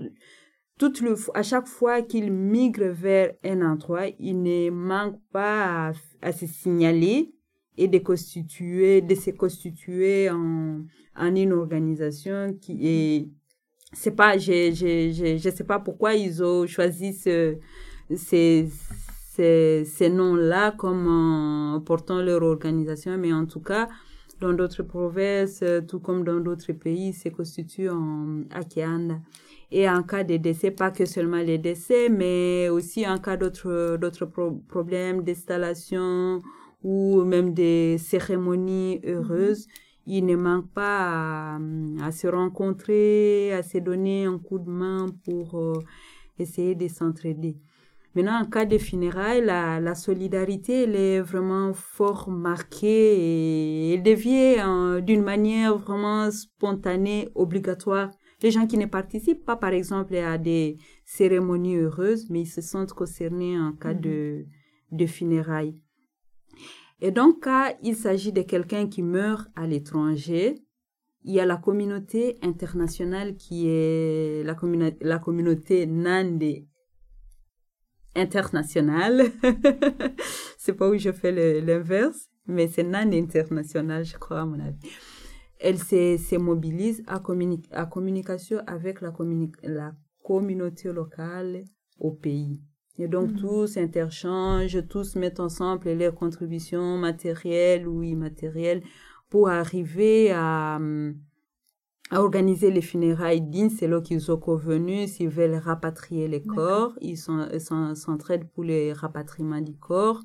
toute 0.77 1.01
le, 1.01 1.15
à 1.33 1.43
chaque 1.43 1.67
fois 1.67 2.01
qu'il 2.01 2.31
migre 2.31 2.91
vers 2.91 3.33
un 3.43 3.61
endroit, 3.61 4.07
il 4.19 4.41
ne 4.43 4.69
manque 4.69 5.19
pas 5.31 5.91
à, 6.21 6.31
se 6.31 6.45
signaler 6.45 7.33
et 7.77 7.87
de 7.87 7.97
constituer, 7.99 9.01
de 9.01 9.15
se 9.15 9.31
constituer 9.31 10.29
en, 10.29 10.81
en 11.15 11.35
une 11.35 11.53
organisation 11.53 12.55
qui 12.61 12.87
est, 12.87 13.29
c'est 13.93 14.15
pas, 14.15 14.37
je, 14.37 14.71
je, 14.71 15.11
je, 15.13 15.37
je 15.37 15.49
sais 15.49 15.63
pas 15.63 15.79
pourquoi 15.79 16.13
ils 16.13 16.43
ont 16.43 16.67
choisi 16.67 17.13
ce, 17.13 17.57
ces, 18.15 18.69
ces, 19.33 19.83
ces 19.85 20.09
noms-là 20.09 20.71
comme 20.71 21.81
portant 21.85 22.21
leur 22.21 22.43
organisation, 22.43 23.17
mais 23.17 23.33
en 23.33 23.45
tout 23.45 23.61
cas, 23.61 23.87
dans 24.41 24.53
d'autres 24.53 24.83
provinces, 24.83 25.63
tout 25.87 25.99
comme 25.99 26.23
dans 26.23 26.39
d'autres 26.39 26.73
pays, 26.73 27.13
se 27.13 27.29
constitue 27.29 27.89
en 27.89 28.43
Akianda. 28.51 29.19
Et 29.71 29.89
en 29.89 30.01
cas 30.03 30.23
de 30.23 30.37
décès, 30.37 30.71
pas 30.71 30.91
que 30.91 31.05
seulement 31.05 31.41
les 31.41 31.57
décès, 31.57 32.07
mais 32.09 32.69
aussi 32.69 33.05
en 33.07 33.17
cas 33.17 33.35
d'autres, 33.35 33.97
d'autres 33.97 34.25
problèmes 34.25 35.23
d'installation 35.23 36.41
ou 36.83 37.23
même 37.23 37.53
des 37.53 37.97
cérémonies 37.97 39.01
heureuses, 39.05 39.67
il 40.05 40.25
ne 40.25 40.37
manque 40.37 40.71
pas 40.71 41.59
à, 42.01 42.11
se 42.13 42.27
rencontrer, 42.27 43.51
à 43.51 43.61
se 43.61 43.77
donner 43.79 44.23
un 44.23 44.39
coup 44.39 44.57
de 44.57 44.69
main 44.69 45.07
pour 45.25 45.59
euh, 45.59 45.73
essayer 46.39 46.75
de 46.75 46.87
s'entraider. 46.87 47.57
Maintenant, 48.15 48.39
en 48.41 48.45
cas 48.45 48.65
de 48.65 48.77
funérailles, 48.77 49.43
la, 49.43 49.81
la 49.81 49.95
solidarité, 49.95 50.83
elle 50.83 50.95
est 50.95 51.19
vraiment 51.19 51.73
fort 51.73 52.29
marquée 52.29 53.15
et 53.19 53.93
elle 53.93 54.01
devient 54.01 55.01
d'une 55.05 55.23
manière 55.23 55.77
vraiment 55.77 56.31
spontanée, 56.31 57.27
obligatoire. 57.35 58.09
Les 58.43 58.51
gens 58.51 58.67
qui 58.67 58.77
ne 58.77 58.85
participent 58.85 59.45
pas, 59.45 59.55
par 59.55 59.71
exemple, 59.71 60.15
à 60.15 60.37
des 60.37 60.77
cérémonies 61.05 61.77
heureuses, 61.77 62.29
mais 62.29 62.41
ils 62.41 62.47
se 62.47 62.61
sentent 62.61 62.93
concernés 62.93 63.59
en 63.59 63.73
cas 63.73 63.93
mm-hmm. 63.93 64.01
de, 64.01 64.45
de 64.91 65.05
funérailles. 65.05 65.79
Et 67.01 67.11
donc, 67.11 67.43
quand 67.43 67.73
il 67.83 67.95
s'agit 67.95 68.31
de 68.31 68.41
quelqu'un 68.41 68.87
qui 68.87 69.03
meurt 69.03 69.47
à 69.55 69.67
l'étranger, 69.67 70.55
il 71.23 71.33
y 71.33 71.39
a 71.39 71.45
la 71.45 71.57
communauté 71.57 72.37
internationale 72.41 73.35
qui 73.35 73.67
est 73.67 74.43
la, 74.43 74.55
la 75.01 75.19
communauté 75.19 75.85
Nande 75.85 76.65
internationale. 78.15 79.31
c'est 80.57 80.73
pas 80.73 80.89
où 80.89 80.97
je 80.97 81.11
fais 81.11 81.61
l'inverse, 81.61 82.29
mais 82.47 82.67
c'est 82.67 82.83
Nande 82.83 83.13
internationale, 83.13 84.05
je 84.05 84.17
crois, 84.17 84.41
à 84.41 84.45
mon 84.45 84.59
avis. 84.59 84.77
Elle 85.59 85.79
se, 85.79 86.37
mobilise 86.37 87.03
à, 87.07 87.21
à 87.71 87.85
communication 87.85 88.59
avec 88.67 89.01
la, 89.01 89.13
la 89.63 89.95
communauté 90.23 90.91
locale 90.91 91.63
au 91.99 92.11
pays. 92.11 92.59
Et 92.99 93.07
donc, 93.07 93.31
mm. 93.31 93.35
tous 93.35 93.67
s'interchangent, 93.67 94.87
tous 94.87 95.15
mettent 95.15 95.39
ensemble 95.39 95.91
leurs 95.93 96.15
contributions 96.15 96.97
matérielles 96.97 97.87
ou 97.87 98.03
immatérielles 98.03 98.83
pour 99.29 99.49
arriver 99.49 100.31
à, 100.31 100.79
à 102.09 102.21
organiser 102.21 102.71
les 102.71 102.81
funérailles 102.81 103.41
dignes. 103.41 103.69
C'est 103.69 103.87
là 103.87 104.01
qu'ils 104.01 104.31
ont 104.31 104.37
convenu 104.37 105.07
s'ils 105.07 105.29
veulent 105.29 105.55
rapatrier 105.55 106.27
les 106.27 106.41
corps. 106.41 106.93
Ils 107.01 107.17
s'entraident 107.17 108.49
pour 108.49 108.63
le 108.63 108.93
rapatriement 108.93 109.61
du 109.61 109.75
corps 109.75 110.21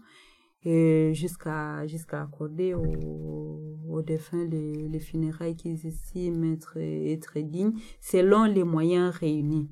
jusqu'à 0.64 1.86
jusqu'à 1.86 2.22
accorder 2.22 2.74
aux, 2.74 3.78
aux 3.88 4.02
défunts 4.02 4.46
les, 4.46 4.88
les 4.88 5.00
funérailles 5.00 5.56
qu'ils 5.56 5.86
estiment 5.86 6.52
être, 6.52 6.76
être 6.78 7.38
dignes 7.40 7.74
selon 8.00 8.44
les 8.44 8.64
moyens 8.64 9.14
réunis. 9.14 9.68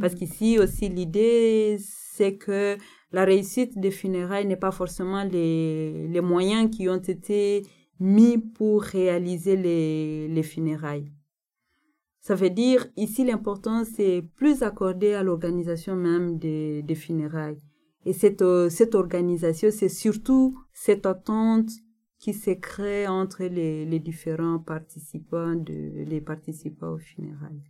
Parce 0.00 0.14
mm. 0.14 0.18
qu'ici 0.18 0.58
aussi, 0.58 0.88
l'idée, 0.88 1.76
c'est 1.78 2.36
que 2.36 2.76
la 3.10 3.24
réussite 3.24 3.78
des 3.78 3.90
funérailles 3.90 4.46
n'est 4.46 4.56
pas 4.56 4.70
forcément 4.70 5.24
les, 5.24 6.08
les 6.08 6.20
moyens 6.20 6.70
qui 6.70 6.88
ont 6.88 6.96
été 6.96 7.62
mis 7.98 8.38
pour 8.38 8.82
réaliser 8.82 9.56
les, 9.56 10.28
les 10.28 10.42
funérailles. 10.42 11.10
Ça 12.20 12.34
veut 12.34 12.50
dire, 12.50 12.86
ici, 12.96 13.24
l'importance 13.24 13.88
c'est 13.96 14.22
plus 14.36 14.62
accordé 14.62 15.14
à 15.14 15.22
l'organisation 15.22 15.96
même 15.96 16.38
des, 16.38 16.82
des 16.82 16.94
funérailles. 16.94 17.60
Et 18.08 18.12
cette, 18.12 18.44
cette 18.70 18.94
organisation, 18.94 19.68
c'est 19.70 19.88
surtout 19.88 20.58
cette 20.72 21.04
attente 21.04 21.70
qui 22.18 22.32
se 22.32 22.50
crée 22.50 23.06
entre 23.06 23.44
les, 23.44 23.84
les 23.84 24.00
différents 24.00 24.58
participants, 24.58 25.54
de, 25.54 26.04
les 26.04 26.20
participants 26.20 26.94
aux 26.94 26.98
funérailles 26.98 27.62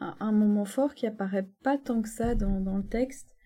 un, 0.00 0.32
moment 0.32 0.64
fort 0.64 0.94
qui 0.94 1.06
apparaît 1.06 1.48
pas 1.62 1.78
tant 1.78 2.02
que 2.02 2.08
ça 2.08 2.34
dans, 2.34 2.60
dans 2.60 2.78
le 2.78 2.86
texte. 2.86 3.36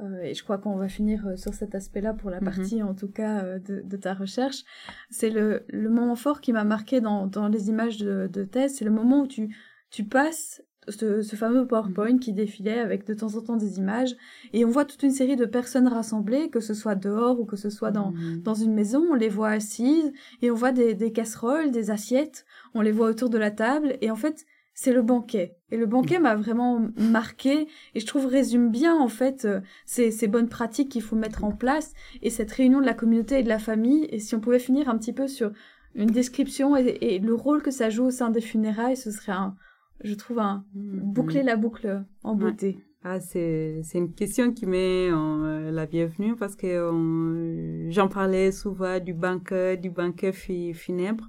Euh, 0.00 0.22
et 0.22 0.34
je 0.34 0.44
crois 0.44 0.58
qu'on 0.58 0.76
va 0.76 0.88
finir 0.88 1.26
euh, 1.26 1.36
sur 1.36 1.54
cet 1.54 1.74
aspect-là 1.74 2.14
pour 2.14 2.30
la 2.30 2.40
mhm. 2.40 2.44
partie, 2.44 2.82
en 2.82 2.94
tout 2.94 3.10
cas, 3.10 3.44
euh, 3.44 3.58
de, 3.58 3.82
de, 3.84 3.96
ta 3.96 4.14
recherche. 4.14 4.62
C'est 5.10 5.30
le, 5.30 5.64
le 5.68 5.90
moment 5.90 6.14
fort 6.14 6.40
qui 6.40 6.52
m'a 6.52 6.64
marqué 6.64 7.00
dans, 7.00 7.26
dans 7.26 7.48
les 7.48 7.68
images 7.68 7.98
de, 7.98 8.28
de 8.32 8.44
thèse. 8.44 8.76
C'est 8.76 8.84
le 8.84 8.90
moment 8.92 9.22
où 9.22 9.26
tu, 9.26 9.54
tu 9.90 10.04
passes 10.04 10.62
ce, 10.90 11.22
ce, 11.22 11.36
fameux 11.36 11.66
PowerPoint 11.66 12.18
qui 12.18 12.32
défilait 12.32 12.78
avec 12.78 13.06
de 13.06 13.14
temps 13.14 13.34
en 13.36 13.40
temps 13.40 13.56
des 13.56 13.78
images 13.78 14.16
et 14.52 14.64
on 14.64 14.70
voit 14.70 14.84
toute 14.84 15.02
une 15.02 15.10
série 15.10 15.36
de 15.36 15.44
personnes 15.44 15.88
rassemblées, 15.88 16.50
que 16.50 16.60
ce 16.60 16.74
soit 16.74 16.94
dehors 16.94 17.40
ou 17.40 17.44
que 17.44 17.56
ce 17.56 17.70
soit 17.70 17.90
dans, 17.90 18.12
mhm. 18.12 18.42
dans 18.42 18.54
une 18.54 18.74
maison, 18.74 19.04
on 19.10 19.14
les 19.14 19.28
voit 19.28 19.50
assises 19.50 20.12
et 20.42 20.50
on 20.50 20.54
voit 20.54 20.72
des, 20.72 20.94
des 20.94 21.12
casseroles, 21.12 21.70
des 21.70 21.90
assiettes, 21.90 22.44
on 22.74 22.80
les 22.80 22.92
voit 22.92 23.08
autour 23.08 23.30
de 23.30 23.38
la 23.38 23.50
table 23.50 23.96
et 24.00 24.10
en 24.10 24.16
fait 24.16 24.46
c'est 24.74 24.92
le 24.92 25.02
banquet. 25.02 25.56
Et 25.72 25.76
le 25.76 25.86
banquet 25.86 26.20
m'a 26.20 26.36
vraiment 26.36 26.80
marqué 26.96 27.66
et 27.96 28.00
je 28.00 28.06
trouve 28.06 28.26
résume 28.26 28.70
bien 28.70 28.94
en 28.94 29.08
fait 29.08 29.44
euh, 29.44 29.60
ces, 29.86 30.12
ces, 30.12 30.28
bonnes 30.28 30.48
pratiques 30.48 30.90
qu'il 30.90 31.02
faut 31.02 31.16
mettre 31.16 31.42
en 31.42 31.50
place 31.50 31.94
et 32.22 32.30
cette 32.30 32.52
réunion 32.52 32.80
de 32.80 32.86
la 32.86 32.94
communauté 32.94 33.40
et 33.40 33.42
de 33.42 33.48
la 33.48 33.58
famille. 33.58 34.06
Et 34.10 34.20
si 34.20 34.36
on 34.36 34.40
pouvait 34.40 34.60
finir 34.60 34.88
un 34.88 34.96
petit 34.96 35.12
peu 35.12 35.26
sur 35.26 35.50
une 35.96 36.10
description 36.10 36.76
et, 36.76 37.18
le 37.18 37.34
rôle 37.34 37.60
que 37.60 37.72
ça 37.72 37.90
joue 37.90 38.04
au 38.04 38.10
sein 38.10 38.30
des 38.30 38.40
funérailles, 38.40 38.96
ce 38.96 39.10
serait 39.10 39.32
un, 39.32 39.56
je 40.02 40.14
trouve 40.14 40.38
un 40.38 40.64
mm-hmm. 40.76 41.12
boucler 41.12 41.42
la 41.42 41.56
boucle 41.56 42.04
en 42.22 42.34
beauté. 42.34 42.78
Ah, 43.04 43.20
c'est, 43.20 43.80
c'est 43.84 43.98
une 43.98 44.12
question 44.12 44.52
qui 44.52 44.66
met 44.66 45.08
euh, 45.10 45.70
la 45.70 45.86
bienvenue 45.86 46.34
parce 46.34 46.56
que 46.56 47.86
j'en 47.90 48.08
parlais 48.08 48.50
souvent 48.50 48.98
du 48.98 49.14
banquet, 49.14 49.76
du 49.76 49.90
banquet 49.90 50.32
funèbre. 50.32 51.28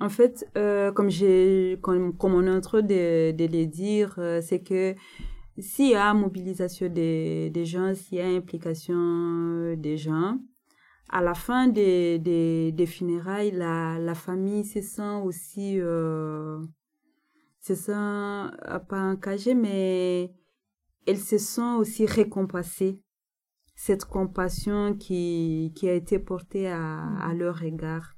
En 0.00 0.08
fait, 0.08 0.46
euh, 0.58 0.92
comme 0.92 1.08
j'ai, 1.08 1.78
comme, 1.80 2.16
comme, 2.16 2.34
on 2.34 2.46
est 2.46 2.50
en 2.50 2.60
train 2.60 2.82
de, 2.82 3.32
de 3.32 3.44
le 3.46 3.66
dire, 3.66 4.14
euh, 4.18 4.40
c'est 4.42 4.60
que 4.60 4.94
s'il 5.58 5.90
y 5.90 5.94
a 5.94 6.12
mobilisation 6.12 6.88
des, 6.88 7.48
des 7.50 7.64
gens, 7.64 7.94
s'il 7.94 8.18
y 8.18 8.20
a 8.20 8.26
implication 8.26 9.74
des 9.76 9.96
gens, 9.96 10.38
à 11.08 11.22
la 11.22 11.34
fin 11.34 11.68
des, 11.68 12.18
des, 12.18 12.72
des 12.72 12.86
funérailles, 12.86 13.52
la, 13.52 13.98
la 13.98 14.14
famille 14.14 14.64
se 14.64 14.80
sent 14.80 15.20
aussi, 15.24 15.78
euh, 15.80 16.58
se 17.66 17.74
sent 17.74 17.92
euh, 17.92 18.78
pas 18.78 19.00
engagée, 19.00 19.54
mais 19.54 20.32
elle 21.06 21.18
se 21.18 21.38
sent 21.38 21.74
aussi 21.78 22.06
récompensée. 22.06 23.00
Cette 23.76 24.04
compassion 24.04 24.94
qui, 24.94 25.72
qui 25.74 25.88
a 25.88 25.94
été 25.94 26.18
portée 26.18 26.68
à, 26.68 27.02
à 27.20 27.34
leur 27.34 27.62
égard. 27.62 28.14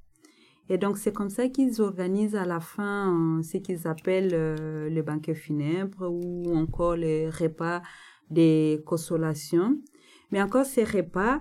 Et 0.68 0.78
donc, 0.78 0.98
c'est 0.98 1.12
comme 1.12 1.30
ça 1.30 1.48
qu'ils 1.48 1.80
organisent 1.80 2.34
à 2.34 2.44
la 2.44 2.60
fin 2.60 3.38
euh, 3.38 3.42
ce 3.42 3.56
qu'ils 3.58 3.86
appellent 3.86 4.34
euh, 4.34 4.90
le 4.90 5.02
banquet 5.02 5.34
funèbre 5.34 6.10
ou 6.10 6.54
encore 6.54 6.96
les 6.96 7.30
repas 7.30 7.82
des 8.28 8.82
consolations. 8.84 9.80
Mais 10.32 10.42
encore, 10.42 10.66
ces 10.66 10.84
repas, 10.84 11.40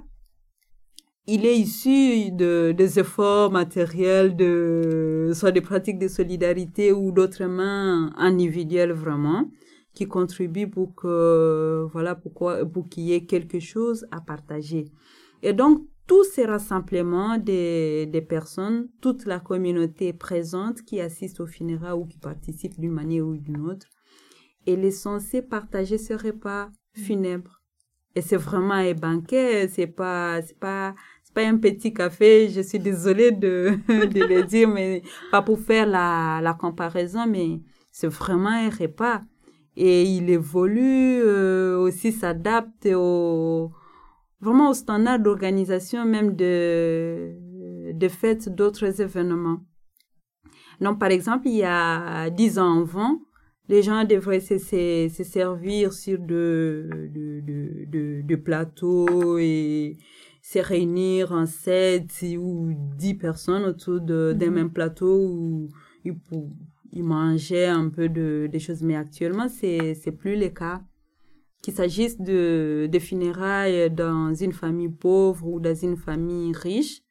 il 1.28 1.45
est 1.45 1.57
issu 1.57 2.32
de, 2.32 2.71
des 2.71 2.99
efforts 2.99 3.51
matériels, 3.51 4.36
de, 4.36 5.32
soit 5.34 5.51
des 5.51 5.61
pratiques 5.61 5.97
de 5.97 6.07
solidarité 6.07 6.91
ou 6.91 7.11
d'autres 7.11 7.45
mains 7.45 8.13
individuelles 8.15 8.91
vraiment, 8.91 9.49
qui 9.93 10.05
contribuent 10.07 10.69
pour 10.69 10.93
que, 10.93 11.88
voilà, 11.91 12.15
pourquoi, 12.15 12.65
pour 12.65 12.89
qu'il 12.89 13.03
y 13.03 13.13
ait 13.13 13.26
quelque 13.26 13.59
chose 13.59 14.05
à 14.11 14.21
partager. 14.21 14.86
Et 15.41 15.53
donc, 15.53 15.88
tous 16.05 16.23
ces 16.23 16.45
rassemblements 16.45 17.39
des, 17.39 18.05
des 18.05 18.21
personnes, 18.21 18.89
toute 19.01 19.26
la 19.26 19.39
communauté 19.39 20.13
présente 20.13 20.84
qui 20.84 21.01
assiste 21.01 21.39
au 21.39 21.47
funérailles 21.47 21.97
ou 21.97 22.05
qui 22.05 22.19
participe 22.19 22.80
d'une 22.80 22.91
manière 22.91 23.26
ou 23.26 23.36
d'une 23.36 23.61
autre, 23.61 23.88
elle 24.67 24.86
est 24.86 24.91
censée 24.91 25.41
partager 25.41 25.97
ce 25.97 26.13
repas 26.13 26.69
funèbre. 26.93 27.61
Et 28.15 28.21
c'est 28.21 28.38
vraiment 28.38 28.76
un 28.76 28.93
banquet, 28.93 29.67
c'est 29.67 29.88
pas, 29.88 30.41
c'est 30.41 30.57
pas, 30.57 30.95
pas 31.36 31.46
un 31.46 31.58
petit 31.58 31.94
café. 31.94 32.50
Je 32.50 32.62
suis 32.62 32.80
désolée 32.80 33.32
de, 33.32 33.78
de 33.88 34.24
le 34.24 34.44
dire, 34.44 34.68
mais 34.68 35.04
pas 35.32 35.42
pour 35.44 35.60
faire 35.60 35.86
la, 35.86 36.40
la 36.42 36.54
comparaison, 36.54 37.28
mais 37.28 37.60
c'est 37.92 38.08
vraiment 38.08 38.50
un 38.50 38.70
repas. 38.70 39.22
Et 39.76 40.04
il 40.04 40.30
évolue, 40.30 41.22
euh, 41.22 41.78
aussi 41.78 42.14
s'adapte 42.14 42.88
au, 42.96 43.72
vraiment 44.40 44.70
au 44.70 44.74
standard 44.74 45.20
d'organisation 45.20 46.06
même 46.06 46.36
de, 46.36 47.34
de 47.92 48.08
fêtes 48.08 48.48
d'autres 48.48 49.02
événements. 49.02 49.60
Donc, 50.80 50.98
par 50.98 51.12
exemple, 51.12 51.48
il 51.48 51.58
y 51.58 51.64
a 51.64 52.30
dix 52.30 52.58
ans 52.58 52.82
avant, 52.82 53.20
les 53.68 53.82
gens 53.82 54.04
devraient 54.06 54.40
se, 54.40 54.58
se, 54.58 55.10
se 55.10 55.24
servir 55.24 55.92
sur 55.92 56.20
de, 56.20 56.88
de, 57.12 57.42
de, 57.88 58.22
de 58.22 58.36
plateaux 58.36 59.38
et 59.38 59.98
se 60.52 60.60
réunir 60.60 61.32
en 61.32 61.48
sept 61.48 62.24
ou 62.38 62.72
dix 62.98 63.16
personnes 63.16 63.66
autour 63.66 64.00
d'un 64.00 64.36
Mhm. 64.36 64.54
même 64.54 64.72
plateau 64.72 65.18
où 65.18 65.70
ils, 66.04 66.14
ils 66.91 67.04
mangeaient 67.04 67.66
un 67.66 67.89
peu 67.89 68.10
de, 68.10 68.48
des 68.52 68.60
choses. 68.60 68.84
Mais 68.84 68.96
actuellement, 68.96 69.50
c'est, 69.50 69.96
c'est 69.96 70.12
plus 70.12 70.36
le 70.36 70.50
cas. 70.50 70.82
Qu'il 71.64 71.74
s'agisse 71.74 72.20
de, 72.22 72.88
de 72.91 73.00
funérailles 73.00 73.89
dans 73.89 74.36
une 74.36 74.52
famille 74.54 74.89
pauvre 74.89 75.48
ou 75.48 75.60
dans 75.60 75.74
une 75.74 75.98
famille 75.98 76.54
riche, 76.54 77.02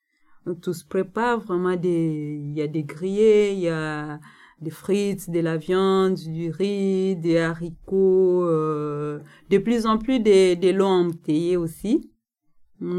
tout 0.62 0.72
se 0.72 0.85
prépare 0.85 1.41
vraiment 1.41 1.74
des, 1.74 2.41
il 2.41 2.57
y 2.57 2.62
a 2.62 2.68
des 2.68 2.85
grillés, 2.85 3.53
il 3.53 3.61
y 3.61 3.68
a 3.68 4.20
des 4.61 4.70
frites, 4.70 5.28
de 5.28 5.41
la 5.41 5.57
viande, 5.57 6.14
du 6.14 6.51
riz, 6.53 7.16
des 7.16 7.39
haricots, 7.39 8.45
euh, 8.45 9.18
de 9.51 9.59
plus 9.59 9.87
en 9.87 9.99
plus 9.99 10.20
des, 10.20 10.55
des 10.55 10.72
lots 10.72 10.87
embouteillés 10.87 11.57
aussi. 11.57 12.12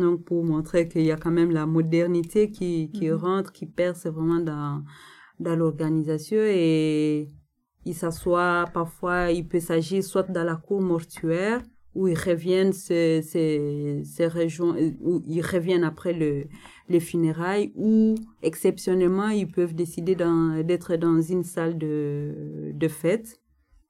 Donc, 0.02 0.24
pour 0.24 0.44
montrer 0.44 0.88
qu'il 0.88 1.04
y 1.04 1.12
a 1.12 1.18
quand 1.18 1.32
même 1.32 1.52
la 1.52 1.66
modernité 1.66 2.50
qui, 2.52 2.90
qui 2.92 3.10
Mhm. 3.10 3.16
rentre, 3.16 3.52
qui 3.52 3.66
perce 3.66 4.06
vraiment 4.08 4.40
dans, 4.40 4.84
dans 5.40 5.56
l'organisation 5.56 6.38
et 6.40 7.30
il 7.86 7.94
s'assoit 7.94 8.66
parfois, 8.74 9.32
il 9.32 9.48
peut 9.48 9.60
s'agir 9.60 10.04
soit 10.04 10.30
dans 10.32 10.44
la 10.44 10.56
cour 10.56 10.82
mortuaire 10.82 11.62
où 11.94 12.08
ils 12.10 12.18
reviennent 12.18 12.74
ces, 12.74 13.22
ces, 13.22 14.02
ces 14.04 14.28
régions, 14.28 14.76
où 15.02 15.22
ils 15.28 15.42
reviennent 15.42 15.84
après 15.86 16.12
le, 16.14 16.46
les 16.90 17.00
funérailles 17.00 17.72
ou 17.76 18.16
exceptionnellement 18.42 19.30
ils 19.30 19.48
peuvent 19.48 19.74
décider 19.76 20.16
d'être 20.16 20.96
dans 20.98 21.22
une 21.22 21.44
salle 21.44 21.78
de, 21.78 22.72
de 22.74 22.88
fête 22.88 23.40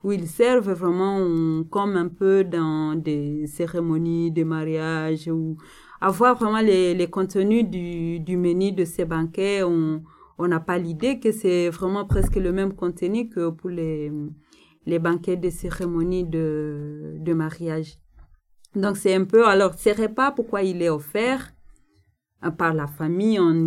où 0.04 0.12
ils 0.12 0.28
servent 0.28 0.72
vraiment 0.72 1.18
euh, 1.20 1.64
comme 1.64 1.96
un 1.96 2.08
peu 2.10 2.44
dans 2.44 2.94
des 2.96 3.48
cérémonies 3.48 4.30
de 4.32 4.44
mariage 4.44 5.28
ou 5.28 5.58
avoir 6.02 6.36
vraiment 6.36 6.62
les, 6.62 6.94
les 6.94 7.10
contenus 7.10 7.66
du, 7.68 8.20
du 8.20 8.38
menu 8.38 8.72
de 8.72 8.86
ces 8.86 9.06
banquets. 9.06 9.64
On 9.64 10.48
n'a 10.48 10.60
pas 10.60 10.78
l'idée 10.78 11.20
que 11.20 11.32
c'est 11.32 11.70
vraiment 11.70 12.06
presque 12.06 12.36
le 12.36 12.52
même 12.52 12.74
contenu 12.74 13.30
que 13.30 13.50
pour 13.50 13.70
les, 13.70 14.12
les 14.86 15.00
banquets 15.00 15.38
de 15.38 15.50
cérémonies 15.50 16.26
de, 16.26 17.16
de 17.20 17.34
mariage. 17.34 17.98
Donc 18.76 18.98
c'est 18.98 19.16
un 19.16 19.24
peu, 19.24 19.48
alors 19.48 19.74
ces 19.76 19.94
repas, 19.94 20.32
pourquoi 20.32 20.64
il 20.64 20.82
est 20.82 20.90
offert? 20.90 21.54
Euh, 22.44 22.52
par 22.52 22.74
la 22.74 22.88
famille 22.88 23.40
en 23.40 23.64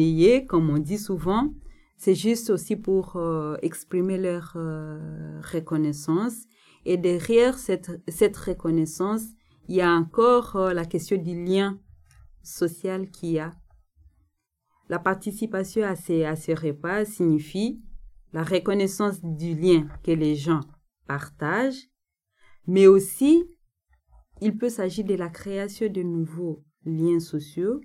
comme 0.46 0.68
on 0.68 0.78
dit 0.78 0.98
souvent, 0.98 1.54
c'est 1.96 2.14
juste 2.14 2.50
aussi 2.50 2.76
pour 2.76 3.16
euh, 3.16 3.56
exprimer 3.62 4.18
leur 4.18 4.52
euh, 4.56 5.40
reconnaissance. 5.52 6.44
Et 6.84 6.98
derrière 6.98 7.58
cette, 7.58 8.02
cette 8.08 8.36
reconnaissance, 8.36 9.22
il 9.68 9.76
y 9.76 9.80
a 9.80 9.90
encore 9.90 10.56
la 10.72 10.84
question 10.84 11.16
du 11.16 11.44
lien 11.44 11.78
social 12.42 13.10
qu'il 13.10 13.30
y 13.30 13.38
a. 13.38 13.54
La 14.88 14.98
participation 14.98 15.84
à 15.84 15.96
ces, 15.96 16.24
à 16.24 16.36
ces 16.36 16.54
repas 16.54 17.04
signifie 17.04 17.82
la 18.32 18.42
reconnaissance 18.42 19.22
du 19.22 19.54
lien 19.54 19.86
que 20.02 20.12
les 20.12 20.34
gens 20.34 20.60
partagent, 21.06 21.88
mais 22.66 22.86
aussi 22.86 23.44
il 24.40 24.56
peut 24.56 24.68
s'agir 24.68 25.04
de 25.04 25.14
la 25.14 25.28
création 25.28 25.88
de 25.88 26.02
nouveaux 26.02 26.64
liens 26.84 27.20
sociaux 27.20 27.80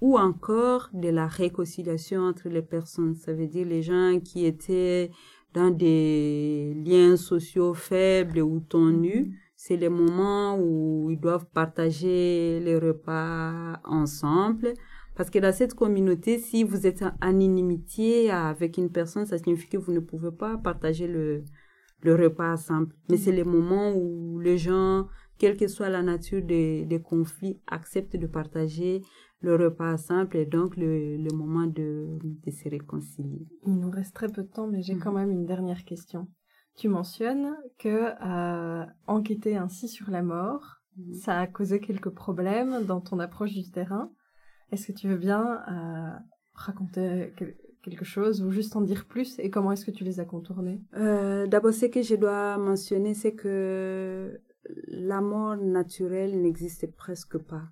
ou 0.00 0.18
encore 0.18 0.88
de 0.92 1.08
la 1.08 1.26
réconciliation 1.26 2.22
entre 2.22 2.48
les 2.48 2.62
personnes. 2.62 3.14
Ça 3.14 3.32
veut 3.32 3.46
dire 3.46 3.66
les 3.66 3.82
gens 3.82 4.20
qui 4.20 4.44
étaient 4.44 5.10
dans 5.54 5.70
des 5.70 6.74
liens 6.84 7.16
sociaux 7.16 7.74
faibles 7.74 8.40
ou 8.40 8.60
tendus, 8.60 9.38
c'est 9.56 9.76
les 9.76 9.88
moments 9.88 10.56
où 10.58 11.10
ils 11.10 11.18
doivent 11.18 11.46
partager 11.46 12.60
les 12.60 12.76
repas 12.78 13.80
ensemble. 13.84 14.74
Parce 15.16 15.30
que 15.30 15.38
dans 15.38 15.52
cette 15.52 15.74
communauté, 15.74 16.38
si 16.38 16.62
vous 16.62 16.86
êtes 16.86 17.02
en 17.22 17.40
inimitié 17.40 18.30
avec 18.30 18.76
une 18.76 18.90
personne, 18.90 19.24
ça 19.26 19.38
signifie 19.38 19.68
que 19.68 19.78
vous 19.78 19.92
ne 19.92 20.00
pouvez 20.00 20.30
pas 20.30 20.58
partager 20.58 21.06
le, 21.06 21.42
le 22.02 22.14
repas 22.14 22.52
ensemble. 22.52 22.94
Mais 23.08 23.16
c'est 23.16 23.32
les 23.32 23.44
moments 23.44 23.92
où 23.96 24.38
les 24.40 24.58
gens, 24.58 25.06
quelle 25.38 25.56
que 25.56 25.68
soit 25.68 25.88
la 25.88 26.02
nature 26.02 26.42
des, 26.44 26.84
des 26.84 27.00
conflits, 27.00 27.58
acceptent 27.66 28.16
de 28.16 28.26
partager 28.26 29.00
le 29.40 29.56
repas 29.56 29.94
ensemble 29.94 30.36
et 30.36 30.44
donc 30.46 30.76
le, 30.76 31.16
le 31.16 31.32
moment 31.34 31.66
de, 31.66 32.18
de 32.44 32.50
se 32.50 32.68
réconcilier. 32.68 33.46
Il 33.66 33.76
nous 33.78 33.90
reste 33.90 34.14
très 34.14 34.28
peu 34.28 34.42
de 34.42 34.48
temps, 34.48 34.66
mais 34.66 34.82
j'ai 34.82 34.94
Mhm. 34.94 35.00
quand 35.00 35.12
même 35.12 35.30
une 35.30 35.46
dernière 35.46 35.84
question. 35.84 36.28
Tu 36.76 36.88
mentionnes 36.88 37.56
que 37.78 38.12
euh, 38.22 38.84
enquêter 39.06 39.56
ainsi 39.56 39.88
sur 39.88 40.10
la 40.10 40.22
mort, 40.22 40.82
ça 41.14 41.40
a 41.40 41.46
causé 41.46 41.80
quelques 41.80 42.10
problèmes 42.10 42.84
dans 42.84 43.00
ton 43.00 43.18
approche 43.18 43.52
du 43.52 43.70
terrain. 43.70 44.10
Est-ce 44.72 44.88
que 44.88 44.92
tu 44.92 45.08
veux 45.08 45.16
bien 45.16 45.62
euh, 45.68 46.18
raconter 46.54 47.32
quel- 47.36 47.56
quelque 47.82 48.04
chose 48.04 48.42
ou 48.42 48.50
juste 48.50 48.76
en 48.76 48.82
dire 48.82 49.06
plus 49.06 49.38
et 49.38 49.48
comment 49.48 49.72
est-ce 49.72 49.86
que 49.86 49.90
tu 49.90 50.04
les 50.04 50.20
as 50.20 50.24
contournés? 50.24 50.80
Euh, 50.96 51.46
D'abord, 51.46 51.72
ce 51.72 51.86
que 51.86 52.02
je 52.02 52.14
dois 52.14 52.58
mentionner, 52.58 53.14
c'est 53.14 53.34
que 53.34 54.40
la 54.88 55.20
mort 55.20 55.56
naturelle 55.56 56.42
n'existe 56.42 56.94
presque 56.94 57.38
pas. 57.38 57.62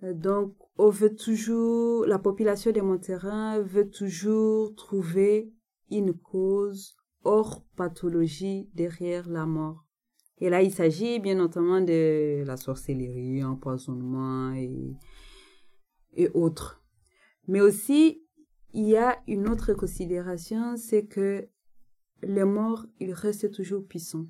Donc, 0.00 0.54
on 0.78 0.88
veut 0.88 1.14
toujours, 1.14 2.06
la 2.06 2.18
population 2.18 2.72
de 2.72 2.80
mon 2.80 2.98
terrain 2.98 3.60
veut 3.60 3.88
toujours 3.88 4.74
trouver 4.74 5.52
une 5.92 6.14
cause 6.14 6.96
hors 7.24 7.64
pathologie 7.76 8.68
derrière 8.74 9.28
la 9.28 9.46
mort. 9.46 9.86
Et 10.38 10.50
là, 10.50 10.60
il 10.62 10.72
s'agit 10.72 11.20
bien 11.20 11.38
entendu 11.38 11.86
de 11.86 12.42
la 12.44 12.56
sorcellerie, 12.56 13.44
empoisonnement 13.44 14.52
et, 14.54 14.96
autres. 16.34 16.82
Mais 17.46 17.60
aussi, 17.60 18.24
il 18.72 18.88
y 18.88 18.96
a 18.96 19.18
une 19.28 19.48
autre 19.48 19.72
considération, 19.72 20.76
c'est 20.76 21.06
que 21.06 21.48
les 22.22 22.44
morts, 22.44 22.86
ils 22.98 23.12
restent 23.12 23.52
toujours 23.52 23.86
puissants. 23.86 24.26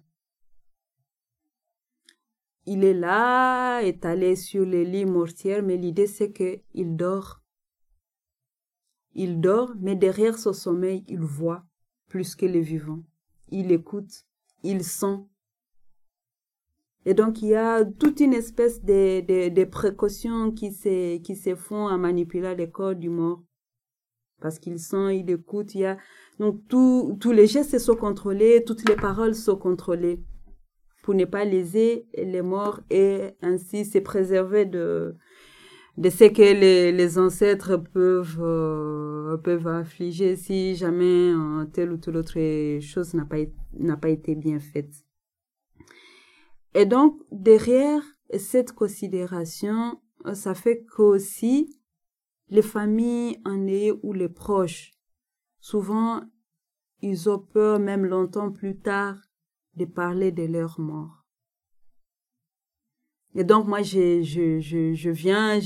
Il 2.66 2.84
est 2.84 2.94
là, 2.94 3.80
étalé 3.80 4.36
sur 4.36 4.64
les 4.64 4.84
lits 4.84 5.04
mortiers, 5.06 5.62
mais 5.62 5.76
l'idée 5.76 6.06
c'est 6.06 6.30
que 6.30 6.60
il 6.74 6.96
dort. 6.96 7.41
Il 9.14 9.40
dort, 9.40 9.72
mais 9.80 9.96
derrière 9.96 10.38
son 10.38 10.52
sommeil, 10.52 11.04
il 11.08 11.20
voit 11.20 11.64
plus 12.08 12.34
que 12.34 12.46
les 12.46 12.60
vivants. 12.60 13.02
Il 13.50 13.72
écoute, 13.72 14.24
il 14.62 14.82
sent. 14.84 15.18
Et 17.04 17.14
donc, 17.14 17.42
il 17.42 17.48
y 17.48 17.54
a 17.54 17.84
toute 17.84 18.20
une 18.20 18.32
espèce 18.32 18.82
de, 18.82 19.64
précautions 19.64 20.52
qui 20.52 20.72
se, 20.72 21.54
font 21.56 21.88
en 21.88 21.98
manipulant 21.98 22.54
le 22.56 22.66
corps 22.66 22.94
du 22.94 23.10
mort. 23.10 23.42
Parce 24.40 24.58
qu'il 24.58 24.78
sent, 24.78 25.18
il 25.18 25.30
écoute, 25.30 25.74
il 25.74 25.80
y 25.82 25.86
a, 25.86 25.98
donc 26.38 26.60
tous 26.68 27.32
les 27.32 27.46
gestes 27.46 27.78
sont 27.78 27.96
contrôlés, 27.96 28.64
toutes 28.64 28.88
les 28.88 28.96
paroles 28.96 29.34
sont 29.34 29.56
contrôlées 29.56 30.20
pour 31.02 31.14
ne 31.14 31.24
pas 31.24 31.44
léser 31.44 32.06
les 32.14 32.42
morts 32.42 32.80
et 32.90 33.30
ainsi 33.42 33.84
se 33.84 33.98
préserver 33.98 34.64
de, 34.64 35.16
de 35.96 36.08
ce 36.08 36.24
que 36.24 36.42
les, 36.42 36.90
les 36.92 37.18
ancêtres 37.18 37.76
peuvent, 37.76 38.40
euh, 38.40 39.36
peuvent 39.36 39.66
affliger 39.66 40.36
si 40.36 40.74
jamais 40.74 41.32
euh, 41.32 41.64
telle 41.66 41.92
ou 41.92 41.98
telle 41.98 42.16
autre 42.16 42.80
chose 42.80 43.14
n'a 43.14 43.26
pas, 43.26 43.36
pas 44.00 44.08
été 44.08 44.34
bien 44.34 44.58
faite. 44.58 45.04
Et 46.74 46.86
donc, 46.86 47.20
derrière 47.30 48.02
cette 48.38 48.72
considération, 48.72 50.00
euh, 50.26 50.34
ça 50.34 50.54
fait 50.54 50.84
qu'aussi 50.84 51.78
les 52.48 52.62
familles 52.62 53.38
aînées 53.46 53.92
ou 54.02 54.14
les 54.14 54.30
proches, 54.30 54.92
souvent, 55.60 56.22
ils 57.02 57.28
ont 57.28 57.38
peur, 57.38 57.78
même 57.78 58.06
longtemps 58.06 58.50
plus 58.50 58.78
tard, 58.78 59.16
de 59.76 59.84
parler 59.84 60.32
de 60.32 60.44
leur 60.44 60.80
mort. 60.80 61.21
Et 63.34 63.44
donc, 63.44 63.66
moi, 63.66 63.82
je, 63.82 64.22
je, 64.22 64.60
je, 64.60 64.92
je 64.92 65.10
viens, 65.10 65.58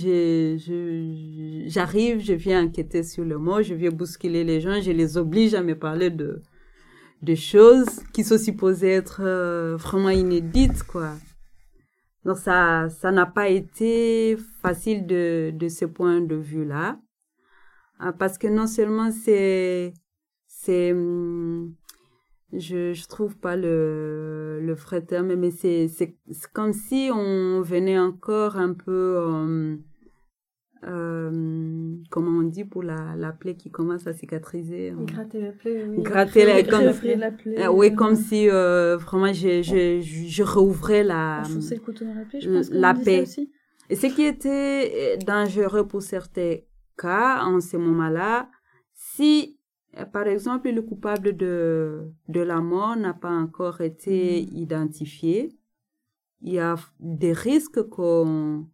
j'arrive, 1.66 2.20
je 2.20 2.32
viens 2.32 2.64
enquêter 2.64 3.02
sur 3.02 3.24
le 3.24 3.38
mort, 3.38 3.62
je 3.62 3.74
viens 3.74 3.90
bousculer 3.90 4.44
les 4.44 4.60
gens, 4.60 4.80
je 4.80 4.92
les 4.92 5.16
oblige 5.16 5.52
à 5.54 5.62
me 5.62 5.76
parler 5.76 6.10
de, 6.10 6.42
de 7.22 7.34
choses 7.34 8.04
qui 8.12 8.22
sont 8.22 8.38
supposées 8.38 8.90
être 8.90 9.20
euh, 9.24 9.76
vraiment 9.76 10.10
inédites, 10.10 10.84
quoi. 10.84 11.10
Donc 12.24 12.38
ça, 12.38 12.88
ça 12.88 13.10
n'a 13.10 13.26
pas 13.26 13.48
été 13.48 14.36
facile 14.62 15.06
de, 15.06 15.50
de 15.52 15.68
ce 15.68 15.84
point 15.84 16.20
de 16.20 16.36
vue-là. 16.36 16.98
Ah, 17.98 18.12
parce 18.12 18.36
que 18.38 18.46
non 18.46 18.66
seulement 18.66 19.10
c'est, 19.10 19.92
c'est, 20.46 20.92
hum, 20.92 21.74
je, 22.52 22.92
je 22.92 23.06
trouve 23.08 23.36
pas 23.36 23.56
le, 23.56 24.60
le 24.62 24.72
vrai 24.74 25.02
terme, 25.02 25.34
mais 25.34 25.50
c'est, 25.50 25.88
c'est, 25.88 26.16
comme 26.52 26.72
si 26.72 27.10
on 27.12 27.60
venait 27.62 27.98
encore 27.98 28.56
un 28.56 28.72
peu, 28.72 29.18
hum, 29.18 29.82
euh, 30.84 31.96
comment 32.10 32.38
on 32.38 32.42
dit 32.42 32.64
pour 32.64 32.82
la, 32.82 33.14
la 33.16 33.32
plaie 33.32 33.56
qui 33.56 33.70
commence 33.70 34.06
à 34.06 34.12
cicatriser 34.12 34.90
hein. 34.90 34.98
Gratter 35.04 35.40
la 35.40 35.52
plaie, 35.52 35.84
oui. 35.88 36.02
Gratter 36.02 36.44
la, 36.44 36.62
comme, 36.62 36.84
la 36.84 37.30
plaie. 37.32 37.56
Ah 37.60 37.72
oui, 37.72 37.94
comme 37.94 38.14
si 38.14 38.48
euh, 38.48 38.96
vraiment 38.96 39.32
je, 39.32 39.62
je, 39.62 40.00
je, 40.00 40.42
rouvrais 40.44 41.02
la, 41.02 41.42
le 41.48 41.78
couteau 41.78 42.04
dans 42.04 42.14
la 42.14 42.24
plaie, 42.24 42.40
je 42.40 42.50
pense 42.50 42.70
la 42.70 42.94
paix. 42.94 43.22
Aussi. 43.22 43.50
Et 43.90 43.96
ce 43.96 44.06
qui 44.06 44.24
était 44.24 45.16
dangereux 45.18 45.86
pour 45.86 46.02
certains 46.02 46.56
cas 46.96 47.44
en 47.44 47.60
ce 47.60 47.76
moment-là, 47.76 48.48
si 48.94 49.55
par 50.04 50.26
exemple 50.26 50.70
le 50.70 50.82
coupable 50.82 51.36
de, 51.36 52.12
de 52.28 52.40
la 52.40 52.60
mort 52.60 52.96
n'a 52.96 53.14
pas 53.14 53.30
encore 53.30 53.80
été 53.80 54.42
mm. 54.42 54.56
identifié, 54.56 55.58
il 56.42 56.52
y 56.52 56.58
a 56.58 56.76
des 57.00 57.32
risques 57.32 57.82
qu'on 57.88 58.68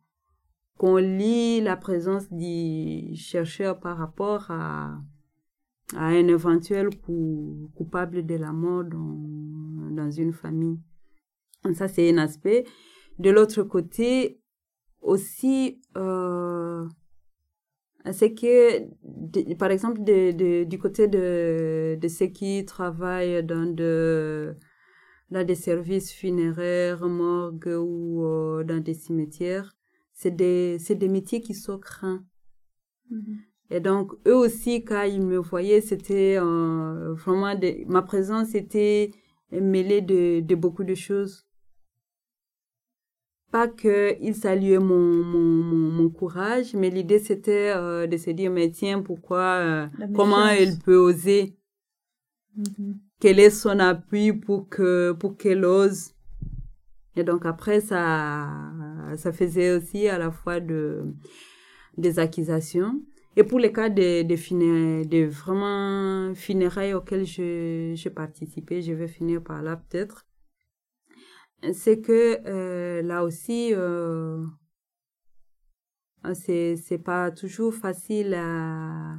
qu'on 0.76 0.96
lit 0.96 1.60
la 1.60 1.76
présence 1.76 2.32
du 2.32 3.14
chercheur 3.14 3.78
par 3.78 3.98
rapport 3.98 4.50
à, 4.50 4.98
à 5.94 6.06
un 6.06 6.26
éventuel 6.26 6.88
coupable 7.76 8.26
de 8.26 8.34
la 8.34 8.52
mort 8.52 8.82
dans, 8.82 9.90
dans 9.94 10.10
une 10.10 10.32
famille. 10.32 10.80
Ça, 11.74 11.86
c'est 11.86 12.10
un 12.12 12.18
aspect. 12.18 12.64
De 13.20 13.30
l'autre 13.30 13.62
côté, 13.62 14.40
aussi, 15.00 15.80
euh, 15.96 16.88
c'est 18.10 18.34
que, 18.34 19.54
par 19.54 19.70
exemple, 19.70 20.02
de, 20.02 20.64
du 20.64 20.78
côté 20.78 21.06
de, 21.06 21.96
de 22.00 22.08
ceux 22.08 22.26
qui 22.26 22.64
travaillent 22.64 23.44
dans, 23.44 23.72
de, 23.72 24.56
dans 25.30 25.46
des 25.46 25.54
services 25.54 26.12
funéraires, 26.12 27.06
morgues 27.06 27.76
ou 27.78 28.24
euh, 28.24 28.64
dans 28.64 28.82
des 28.82 28.94
cimetières, 28.94 29.72
c'est 30.14 30.34
des, 30.34 30.78
c'est 30.80 30.96
des 30.96 31.08
métiers 31.08 31.40
qui 31.40 31.54
sont 31.54 31.78
craints. 31.78 32.24
Mm-hmm. 33.10 33.36
Et 33.70 33.80
donc, 33.80 34.12
eux 34.26 34.36
aussi, 34.36 34.84
quand 34.84 35.04
ils 35.04 35.22
me 35.22 35.38
voyaient, 35.38 35.80
c'était 35.80 36.36
euh, 36.38 37.14
vraiment, 37.14 37.54
ma 37.86 38.02
présence 38.02 38.54
était 38.54 39.12
mêlée 39.50 40.00
de, 40.00 40.40
de 40.40 40.54
beaucoup 40.54 40.84
de 40.84 40.94
choses. 40.94 41.46
Pas 43.52 43.68
qu'ils 43.68 44.34
saluaient 44.34 44.78
mon, 44.78 45.24
mon, 45.24 45.90
mon, 45.92 46.08
courage, 46.08 46.72
mais 46.74 46.88
l'idée 46.88 47.18
c'était 47.18 47.70
euh, 47.76 48.06
de 48.06 48.16
se 48.16 48.30
dire, 48.30 48.50
mais 48.50 48.70
tiens, 48.70 49.02
pourquoi, 49.02 49.58
euh, 49.60 49.86
comment 50.16 50.48
elle 50.48 50.78
peut 50.78 50.96
oser? 50.96 51.54
Mm-hmm. 52.58 52.94
Quel 53.20 53.38
est 53.38 53.50
son 53.50 53.78
appui 53.78 54.32
pour 54.32 54.70
que, 54.70 55.12
pour 55.12 55.36
qu'elle 55.36 55.66
ose? 55.66 56.12
Et 57.14 57.24
donc 57.24 57.44
après, 57.44 57.82
ça, 57.82 58.48
ça 59.16 59.32
faisait 59.32 59.76
aussi 59.76 60.08
à 60.08 60.16
la 60.16 60.30
fois 60.30 60.58
de, 60.58 61.02
des 61.98 62.18
accusations. 62.18 63.02
Et 63.36 63.44
pour 63.44 63.58
les 63.58 63.70
cas 63.70 63.90
de, 63.90 64.22
de, 64.22 65.04
de 65.04 65.24
vraiment 65.26 66.34
funérailles 66.34 66.94
auxquelles 66.94 67.26
je 67.26 68.08
participais, 68.08 68.80
je 68.80 68.94
vais 68.94 69.08
finir 69.08 69.42
par 69.42 69.62
là 69.62 69.76
peut-être, 69.76 70.24
c'est 71.72 72.00
que 72.00 72.38
euh, 72.46 73.02
là 73.02 73.22
aussi, 73.24 73.72
euh, 73.72 74.44
c'est, 76.34 76.76
c'est 76.76 76.98
pas 76.98 77.30
toujours 77.30 77.74
facile 77.74 78.34
à, 78.34 79.16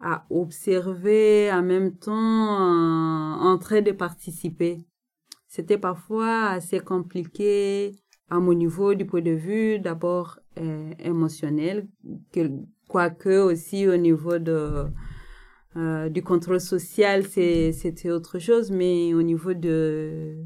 à 0.00 0.26
observer 0.30 1.50
en 1.52 1.62
même 1.62 1.96
temps 1.96 2.12
en, 2.12 3.52
en 3.52 3.58
train 3.58 3.82
de 3.82 3.92
participer. 3.92 4.86
C'était 5.46 5.78
parfois 5.78 6.48
assez 6.48 6.80
compliqué 6.80 7.92
à 8.28 8.40
mon 8.40 8.52
niveau 8.54 8.94
du 8.94 9.06
point 9.06 9.22
de 9.22 9.30
vue 9.30 9.78
d'abord 9.78 10.40
euh, 10.58 10.90
émotionnel, 10.98 11.88
que, 12.32 12.50
quoique 12.88 13.38
aussi 13.40 13.86
au 13.86 13.96
niveau 13.96 14.38
de, 14.38 14.86
euh, 15.76 16.08
du 16.08 16.22
contrôle 16.22 16.60
social, 16.60 17.24
c'était 17.24 18.10
autre 18.10 18.38
chose, 18.38 18.70
mais 18.70 19.14
au 19.14 19.22
niveau 19.22 19.54
de, 19.54 20.36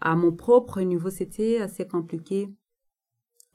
à 0.00 0.14
mon 0.16 0.32
propre 0.32 0.80
niveau, 0.80 1.10
c'était 1.10 1.58
assez 1.58 1.86
compliqué. 1.86 2.48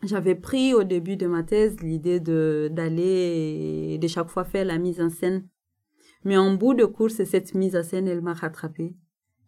J'avais 0.04 0.36
pris 0.36 0.74
au 0.74 0.84
début 0.84 1.16
de 1.16 1.28
ma 1.28 1.44
thèse 1.44 1.80
l'idée 1.82 2.20
de 2.20 2.70
d'aller 2.72 4.00
de 4.00 4.08
chaque 4.08 4.30
fois 4.30 4.44
faire 4.44 4.66
la 4.66 4.80
mise 4.80 5.00
en 5.00 5.10
scène. 5.10 5.48
Mais 6.24 6.38
en 6.38 6.54
bout 6.56 6.74
de 6.74 6.86
course, 6.86 7.24
cette 7.24 7.54
mise 7.54 7.76
en 7.76 7.84
scène, 7.84 8.08
elle 8.08 8.22
m'a 8.22 8.34
rattrapée 8.34 8.96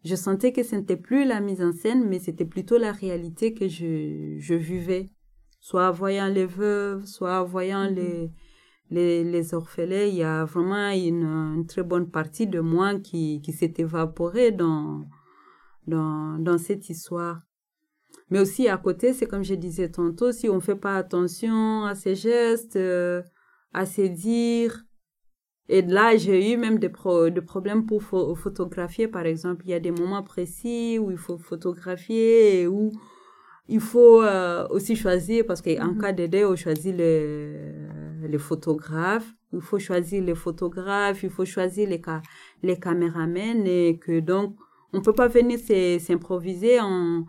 je 0.04 0.16
sentais 0.16 0.52
que 0.52 0.64
ce 0.64 0.76
n'était 0.76 0.98
plus 0.98 1.26
la 1.26 1.40
mise 1.40 1.62
en 1.62 1.72
scène, 1.72 2.08
mais 2.08 2.20
c'était 2.20 2.46
plutôt 2.46 2.78
la 2.78 2.92
réalité 2.92 3.54
que 3.54 3.68
je, 3.68 4.36
je 4.38 4.54
vivais. 4.54 5.10
Soit 5.62 5.90
en 5.90 5.92
voyant 5.92 6.28
les 6.28 6.46
veuves, 6.46 7.06
soit 7.06 7.42
en 7.42 7.46
voyant 7.46 7.90
mhm. 7.90 7.96
les, 7.96 8.32
les, 8.92 9.24
les 9.24 9.54
orphelins, 9.54 10.06
il 10.06 10.16
y 10.16 10.24
a 10.24 10.44
vraiment 10.44 10.90
une, 10.90 11.24
une 11.24 11.66
très 11.66 11.84
bonne 11.84 12.10
partie 12.10 12.48
de 12.48 12.60
moi 12.60 13.00
qui, 13.00 13.42
qui 13.42 13.54
s'est 13.54 13.74
évaporée 13.78 14.52
dans, 14.52 15.08
dans, 15.88 16.38
dans 16.40 16.58
cette 16.58 16.90
histoire. 16.90 17.42
Mais 18.30 18.40
aussi 18.40 18.68
à 18.68 18.78
côté, 18.78 19.14
c'est 19.14 19.26
comme 19.26 19.44
je 19.44 19.56
disais 19.56 19.90
tantôt, 19.90 20.32
si 20.32 20.50
on 20.50 20.56
ne 20.56 20.60
fait 20.60 20.76
pas 20.76 20.96
attention 20.98 21.86
à 21.86 21.96
ces 21.96 22.16
gestes, 22.16 22.76
euh, 22.76 23.22
à 23.74 23.86
ces 23.86 24.10
dires, 24.10 24.84
et 25.70 25.82
là, 25.82 26.16
j'ai 26.18 26.52
eu 26.52 26.58
même 26.58 26.78
des, 26.78 26.90
pro 26.90 27.30
des 27.30 27.42
problèmes 27.42 27.86
pour 27.86 28.04
photographier, 28.04 29.08
par 29.08 29.26
exemple. 29.26 29.64
Il 29.66 29.72
y 29.72 29.74
a 29.74 29.80
des 29.80 29.92
moments 29.92 30.22
précis 30.24 31.00
où 31.00 31.10
il 31.10 31.18
faut 31.18 31.38
photographier 31.38 32.62
et 32.62 32.68
où 32.68 32.92
il 33.70 33.80
faut 33.80 34.22
euh, 34.22 34.68
aussi 34.70 34.96
choisir, 34.96 35.46
parce 35.46 35.62
qu'en 35.62 35.72
mm 35.72 35.98
-hmm. 35.98 36.02
cas 36.02 36.12
d'aider, 36.12 36.44
on 36.46 36.56
choisit 36.58 36.94
les, 36.96 37.72
les 38.28 38.38
photographes. 38.38 39.30
Il 39.54 39.62
faut 39.62 39.80
choisir 39.80 40.22
les 40.30 40.36
photographes, 40.36 41.24
il 41.24 41.30
faut 41.30 41.46
choisir 41.46 41.88
les, 41.90 42.02
ca 42.06 42.22
les 42.62 42.78
caméramens 42.86 43.66
et 43.66 43.98
que 44.04 44.20
donc, 44.20 44.50
on 44.94 45.02
peut 45.02 45.14
pas 45.14 45.28
venir 45.28 45.60
s'improviser 46.00 46.80
en, 46.80 47.26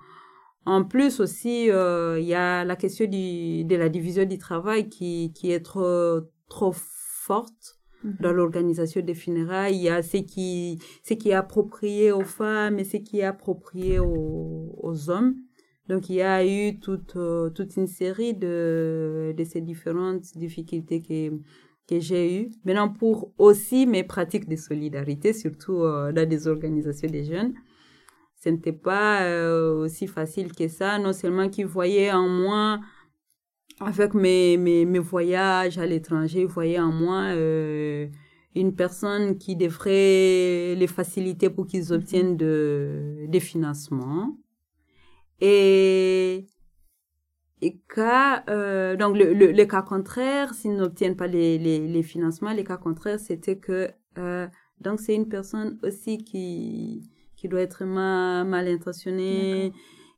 en 0.67 0.85
plus 0.85 1.21
aussi, 1.21 1.71
euh, 1.71 2.19
il 2.21 2.27
y 2.27 2.35
a 2.35 2.65
la 2.65 2.77
question 2.77 3.07
du, 3.07 3.65
de 3.65 3.77
la 3.77 3.89
division 3.89 4.25
du 4.25 4.39
travail 4.39 4.89
qui, 4.89 5.33
qui 5.35 5.51
est 5.51 5.61
trop, 5.61 6.21
trop 6.49 6.73
forte 6.75 7.79
dans 8.21 8.31
mhm. 8.31 8.37
l'organisation 8.37 9.01
des 9.01 9.15
funérailles, 9.15 9.77
il 9.77 9.83
y 9.83 9.89
a 9.89 10.03
ce 10.03 10.19
qui, 10.19 10.79
ce 11.03 11.15
qui 11.15 11.31
est 11.31 11.35
approprié 11.35 12.13
aux 12.13 12.25
femmes 12.25 12.79
et 12.79 12.85
ce 12.85 12.99
qui 12.99 13.21
est 13.21 13.25
approprié 13.25 13.99
aux, 13.99 14.75
aux 14.77 15.11
hommes. 15.11 15.37
Donc, 15.89 16.09
il 16.09 16.17
y 16.17 16.23
a 16.23 16.47
eu 16.47 16.79
toute, 16.79 17.17
euh, 17.17 17.51
toute 17.51 17.77
une 17.77 17.87
série 17.87 18.35
de, 18.35 19.35
de 19.37 19.45
ces 19.45 19.61
différentes 19.61 20.37
difficultés 20.37 21.03
que, 21.03 21.31
que 21.89 22.01
j'ai 22.01 22.41
eues. 22.41 22.51
Maintenant, 22.65 22.89
pour 22.89 23.33
aussi 23.39 23.87
mes 23.87 24.05
pratiques 24.05 24.49
de 24.49 24.57
solidarité, 24.57 25.33
surtout 25.33 25.83
euh, 25.83 26.13
dans 26.13 26.29
des 26.29 26.49
organisations 26.49 27.09
des 27.09 27.25
jeunes, 27.25 27.55
ce 28.43 28.49
n'était 28.51 28.73
pas 28.73 29.23
euh, 29.23 29.85
aussi 29.85 30.07
facile 30.07 30.53
que 30.53 30.69
ça. 30.69 30.99
Non 30.99 31.13
seulement 31.13 31.49
qu'ils 31.49 31.67
voyaient 31.67 32.13
en 32.13 32.29
moi 32.29 32.81
avec 33.81 34.15
mes, 34.15 34.57
mes, 34.57 34.99
voyages 34.99 35.79
à 35.79 35.87
l'étranger, 35.87 36.45
vous 36.45 36.53
voyez 36.53 36.79
en 36.79 36.93
moi 36.93 37.23
euh, 37.33 38.07
une 38.55 38.75
personne 38.75 39.37
qui 39.37 39.57
devrait 39.57 40.75
les 40.77 40.87
faciliter 40.87 41.51
pour 41.51 41.67
qu'ils 41.67 41.93
obtiennent 41.93 42.37
de, 42.37 43.27
des 43.29 43.41
financements. 43.41 44.37
Et 45.41 46.47
cas, 47.73 48.45
euh, 48.49 48.97
donc 48.97 49.17
le, 49.17 49.33
le, 49.33 49.53
le, 49.53 49.65
cas 49.65 49.83
contraire, 49.83 50.55
s'ils 50.55 50.77
n'obtiennent 50.77 51.17
pas 51.17 51.27
les, 51.27 51.59
les, 51.59 51.87
les, 51.87 52.03
financements, 52.03 52.53
le 52.53 52.63
cas 52.63 52.77
contraire, 52.77 53.19
c'était 53.19 53.59
que 53.59 53.91
euh, 54.19 54.47
donc 54.81 55.01
c'est 55.01 55.15
une 55.15 55.29
personne 55.29 55.79
aussi 55.83 56.19
qui 56.19 57.11
qui 57.37 57.49
doit 57.49 57.61
être 57.61 57.85
mal, 57.85 58.47
mal 58.47 58.69
intentionnée, 58.69 59.73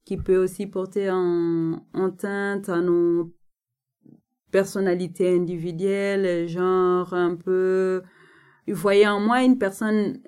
qui 0.04 0.16
peut 0.16 0.36
aussi 0.36 0.66
porter 0.66 1.10
en, 1.10 1.82
en 1.94 2.10
teinte 2.10 2.68
à 2.68 2.80
nos 2.80 3.32
personnalité 4.50 5.34
individuelle, 5.34 6.48
genre 6.48 7.12
un 7.12 7.36
peu... 7.36 8.02
Vous 8.66 8.74
voyez 8.74 9.06
en 9.06 9.20
moi 9.20 9.42
une 9.44 9.58
personne 9.58 10.18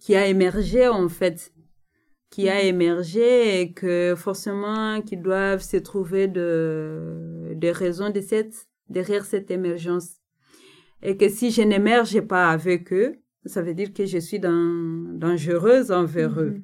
qui 0.00 0.16
a 0.16 0.26
émergé 0.26 0.88
en 0.88 1.08
fait, 1.08 1.52
qui 2.30 2.48
a 2.48 2.56
mm-hmm. 2.56 2.66
émergé 2.66 3.60
et 3.60 3.72
que 3.72 4.14
forcément 4.16 5.00
qui 5.02 5.16
doivent 5.16 5.62
se 5.62 5.76
trouver 5.76 6.28
de 6.28 7.52
des 7.54 7.72
raisons 7.72 8.10
de 8.10 8.20
cette 8.20 8.68
derrière 8.88 9.24
cette 9.24 9.50
émergence 9.50 10.20
et 11.02 11.16
que 11.16 11.28
si 11.28 11.50
je 11.50 11.62
n'émerge 11.62 12.20
pas 12.22 12.50
avec 12.50 12.92
eux, 12.92 13.16
ça 13.44 13.62
veut 13.62 13.74
dire 13.74 13.92
que 13.92 14.06
je 14.06 14.18
suis 14.18 14.40
dans, 14.40 15.12
dangereuse 15.12 15.92
envers 15.92 16.40
eux. 16.40 16.56
Mm-hmm. 16.58 16.62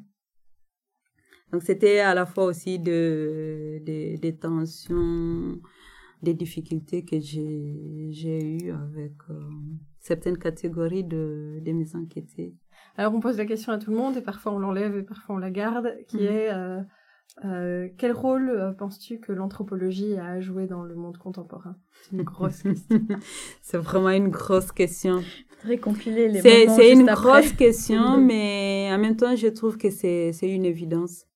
Donc 1.53 1.63
c'était 1.63 1.99
à 1.99 2.15
la 2.15 2.25
fois 2.25 2.47
aussi 2.47 2.79
de, 2.79 3.81
des 3.85 4.37
tensions, 4.37 5.61
des 6.23 6.33
difficultés 6.35 7.05
que 7.05 7.21
j'ai 7.21 8.09
j'ai 8.11 8.43
eues 8.43 8.71
avec 8.71 9.13
euh, 9.29 9.41
certaines 10.01 10.39
catégories 10.39 11.05
de, 11.05 11.61
de 11.61 11.73
mes 11.73 11.95
enquêtés. 11.95 12.55
Alors 12.97 13.15
on 13.15 13.21
pose 13.21 13.39
la 13.39 13.47
question 13.47 13.73
à 13.73 13.79
tout 13.79 13.91
le 13.91 13.97
monde 13.97 14.17
et 14.17 14.21
parfois 14.21 14.53
on 14.53 14.59
l'enlève 14.59 14.97
et 14.97 15.03
parfois 15.03 15.37
on 15.37 15.39
la 15.39 15.51
garde, 15.51 15.95
qui 16.09 16.19
mhm. 16.19 16.23
est 16.23 16.53
euh, 16.53 16.81
euh, 17.45 17.89
quel 17.97 18.13
rôle 18.13 18.51
euh, 18.51 18.73
penses-tu 18.73 19.19
que 19.19 19.33
l'anthropologie 19.33 20.19
a 20.19 20.41
joué 20.41 20.67
dans 20.67 20.83
le 20.83 20.95
monde 20.95 21.17
contemporain? 21.17 21.77
C'est 22.03 22.17
une 22.17 22.23
grosse 22.23 22.63
question. 22.63 23.01
c'est 23.63 23.79
vraiment 23.79 24.11
une 24.11 24.29
grosse 24.29 24.73
question. 24.73 25.23
Récompiler 25.65 26.29
les 26.29 26.41
C'est, 26.41 26.69
c'est 26.69 26.93
une 26.93 27.07
grosse 27.07 27.53
question, 27.53 28.17
mais 28.21 28.91
en 28.93 28.99
même 28.99 29.17
temps, 29.17 29.35
je 29.37 29.47
trouve 29.47 29.79
que 29.79 29.91
c'est, 29.91 30.33
c'est 30.33 30.51
une 30.51 30.65
évidence. 30.65 31.27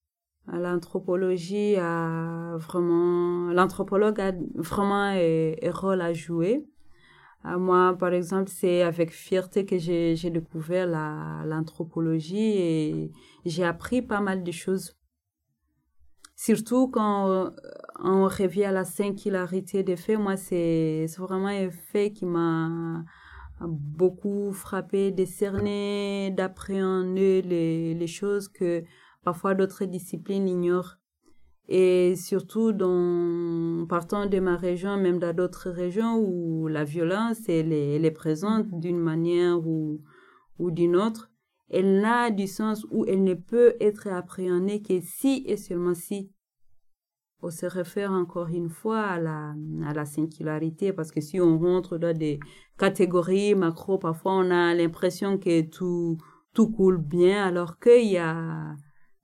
L'anthropologie 0.52 1.76
a 1.76 2.57
vraiment, 2.59 3.50
l'anthropologue 3.52 4.20
a 4.20 4.32
vraiment 4.54 5.02
un, 5.02 5.54
un 5.61 5.70
rôle 5.72 6.00
à 6.00 6.12
jouer. 6.12 6.64
Moi, 7.59 7.97
par 7.99 8.12
exemple, 8.12 8.51
c'est 8.51 8.82
avec 8.82 9.11
fierté 9.12 9.64
que 9.64 9.78
j'ai, 9.78 10.16
découvert 10.30 10.86
la, 10.86 11.42
l'anthropologie 11.44 12.59
et 12.59 13.12
j'ai 13.44 13.64
appris 13.64 14.03
pas 14.03 14.20
mal 14.20 14.42
de 14.42 14.51
choses 14.51 14.97
Surtout 16.36 16.88
quand 16.88 17.30
euh, 17.30 17.51
on 17.99 18.24
revient 18.28 18.64
à 18.64 18.72
la 18.72 18.84
singularité 18.84 19.82
des 19.82 19.97
faits, 19.97 20.18
moi, 20.18 20.36
c'est 20.36 21.07
vraiment 21.16 21.47
un 21.47 21.70
fait 21.70 22.12
qui 22.12 22.26
m'a 22.26 23.03
beaucoup 23.62 24.53
frappé, 24.53 25.12
décerné, 25.12 26.30
d'appréhender 26.36 27.40
les, 27.40 27.94
les 27.94 28.07
choses 28.07 28.49
que 28.49 28.84
parfois 29.24 29.55
d'autres 29.55 29.86
disciplines 29.86 30.47
ignorent. 30.47 30.99
Et 31.68 32.14
surtout, 32.16 32.72
dans, 32.72 33.86
partant 33.88 34.26
de 34.26 34.38
ma 34.38 34.56
région, 34.56 34.96
même 34.96 35.18
dans 35.18 35.34
d'autres 35.34 35.70
régions 35.70 36.16
où 36.18 36.68
la 36.68 36.84
violence, 36.84 37.48
elle 37.48 37.72
est, 37.72 37.96
elle 37.96 38.12
présente 38.12 38.66
d'une 38.78 39.00
manière 39.00 39.66
ou, 39.66 40.00
ou 40.58 40.70
d'une 40.70 40.96
autre 40.96 41.30
elle 41.68 42.00
n'a 42.00 42.30
du 42.30 42.46
sens 42.46 42.86
où 42.90 43.04
elle 43.06 43.24
ne 43.24 43.34
peut 43.34 43.74
être 43.80 44.08
appréhendée 44.08 44.82
que 44.82 45.00
si 45.00 45.42
et 45.46 45.56
seulement 45.56 45.94
si 45.94 46.30
on 47.42 47.50
se 47.50 47.66
réfère 47.66 48.12
encore 48.12 48.48
une 48.48 48.70
fois 48.70 49.02
à 49.02 49.20
la, 49.20 49.54
à 49.84 49.92
la 49.92 50.04
singularité. 50.04 50.92
Parce 50.92 51.10
que 51.10 51.20
si 51.20 51.40
on 51.40 51.58
rentre 51.58 51.98
dans 51.98 52.16
des 52.16 52.40
catégories 52.78 53.54
macro, 53.54 53.98
parfois 53.98 54.32
on 54.34 54.50
a 54.50 54.74
l'impression 54.74 55.38
que 55.38 55.62
tout, 55.62 56.16
tout 56.54 56.70
coule 56.70 56.98
bien 56.98 57.44
alors 57.44 57.78
qu'il 57.78 58.10
y 58.10 58.18
a, 58.18 58.74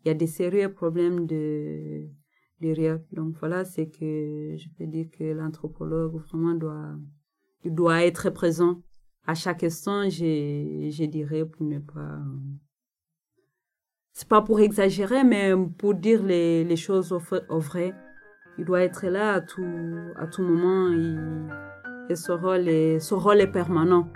il 0.04 0.08
y 0.08 0.10
a 0.10 0.14
des 0.14 0.26
sérieux 0.26 0.72
problèmes 0.72 1.26
de, 1.26 2.08
Donc 3.12 3.34
voilà, 3.38 3.64
c'est 3.64 3.88
que 3.88 4.56
je 4.56 4.68
peux 4.76 4.86
dire 4.86 5.06
que 5.10 5.24
l'anthropologue 5.24 6.14
vraiment 6.14 6.54
doit, 6.54 6.94
doit 7.64 8.04
être 8.04 8.30
présent 8.30 8.82
à 9.26 9.34
chaque 9.34 9.62
instant, 9.62 10.08
je, 10.08 10.88
je 10.90 11.04
dirais, 11.04 11.44
pour 11.44 11.64
ne 11.64 11.78
pas... 11.78 12.18
C'est 14.12 14.28
pas 14.28 14.42
pour 14.42 14.60
exagérer, 14.60 15.24
mais 15.24 15.52
pour 15.78 15.94
dire 15.94 16.22
les, 16.22 16.64
les 16.64 16.76
choses 16.76 17.12
au, 17.12 17.58
vrai. 17.58 17.94
Il 18.58 18.64
doit 18.64 18.82
être 18.82 19.06
là 19.06 19.34
à 19.34 19.40
tout, 19.40 19.64
à 20.16 20.26
tout 20.26 20.42
moment 20.42 20.92
et, 20.92 22.12
et 22.12 22.32
rôle 22.32 22.68
est, 22.68 22.98
ce 23.00 23.14
rôle 23.14 23.40
est 23.40 23.50
permanent. 23.50 24.12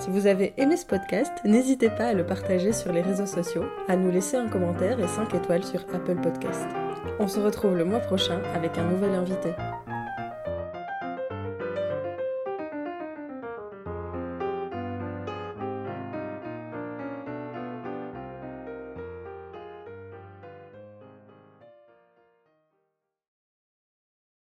Si 0.00 0.08
vous 0.08 0.26
avez 0.26 0.54
aimé 0.56 0.78
ce 0.78 0.86
podcast, 0.86 1.30
n'hésitez 1.44 1.90
pas 1.90 2.06
à 2.06 2.14
le 2.14 2.24
partager 2.24 2.72
sur 2.72 2.90
les 2.90 3.02
réseaux 3.02 3.26
sociaux, 3.26 3.66
à 3.86 3.96
nous 3.96 4.10
laisser 4.10 4.38
un 4.38 4.48
commentaire 4.48 4.98
et 4.98 5.06
5 5.06 5.34
étoiles 5.34 5.62
sur 5.62 5.80
Apple 5.92 6.16
Podcast. 6.22 6.66
On 7.18 7.28
se 7.28 7.38
retrouve 7.38 7.76
le 7.76 7.84
mois 7.84 8.00
prochain 8.00 8.40
avec 8.54 8.78
un 8.78 8.84
nouvel 8.84 9.10
invité. 9.10 9.50